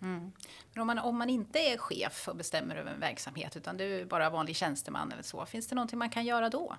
Mm. 0.02 0.32
Men 0.74 0.82
om 0.82 0.88
man, 0.88 1.00
om 1.00 1.17
man 1.17 1.30
inte 1.30 1.60
är 1.60 1.78
chef 1.78 2.28
och 2.28 2.36
bestämmer 2.36 2.76
över 2.76 2.91
en 2.91 3.00
verksamhet 3.00 3.58
utan 3.58 3.78
du 3.78 3.84
är 3.84 4.06
bara 4.06 4.30
vanlig 4.30 4.56
tjänsteman 4.56 5.12
eller 5.12 5.24
så, 5.24 5.45
finns 5.45 5.67
det 5.67 5.76
någonting 5.76 6.00
man 6.00 6.10
kan 6.10 6.26
göra 6.26 6.50
då? 6.50 6.76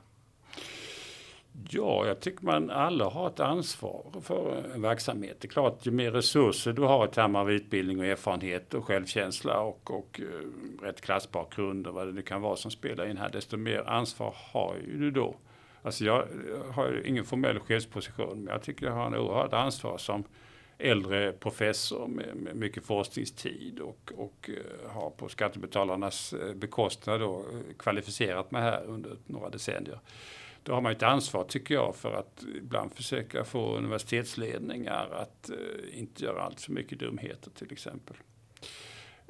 Ja, 1.69 2.07
jag 2.07 2.21
tycker 2.21 2.45
man 2.45 2.71
alla 2.71 3.09
har 3.09 3.29
ett 3.29 3.41
ansvar 3.41 4.13
för 4.23 4.65
en 4.75 4.83
verksamhet. 4.83 5.37
Det 5.41 5.47
är 5.47 5.51
klart, 5.51 5.87
ju 5.87 5.91
mer 5.91 6.11
resurser 6.11 6.73
du 6.73 6.83
har 6.83 7.05
i 7.07 7.09
termer 7.09 7.39
av 7.39 7.51
utbildning 7.51 7.99
och 7.99 8.07
erfarenhet 8.07 8.75
och 8.75 8.85
självkänsla 8.85 9.61
och, 9.61 9.91
och 9.91 10.21
uh, 10.23 10.83
rätt 10.83 11.01
klassbakgrund 11.01 11.87
och 11.87 11.95
vad 11.95 12.07
det 12.07 12.13
nu 12.13 12.23
kan 12.23 12.41
vara 12.41 12.57
som 12.57 12.71
spelar 12.71 13.11
in 13.11 13.17
här, 13.17 13.29
desto 13.29 13.57
mer 13.57 13.89
ansvar 13.89 14.35
har 14.53 14.77
ju 14.87 14.99
du 14.99 15.11
då. 15.11 15.37
Alltså 15.83 16.05
jag 16.05 16.27
har 16.75 17.03
ingen 17.07 17.25
formell 17.25 17.59
chefsposition, 17.59 18.45
men 18.45 18.53
jag 18.53 18.63
tycker 18.63 18.87
jag 18.87 18.93
har 18.93 19.07
en 19.07 19.15
oerhört 19.15 19.53
ansvar 19.53 19.99
som 19.99 20.25
äldre 20.79 21.33
professor 21.33 22.07
med, 22.07 22.37
med 22.37 22.57
mycket 22.57 22.85
forskningstid 22.85 23.79
och, 23.81 24.13
och 24.17 24.51
uh, 24.53 24.91
har 24.91 25.11
på 25.11 25.29
skattebetalarnas 25.29 26.33
eh, 26.33 26.55
bekostnad 26.55 27.21
då, 27.21 27.45
kvalificerat 27.79 28.51
mig 28.51 28.63
här 28.63 28.85
under 28.85 29.17
några 29.27 29.49
decennier. 29.49 29.99
Då 30.63 30.73
har 30.73 30.81
man 30.81 30.93
ett 30.93 31.03
ansvar 31.03 31.45
tycker 31.45 31.75
jag 31.75 31.97
för 31.97 32.13
att 32.13 32.45
ibland 32.57 32.95
försöka 32.95 33.45
få 33.45 33.77
universitetsledningar 33.77 35.09
att 35.13 35.51
eh, 35.51 35.99
inte 35.99 36.25
göra 36.25 36.43
allt 36.43 36.61
för 36.61 36.73
mycket 36.73 36.99
dumheter 36.99 37.51
till 37.51 37.73
exempel. 37.73 38.17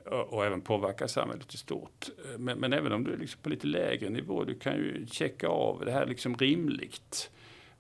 Och, 0.07 0.33
och 0.33 0.45
även 0.45 0.61
påverka 0.61 1.09
samhället 1.09 1.55
i 1.55 1.57
stort. 1.57 2.09
Men, 2.39 2.59
men 2.59 2.73
även 2.73 2.93
om 2.93 3.05
du 3.05 3.13
är 3.13 3.17
liksom 3.17 3.41
på 3.43 3.49
lite 3.49 3.67
lägre 3.67 4.11
nivå, 4.11 4.45
du 4.45 4.55
kan 4.55 4.77
ju 4.77 5.07
checka 5.07 5.49
av, 5.49 5.85
det 5.85 5.93
här 5.93 6.07
liksom 6.07 6.37
rimligt? 6.37 7.31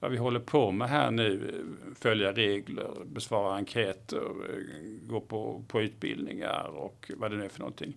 vad 0.02 0.10
vi 0.10 0.16
håller 0.16 0.40
på 0.40 0.70
med 0.70 0.88
här 0.88 1.10
nu, 1.10 1.64
följa 2.00 2.32
regler, 2.32 2.90
besvara 3.04 3.54
enkäter, 3.54 4.16
eh, 4.18 5.08
gå 5.08 5.20
på, 5.20 5.64
på 5.68 5.82
utbildningar 5.82 6.64
och 6.74 7.10
vad 7.16 7.30
det 7.30 7.36
nu 7.36 7.44
är 7.44 7.48
för 7.48 7.58
någonting. 7.58 7.96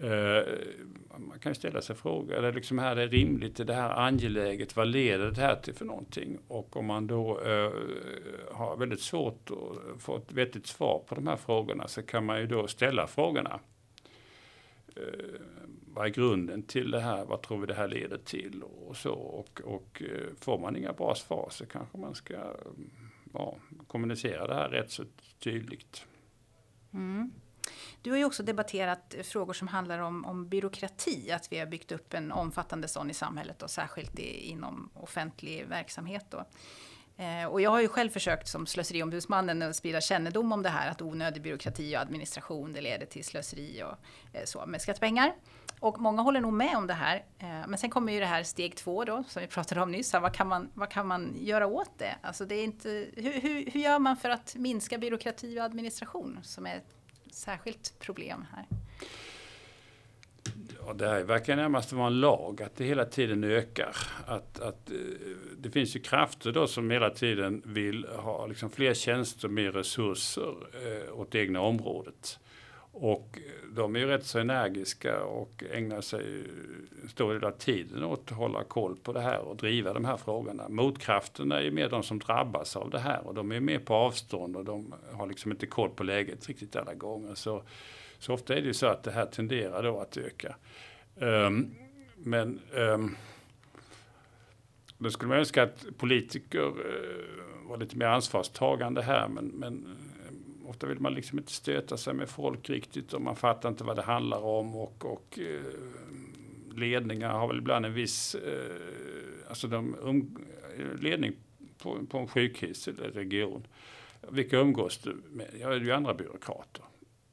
Eh, 0.00 0.42
man 1.18 1.38
kan 1.38 1.54
ställa 1.54 1.82
sig 1.82 1.96
frågan, 1.96 2.38
är 2.38 2.42
det 2.42 2.52
liksom 2.52 2.78
här 2.78 2.94
det 2.94 3.02
är 3.02 3.08
rimligt, 3.08 3.60
är 3.60 3.64
det 3.64 3.74
här 3.74 3.90
angeläget, 3.90 4.76
vad 4.76 4.88
leder 4.88 5.30
det 5.30 5.40
här 5.40 5.56
till 5.56 5.74
för 5.74 5.84
någonting? 5.84 6.38
Och 6.48 6.76
om 6.76 6.86
man 6.86 7.06
då 7.06 7.40
eh, 7.40 7.72
har 8.52 8.76
väldigt 8.76 9.00
svårt 9.00 9.50
att 9.50 10.02
få 10.02 10.16
ett 10.16 10.32
vettigt 10.32 10.66
svar 10.66 11.02
på 11.06 11.14
de 11.14 11.26
här 11.26 11.36
frågorna 11.36 11.88
så 11.88 12.02
kan 12.02 12.24
man 12.24 12.40
ju 12.40 12.46
då 12.46 12.66
ställa 12.66 13.06
frågorna. 13.06 13.60
Eh, 14.96 15.40
vad 15.86 16.06
är 16.06 16.10
grunden 16.10 16.62
till 16.62 16.90
det 16.90 17.00
här? 17.00 17.24
Vad 17.24 17.42
tror 17.42 17.58
vi 17.58 17.66
det 17.66 17.74
här 17.74 17.88
leder 17.88 18.18
till? 18.18 18.62
Och, 18.62 18.96
så. 18.96 19.12
och, 19.12 19.60
och 19.64 20.02
får 20.40 20.58
man 20.58 20.76
inga 20.76 20.92
bra 20.92 21.14
svar 21.14 21.48
så 21.50 21.66
kanske 21.66 21.98
man 21.98 22.14
ska 22.14 22.34
ja, 23.32 23.56
kommunicera 23.86 24.46
det 24.46 24.54
här 24.54 24.68
rätt 24.68 24.90
så 24.90 25.04
tydligt. 25.38 26.06
Mm. 26.92 27.30
Du 28.02 28.10
har 28.10 28.18
ju 28.18 28.24
också 28.24 28.42
debatterat 28.42 29.14
frågor 29.22 29.52
som 29.52 29.68
handlar 29.68 29.98
om, 29.98 30.24
om 30.24 30.48
byråkrati, 30.48 31.30
att 31.32 31.52
vi 31.52 31.58
har 31.58 31.66
byggt 31.66 31.92
upp 31.92 32.14
en 32.14 32.32
omfattande 32.32 32.88
sån 32.88 33.10
i 33.10 33.14
samhället 33.14 33.62
och 33.62 33.70
särskilt 33.70 34.18
i, 34.18 34.50
inom 34.50 34.90
offentlig 34.94 35.66
verksamhet. 35.66 36.26
Då. 36.30 36.44
Eh, 37.16 37.46
och 37.46 37.60
jag 37.60 37.70
har 37.70 37.80
ju 37.80 37.88
själv 37.88 38.10
försökt 38.10 38.48
som 38.48 38.66
slöseriombudsmannen 38.66 39.62
att 39.62 39.76
sprida 39.76 40.00
kännedom 40.00 40.52
om 40.52 40.62
det 40.62 40.68
här 40.68 40.90
att 40.90 41.02
onödig 41.02 41.42
byråkrati 41.42 41.96
och 41.96 42.00
administration 42.00 42.72
det 42.72 42.80
leder 42.80 43.06
till 43.06 43.24
slöseri 43.24 43.82
och 43.82 43.96
eh, 44.36 44.44
så 44.44 44.66
med 44.66 44.82
skattepengar. 44.82 45.34
Och 45.80 46.00
många 46.00 46.22
håller 46.22 46.40
nog 46.40 46.52
med 46.52 46.76
om 46.76 46.86
det 46.86 46.94
här. 46.94 47.24
Eh, 47.38 47.66
men 47.66 47.78
sen 47.78 47.90
kommer 47.90 48.12
ju 48.12 48.20
det 48.20 48.26
här 48.26 48.42
steg 48.42 48.76
två 48.76 49.04
då, 49.04 49.24
som 49.28 49.42
vi 49.42 49.48
pratade 49.48 49.80
om 49.80 49.92
nyss. 49.92 50.12
Vad 50.12 50.34
kan 50.34 50.48
man, 50.48 50.70
vad 50.74 50.90
kan 50.90 51.06
man 51.06 51.36
göra 51.38 51.66
åt 51.66 51.98
det? 51.98 52.16
Alltså 52.22 52.44
det 52.44 52.54
är 52.54 52.64
inte, 52.64 52.88
hur, 53.16 53.40
hur, 53.40 53.70
hur 53.70 53.80
gör 53.80 53.98
man 53.98 54.16
för 54.16 54.30
att 54.30 54.54
minska 54.56 54.98
byråkrati 54.98 55.60
och 55.60 55.64
administration 55.64 56.38
som 56.42 56.66
är 56.66 56.76
ett 56.76 57.01
särskilt 57.34 57.98
problem 57.98 58.46
här? 58.52 58.66
Ja, 60.86 60.92
det 60.92 61.08
här 61.08 61.22
verkar 61.22 61.56
närmast 61.56 61.92
vara 61.92 62.06
en 62.06 62.20
lag, 62.20 62.62
att 62.62 62.76
det 62.76 62.84
hela 62.84 63.04
tiden 63.04 63.44
ökar. 63.44 63.96
Att, 64.26 64.60
att, 64.60 64.90
eh, 64.90 64.96
det 65.58 65.70
finns 65.70 65.96
ju 65.96 66.00
krafter 66.00 66.52
då 66.52 66.66
som 66.66 66.90
hela 66.90 67.10
tiden 67.10 67.62
vill 67.64 68.04
ha 68.04 68.46
liksom 68.46 68.70
fler 68.70 68.94
tjänster, 68.94 69.48
mer 69.48 69.72
resurser 69.72 70.54
eh, 70.72 71.20
åt 71.20 71.30
det 71.30 71.38
egna 71.38 71.60
området. 71.60 72.38
Och 72.92 73.38
de 73.74 73.96
är 73.96 74.00
ju 74.00 74.06
rätt 74.06 74.26
så 74.26 74.38
energiska 74.38 75.24
och 75.24 75.64
ägnar 75.72 76.00
sig 76.00 76.44
en 77.02 77.08
stor 77.08 77.34
del 77.34 77.44
av 77.44 77.50
tiden 77.50 78.04
åt 78.04 78.32
att 78.32 78.36
hålla 78.36 78.64
koll 78.64 78.96
på 78.96 79.12
det 79.12 79.20
här 79.20 79.38
och 79.38 79.56
driva 79.56 79.92
de 79.92 80.04
här 80.04 80.16
frågorna. 80.16 80.68
Motkrafterna 80.68 81.58
är 81.58 81.62
ju 81.62 81.70
mer 81.70 81.88
de 81.88 82.02
som 82.02 82.18
drabbas 82.18 82.76
av 82.76 82.90
det 82.90 82.98
här 82.98 83.26
och 83.26 83.34
de 83.34 83.52
är 83.52 83.60
mer 83.60 83.78
på 83.78 83.94
avstånd 83.94 84.56
och 84.56 84.64
de 84.64 84.94
har 85.12 85.26
liksom 85.26 85.50
inte 85.50 85.66
koll 85.66 85.90
på 85.90 86.04
läget 86.04 86.48
riktigt 86.48 86.76
alla 86.76 86.94
gånger. 86.94 87.34
Så, 87.34 87.62
så 88.18 88.34
ofta 88.34 88.54
är 88.54 88.60
det 88.60 88.66
ju 88.66 88.74
så 88.74 88.86
att 88.86 89.02
det 89.02 89.10
här 89.10 89.26
tenderar 89.26 89.82
då 89.82 90.00
att 90.00 90.16
öka. 90.16 90.56
Um, 91.14 91.74
men 92.16 92.60
um, 92.72 93.16
då 94.98 95.10
skulle 95.10 95.28
man 95.28 95.38
önska 95.38 95.62
att 95.62 95.86
politiker 95.98 96.66
uh, 96.66 97.68
var 97.68 97.76
lite 97.76 97.96
mer 97.96 98.06
ansvarstagande 98.06 99.02
här 99.02 99.28
men, 99.28 99.46
men 99.46 99.96
ofta 100.66 100.86
vill 100.86 101.00
man 101.00 101.14
liksom 101.14 101.38
inte 101.38 101.52
stöta 101.52 101.96
sig 101.96 102.14
med 102.14 102.28
folk 102.28 102.70
riktigt 102.70 103.12
och 103.12 103.22
man 103.22 103.36
fattar 103.36 103.68
inte 103.68 103.84
vad 103.84 103.96
det 103.96 104.02
handlar 104.02 104.44
om 104.44 104.76
och, 104.76 105.04
och 105.04 105.38
eh, 105.38 105.62
ledningar 106.74 107.30
har 107.30 107.48
väl 107.48 107.58
ibland 107.58 107.86
en 107.86 107.94
viss, 107.94 108.34
eh, 108.34 109.48
alltså 109.48 109.68
de 109.68 109.96
um, 110.00 110.38
ledning 111.00 111.32
på, 111.78 112.06
på 112.06 112.18
en 112.18 112.28
sjukhus 112.28 112.88
eller 112.88 113.10
region. 113.10 113.66
Vilka 114.30 114.58
umgås 114.58 114.98
du 114.98 115.22
med? 115.30 115.48
Ja, 115.60 115.68
det 115.68 115.74
är 115.74 115.80
ju 115.80 115.92
andra 115.92 116.14
byråkrater 116.14 116.84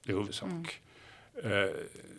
i 0.05 0.11
huvudsak. 0.11 0.49
Mm. 0.49 0.65
Eh, 1.43 1.69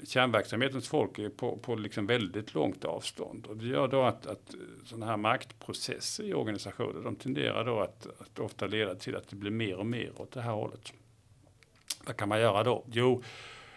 kärnverksamhetens 0.04 0.88
folk 0.88 1.18
är 1.18 1.28
på, 1.28 1.56
på 1.56 1.74
liksom 1.74 2.06
väldigt 2.06 2.54
långt 2.54 2.84
avstånd 2.84 3.46
och 3.46 3.56
det 3.56 3.66
gör 3.66 3.88
då 3.88 4.02
att, 4.02 4.26
att 4.26 4.54
sådana 4.84 5.06
här 5.06 5.16
maktprocesser 5.16 6.24
i 6.24 6.34
organisationer 6.34 7.00
de 7.04 7.16
tenderar 7.16 7.64
då 7.64 7.80
att, 7.80 8.06
att 8.18 8.38
ofta 8.38 8.66
leda 8.66 8.94
till 8.94 9.16
att 9.16 9.28
det 9.28 9.36
blir 9.36 9.50
mer 9.50 9.76
och 9.76 9.86
mer 9.86 10.12
åt 10.16 10.32
det 10.32 10.40
här 10.40 10.52
hållet. 10.52 10.92
Vad 12.06 12.16
kan 12.16 12.28
man 12.28 12.40
göra 12.40 12.62
då? 12.64 12.84
Jo, 12.92 13.22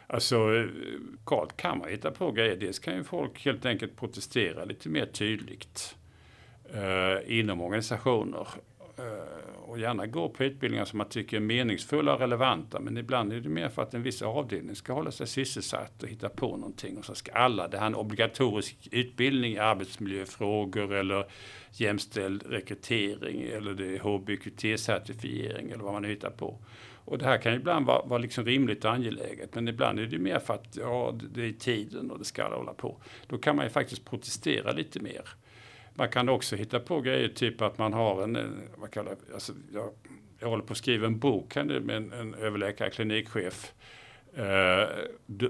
alltså 0.07 0.49
lokalt 1.11 1.57
kan 1.57 1.77
man 1.77 1.89
hitta 1.89 2.11
på 2.11 2.31
grejer. 2.31 2.57
Dels 2.57 2.79
kan 2.79 2.95
ju 2.95 3.03
folk 3.03 3.45
helt 3.45 3.65
enkelt 3.65 3.95
protestera 3.95 4.65
lite 4.65 4.89
mer 4.89 5.05
tydligt 5.05 5.95
eh, 6.73 7.39
inom 7.39 7.61
organisationer. 7.61 8.47
Eh, 8.97 9.59
och 9.63 9.79
gärna 9.79 10.05
gå 10.05 10.29
på 10.29 10.43
utbildningar 10.43 10.85
som 10.85 10.97
man 10.97 11.09
tycker 11.09 11.37
är 11.37 11.41
meningsfulla 11.41 12.13
och 12.13 12.19
relevanta. 12.19 12.79
Men 12.79 12.97
ibland 12.97 13.33
är 13.33 13.39
det 13.39 13.49
mer 13.49 13.69
för 13.69 13.81
att 13.81 13.93
en 13.93 14.03
viss 14.03 14.21
avdelning 14.21 14.75
ska 14.75 14.93
hålla 14.93 15.11
sig 15.11 15.27
sysselsatt 15.27 16.03
och 16.03 16.09
hitta 16.09 16.29
på 16.29 16.57
någonting. 16.57 16.97
Och 16.97 17.05
så 17.05 17.15
ska 17.15 17.31
alla, 17.31 17.67
det 17.67 17.77
här 17.77 17.83
är 17.83 17.87
en 17.87 17.95
obligatorisk 17.95 18.87
utbildning 18.91 19.53
i 19.53 19.59
arbetsmiljöfrågor 19.59 20.93
eller 20.93 21.25
jämställd 21.71 22.43
rekrytering 22.49 23.41
eller 23.41 23.73
det 23.73 23.95
är 23.95 23.99
HBQT-certifiering 23.99 25.71
eller 25.71 25.83
vad 25.83 25.93
man 25.93 26.01
nu 26.01 26.07
hittar 26.07 26.29
på. 26.29 26.59
Och 27.05 27.17
det 27.17 27.25
här 27.25 27.37
kan 27.37 27.53
ibland 27.53 27.85
vara, 27.85 28.05
vara 28.05 28.19
liksom 28.19 28.45
rimligt 28.45 28.85
och 28.85 28.91
angeläget, 28.91 29.55
men 29.55 29.67
ibland 29.67 29.99
är 29.99 30.05
det 30.05 30.19
mer 30.19 30.39
för 30.39 30.53
att 30.53 30.77
ja, 30.77 31.19
det 31.33 31.45
är 31.45 31.51
tiden 31.51 32.11
och 32.11 32.19
det 32.19 32.25
ska 32.25 32.43
alla 32.43 32.55
hålla 32.55 32.73
på. 32.73 32.97
Då 33.27 33.37
kan 33.37 33.55
man 33.55 33.65
ju 33.65 33.69
faktiskt 33.69 34.05
protestera 34.05 34.71
lite 34.71 34.99
mer. 34.99 35.29
Man 35.95 36.09
kan 36.09 36.29
också 36.29 36.55
hitta 36.55 36.79
på 36.79 37.01
grejer, 37.01 37.29
typ 37.29 37.61
att 37.61 37.77
man 37.77 37.93
har 37.93 38.23
en, 38.23 38.61
vad 38.75 38.91
kallar 38.91 39.15
alltså, 39.33 39.53
jag, 39.73 39.89
jag 40.39 40.49
håller 40.49 40.63
på 40.63 40.71
att 40.71 40.77
skriva 40.77 41.07
en 41.07 41.19
bok 41.19 41.55
här 41.55 41.63
nu 41.63 41.79
med 41.79 41.95
en, 41.95 42.13
en 42.13 42.33
överläkare, 42.33 42.89
klinikchef. 42.89 43.73
Eh, 44.35 44.87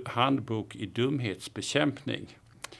handbok 0.05 0.75
i 0.75 0.85
dumhetsbekämpning. 0.85 2.37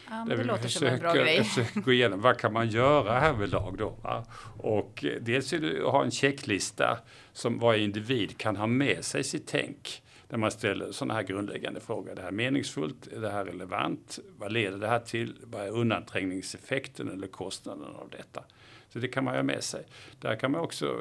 Ja, 0.10 0.26
det 0.30 0.44
låter 0.44 0.64
försöker, 0.64 0.88
som 0.88 0.94
en 0.96 1.00
bra 1.00 1.14
grej. 1.14 1.44
försöker 1.44 1.80
gå 1.80 1.94
igenom 1.94 2.22
vad 2.22 2.38
kan 2.38 2.54
man 2.54 2.70
göra 2.70 3.20
härvidlag 3.20 3.76
då. 3.78 3.90
Va? 3.90 4.26
Och 4.58 5.06
dels 5.22 5.54
är 5.54 5.60
det 5.60 5.86
att 5.86 5.92
ha 5.92 6.04
en 6.04 6.12
checklista 6.12 6.98
som 7.34 7.60
varje 7.60 7.84
individ 7.84 8.38
kan 8.38 8.56
ha 8.56 8.68
med 8.68 9.06
sig 9.06 9.24
sitt 9.24 9.48
tänk. 9.48 10.03
Där 10.34 10.38
man 10.38 10.52
ställer 10.52 10.92
sådana 10.92 11.14
här 11.14 11.24
grundläggande 11.24 11.80
frågor. 11.80 12.12
Är 12.12 12.16
det 12.16 12.22
här 12.22 12.32
meningsfullt? 12.32 13.08
Är 13.08 13.20
det 13.22 13.30
här 13.30 13.46
relevant? 13.46 14.20
Vad 14.38 14.52
leder 14.52 14.78
det 14.78 14.88
här 14.88 15.00
till? 15.00 15.36
Vad 15.44 15.62
är 15.62 15.70
undanträngningseffekten 15.70 17.10
eller 17.10 17.28
kostnaden 17.28 17.96
av 17.96 18.10
detta? 18.10 18.44
Så 18.90 19.00
det 19.00 19.08
kan 19.08 19.24
man 19.24 19.36
ha 19.36 19.44
med 19.44 19.64
sig. 19.64 19.86
Där 20.20 20.36
kan 20.36 20.52
man 20.52 20.62
också 20.62 21.00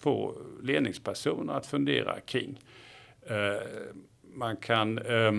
få 0.00 0.36
ledningspersoner 0.62 1.54
att 1.54 1.66
fundera 1.66 2.20
kring. 2.20 2.60
Eh, 3.26 3.62
man 4.34 4.56
kan 4.56 4.98
eh, 4.98 5.32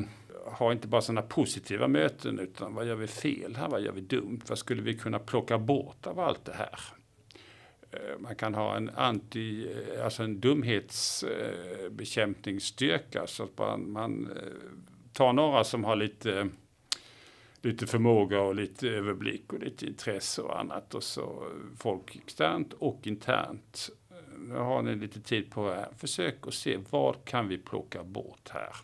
ha 0.45 0.71
inte 0.71 0.88
bara 0.88 1.01
sådana 1.01 1.21
positiva 1.21 1.88
möten 1.88 2.39
utan 2.39 2.76
vad 2.76 2.88
gör 2.88 2.95
vi 2.95 3.07
fel 3.07 3.55
här, 3.55 3.69
vad 3.69 3.82
gör 3.82 3.91
vi 3.91 4.01
dumt, 4.01 4.41
vad 4.47 4.57
skulle 4.57 4.82
vi 4.82 4.97
kunna 4.97 5.19
plocka 5.19 5.57
bort 5.57 6.07
av 6.07 6.19
allt 6.19 6.45
det 6.45 6.53
här? 6.53 6.80
Eh, 7.93 8.19
man 8.19 8.35
kan 8.35 8.55
ha 8.55 8.77
en 8.77 8.89
anti, 8.89 9.71
eh, 9.71 10.05
alltså 10.05 10.23
en 10.23 10.39
dumhetsbekämpningsstyrka 10.39 13.19
eh, 13.19 13.25
så 13.25 13.43
att 13.43 13.57
man, 13.57 13.91
man 13.91 14.29
tar 15.13 15.33
några 15.33 15.63
som 15.63 15.83
har 15.83 15.95
lite 15.95 16.49
lite 17.61 17.87
förmåga 17.87 18.41
och 18.41 18.55
lite 18.55 18.89
överblick 18.89 19.53
och 19.53 19.59
lite 19.59 19.85
intresse 19.85 20.41
och 20.41 20.59
annat 20.59 20.95
och 20.95 21.03
så 21.03 21.47
folk 21.77 22.15
externt 22.15 22.73
och 22.73 23.07
internt. 23.07 23.89
Nu 24.37 24.55
har 24.55 24.81
ni 24.81 24.95
lite 24.95 25.21
tid 25.21 25.51
på 25.51 25.71
er. 25.71 25.87
Försök 25.97 26.47
att 26.47 26.53
se 26.53 26.79
vad 26.89 27.25
kan 27.25 27.47
vi 27.47 27.57
plocka 27.57 28.03
bort 28.03 28.49
här? 28.49 28.75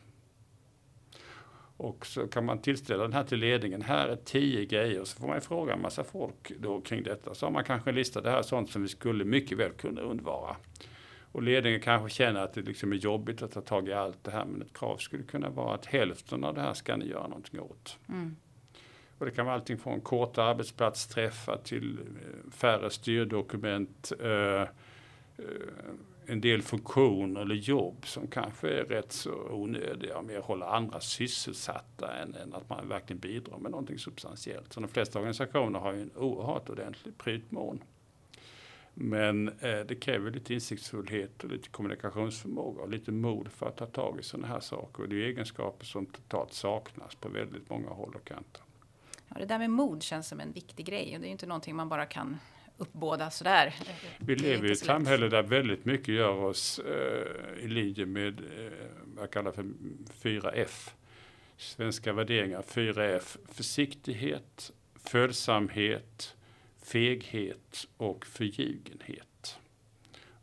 Och 1.79 2.05
så 2.05 2.27
kan 2.27 2.45
man 2.45 2.61
tillställa 2.61 3.03
den 3.03 3.13
här 3.13 3.23
till 3.23 3.39
ledningen. 3.39 3.81
Här 3.81 4.07
är 4.07 4.15
tio 4.15 4.65
grejer. 4.65 5.03
Så 5.03 5.19
får 5.19 5.27
man 5.27 5.41
fråga 5.41 5.73
en 5.73 5.81
massa 5.81 6.03
folk 6.03 6.51
då 6.59 6.81
kring 6.81 7.03
detta. 7.03 7.33
Så 7.33 7.45
har 7.45 7.51
man 7.51 7.63
kanske 7.63 7.89
en 7.89 7.95
lista. 7.95 8.21
Det 8.21 8.29
här 8.29 8.37
är 8.37 8.41
sånt 8.41 8.71
som 8.71 8.81
vi 8.81 8.87
skulle 8.87 9.25
mycket 9.25 9.57
väl 9.57 9.71
kunna 9.71 10.01
undvara. 10.01 10.55
Och 11.31 11.43
ledningen 11.43 11.81
kanske 11.81 12.09
känner 12.09 12.43
att 12.43 12.53
det 12.53 12.61
liksom 12.61 12.91
är 12.91 12.95
jobbigt 12.95 13.41
att 13.41 13.51
ta 13.51 13.61
tag 13.61 13.87
i 13.87 13.93
allt 13.93 14.23
det 14.23 14.31
här. 14.31 14.45
Men 14.45 14.61
ett 14.61 14.73
krav 14.73 14.97
skulle 14.97 15.23
kunna 15.23 15.49
vara 15.49 15.75
att 15.75 15.85
hälften 15.85 16.43
av 16.43 16.53
det 16.53 16.61
här 16.61 16.73
ska 16.73 16.95
ni 16.95 17.07
göra 17.07 17.27
någonting 17.27 17.59
åt. 17.59 17.97
Mm. 18.09 18.35
Och 19.17 19.25
det 19.25 19.31
kan 19.31 19.45
vara 19.45 19.55
allting 19.55 19.77
från 19.77 20.01
korta 20.01 20.43
arbetsplatsträffar 20.43 21.57
till 21.63 21.99
eh, 21.99 22.51
färre 22.51 22.89
styrdokument. 22.89 24.11
Eh, 24.19 24.29
eh, 24.31 24.67
en 26.29 26.41
del 26.41 26.61
funktioner 26.61 27.41
eller 27.41 27.55
jobb 27.55 28.07
som 28.07 28.27
kanske 28.27 28.69
är 28.69 28.83
rätt 28.83 29.11
så 29.11 29.31
onödiga 29.49 30.17
och 30.17 30.25
mer 30.25 30.39
hålla 30.39 30.69
andra 30.69 30.99
sysselsatta 30.99 32.17
än, 32.17 32.35
än, 32.35 32.53
att 32.53 32.69
man 32.69 32.87
verkligen 32.87 33.19
bidrar 33.19 33.57
med 33.57 33.71
någonting 33.71 33.99
substantiellt. 33.99 34.73
Så 34.73 34.79
de 34.79 34.87
flesta 34.87 35.19
organisationer 35.19 35.79
har 35.79 35.93
ju 35.93 36.01
en 36.01 36.11
oerhört 36.15 36.69
ordentlig 36.69 37.17
prutmån. 37.17 37.83
Men 38.93 39.47
eh, 39.47 39.79
det 39.87 39.95
kräver 40.01 40.31
lite 40.31 40.53
insiktsfullhet 40.53 41.43
och 41.43 41.49
lite 41.49 41.69
kommunikationsförmåga 41.69 42.81
och 42.81 42.89
lite 42.89 43.11
mod 43.11 43.47
för 43.47 43.67
att 43.67 43.77
ta 43.77 43.85
tag 43.85 44.19
i 44.19 44.23
sådana 44.23 44.47
här 44.47 44.59
saker. 44.59 45.03
Och 45.03 45.09
det 45.09 45.15
är 45.15 45.27
egenskaper 45.27 45.85
som 45.85 46.05
totalt 46.05 46.53
saknas 46.53 47.15
på 47.15 47.29
väldigt 47.29 47.69
många 47.69 47.89
håll 47.89 48.15
och 48.15 48.25
kanter. 48.27 48.63
Ja, 49.27 49.35
det 49.39 49.45
där 49.45 49.59
med 49.59 49.69
mod 49.69 50.03
känns 50.03 50.27
som 50.27 50.39
en 50.39 50.51
viktig 50.51 50.85
grej 50.85 51.15
och 51.15 51.19
det 51.19 51.25
är 51.25 51.29
ju 51.29 51.31
inte 51.31 51.47
någonting 51.47 51.75
man 51.75 51.89
bara 51.89 52.05
kan 52.05 52.37
uppbåda 52.79 53.29
sådär. 53.29 53.75
Vi 54.17 54.35
lever 54.35 54.67
i 54.67 54.71
ett 54.71 54.79
samhälle 54.79 55.29
där 55.29 55.43
väldigt 55.43 55.85
mycket 55.85 56.15
gör 56.15 56.43
oss 56.43 56.79
eh, 56.79 57.63
i 57.65 57.67
linje 57.67 58.05
med 58.05 58.39
eh, 58.39 58.71
vad 59.05 59.23
jag 59.23 59.31
kallar 59.31 59.51
för 59.51 59.65
4F. 60.21 60.89
svenska 61.57 62.13
värderingar 62.13 62.61
4F. 62.61 63.37
Försiktighet, 63.51 64.71
följsamhet, 64.95 66.35
feghet 66.83 67.87
och 67.97 68.25
förljugenhet. 68.25 69.59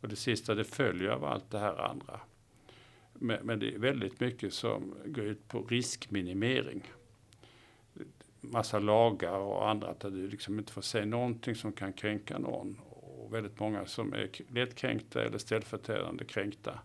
Och 0.01 0.07
det 0.07 0.15
sista 0.15 0.55
det 0.55 0.63
följer 0.63 1.09
av 1.09 1.25
allt 1.25 1.51
det 1.51 1.59
här 1.59 1.81
andra. 1.91 2.19
Men, 3.13 3.45
men 3.45 3.59
det 3.59 3.75
är 3.75 3.79
väldigt 3.79 4.19
mycket 4.19 4.53
som 4.53 4.95
går 5.05 5.25
ut 5.25 5.47
på 5.47 5.61
riskminimering. 5.61 6.83
Massa 8.51 8.79
lagar 8.79 9.37
och 9.37 9.69
andra 9.69 9.93
där 9.99 10.09
du 10.09 10.27
liksom 10.27 10.59
inte 10.59 10.73
får 10.73 10.81
säga 10.81 11.05
någonting 11.05 11.55
som 11.55 11.71
kan 11.71 11.93
kränka 11.93 12.39
någon. 12.39 12.79
Och 12.79 13.33
väldigt 13.33 13.59
många 13.59 13.85
som 13.85 14.13
är 14.13 14.29
lättkränkta 14.47 15.23
eller 15.23 15.37
ställföreträdande 15.37 16.25
kränkta. 16.25 16.79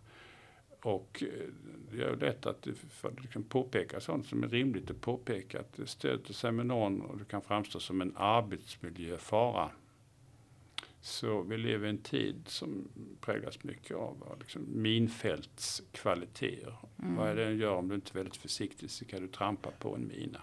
Och 0.83 1.23
eh, 1.23 1.49
det 1.91 1.97
gör 1.97 2.17
lätt 2.17 2.47
att 2.47 2.63
du 2.63 2.75
liksom 3.21 3.43
påpeka 3.43 4.01
sånt 4.01 4.27
som 4.27 4.43
är 4.43 4.49
rimligt 4.49 4.91
att 4.91 5.01
påpeka. 5.01 5.61
Att 5.61 5.73
det 5.77 5.87
stöter 5.87 6.33
sig 6.33 6.53
med 6.53 6.67
någon 6.67 7.01
och 7.01 7.19
det 7.19 7.25
kan 7.25 7.43
framstå 7.43 7.81
som 7.81 8.01
en 8.01 8.17
arbetsmiljöfara. 8.17 9.71
Så 11.01 11.43
vi 11.43 11.59
lever 11.59 11.87
i 11.87 11.91
en 11.91 11.99
tid 11.99 12.43
som 12.47 12.89
präglas 13.21 13.65
mycket 13.65 13.97
av 13.97 14.37
liksom 14.41 14.83
minfältskvaliteter. 14.83 16.77
Mm. 17.03 17.17
Vad 17.17 17.29
är 17.29 17.37
det 17.37 17.45
den 17.45 17.59
gör 17.59 17.75
om 17.75 17.89
du 17.89 17.95
inte 17.95 18.11
är 18.13 18.15
väldigt 18.15 18.37
försiktig 18.37 18.91
så 18.91 19.05
kan 19.05 19.23
du 19.23 19.29
trampa 19.29 19.71
på 19.71 19.95
en 19.95 20.09
mina. 20.09 20.41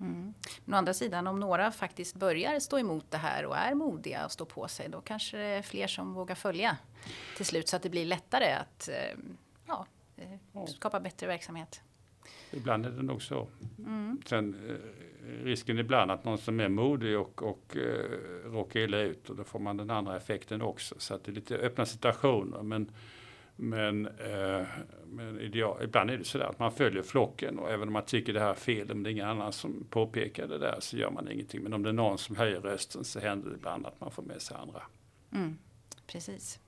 Mm. 0.00 0.34
Men 0.64 0.74
å 0.74 0.78
andra 0.78 0.94
sidan, 0.94 1.26
om 1.26 1.40
några 1.40 1.72
faktiskt 1.72 2.16
börjar 2.16 2.60
stå 2.60 2.78
emot 2.78 3.10
det 3.10 3.16
här 3.16 3.46
och 3.46 3.56
är 3.56 3.74
modiga 3.74 4.24
och 4.24 4.32
står 4.32 4.44
på 4.44 4.68
sig, 4.68 4.88
då 4.88 5.00
kanske 5.00 5.36
det 5.36 5.44
är 5.44 5.62
fler 5.62 5.86
som 5.86 6.14
vågar 6.14 6.34
följa 6.34 6.76
till 7.36 7.46
slut 7.46 7.68
så 7.68 7.76
att 7.76 7.82
det 7.82 7.90
blir 7.90 8.06
lättare 8.06 8.52
att 8.52 8.88
eh, 8.88 9.18
ja, 9.66 9.86
eh, 10.16 10.64
skapa 10.66 11.00
bättre 11.00 11.26
verksamhet. 11.26 11.82
Ibland 12.50 12.86
är 12.86 12.90
det 12.90 13.02
nog 13.02 13.22
så. 13.22 13.48
Mm. 13.78 14.20
Sen 14.26 14.54
eh, 14.68 15.44
risken 15.44 15.78
ibland 15.78 16.10
att 16.10 16.24
någon 16.24 16.38
som 16.38 16.60
är 16.60 16.68
modig 16.68 17.18
och, 17.18 17.42
och 17.42 17.76
råkar 18.44 18.80
illa 18.80 18.98
ut 18.98 19.30
och 19.30 19.36
då 19.36 19.44
får 19.44 19.58
man 19.58 19.76
den 19.76 19.90
andra 19.90 20.16
effekten 20.16 20.62
också. 20.62 20.94
Så 20.98 21.14
att 21.14 21.24
det 21.24 21.30
är 21.30 21.34
lite 21.34 21.56
öppna 21.56 21.86
situationer. 21.86 22.62
Men, 22.62 22.90
men, 23.62 24.06
eh, 24.06 24.66
men 25.06 25.40
ideal, 25.40 25.82
ibland 25.82 26.10
är 26.10 26.16
det 26.16 26.24
sådär 26.24 26.44
att 26.44 26.58
man 26.58 26.72
följer 26.72 27.02
flocken 27.02 27.58
och 27.58 27.70
även 27.70 27.88
om 27.88 27.92
man 27.92 28.04
tycker 28.04 28.32
det 28.32 28.40
här 28.40 28.50
är 28.50 28.54
fel, 28.54 28.92
om 28.92 29.02
det 29.02 29.10
är 29.10 29.12
ingen 29.12 29.28
annan 29.28 29.52
som 29.52 29.86
påpekar 29.90 30.46
det 30.46 30.58
där 30.58 30.76
så 30.80 30.96
gör 30.96 31.10
man 31.10 31.30
ingenting. 31.30 31.62
Men 31.62 31.72
om 31.72 31.82
det 31.82 31.88
är 31.88 31.92
någon 31.92 32.18
som 32.18 32.36
höjer 32.36 32.60
rösten 32.60 33.04
så 33.04 33.20
händer 33.20 33.50
det 33.50 33.56
ibland 33.56 33.86
att 33.86 34.00
man 34.00 34.10
får 34.10 34.22
med 34.22 34.42
sig 34.42 34.56
andra. 34.56 34.82
Mm, 35.32 35.58
precis. 36.06 36.58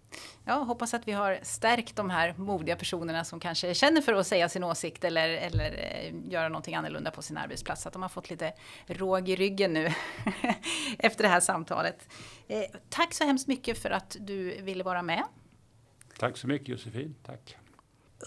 Ja, 0.45 0.55
hoppas 0.55 0.95
att 0.95 1.09
vi 1.09 1.12
har 1.12 1.38
stärkt 1.43 1.97
de 1.97 2.11
här 2.11 2.34
modiga 2.36 2.76
personerna 2.76 3.24
som 3.24 3.40
kanske 3.40 3.74
känner 3.74 4.01
för 4.01 4.14
att 4.14 4.26
säga 4.26 4.49
sin 4.49 4.64
åsikt 4.64 5.05
eller, 5.05 5.28
eller 5.28 5.72
eh, 5.72 6.32
göra 6.32 6.49
någonting 6.49 6.74
annorlunda 6.74 7.11
på 7.11 7.22
sin 7.22 7.36
arbetsplats. 7.36 7.86
Att 7.86 7.93
de 7.93 8.03
har 8.03 8.09
fått 8.09 8.30
lite 8.30 8.53
råg 8.86 9.28
i 9.28 9.36
ryggen 9.36 9.72
nu 9.72 9.93
efter 10.99 11.22
det 11.22 11.28
här 11.28 11.40
samtalet. 11.40 12.09
Eh, 12.49 12.64
tack 12.88 13.14
så 13.14 13.24
hemskt 13.24 13.49
mycket 13.49 13.78
för 13.78 13.90
att 13.90 14.16
du 14.20 14.62
ville 14.62 14.84
vara 14.84 15.03
med. 15.03 15.24
Tack 16.23 16.37
så 16.37 16.47
mycket 16.47 16.68
Josefin. 16.68 17.14
Tack. 17.23 17.57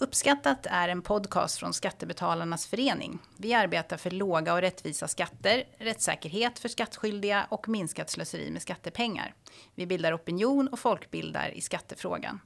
Uppskattat 0.00 0.66
är 0.70 0.88
en 0.88 1.02
podcast 1.02 1.58
från 1.58 1.74
Skattebetalarnas 1.74 2.66
förening. 2.66 3.18
Vi 3.36 3.54
arbetar 3.54 3.96
för 3.96 4.10
låga 4.10 4.54
och 4.54 4.60
rättvisa 4.60 5.08
skatter, 5.08 5.64
rättssäkerhet 5.78 6.58
för 6.58 6.68
skattskyldiga 6.68 7.46
och 7.50 7.68
minskat 7.68 8.10
slöseri 8.10 8.50
med 8.50 8.62
skattepengar. 8.62 9.34
Vi 9.74 9.86
bildar 9.86 10.16
opinion 10.16 10.68
och 10.68 10.78
folkbildar 10.78 11.50
i 11.54 11.60
skattefrågan. 11.60 12.40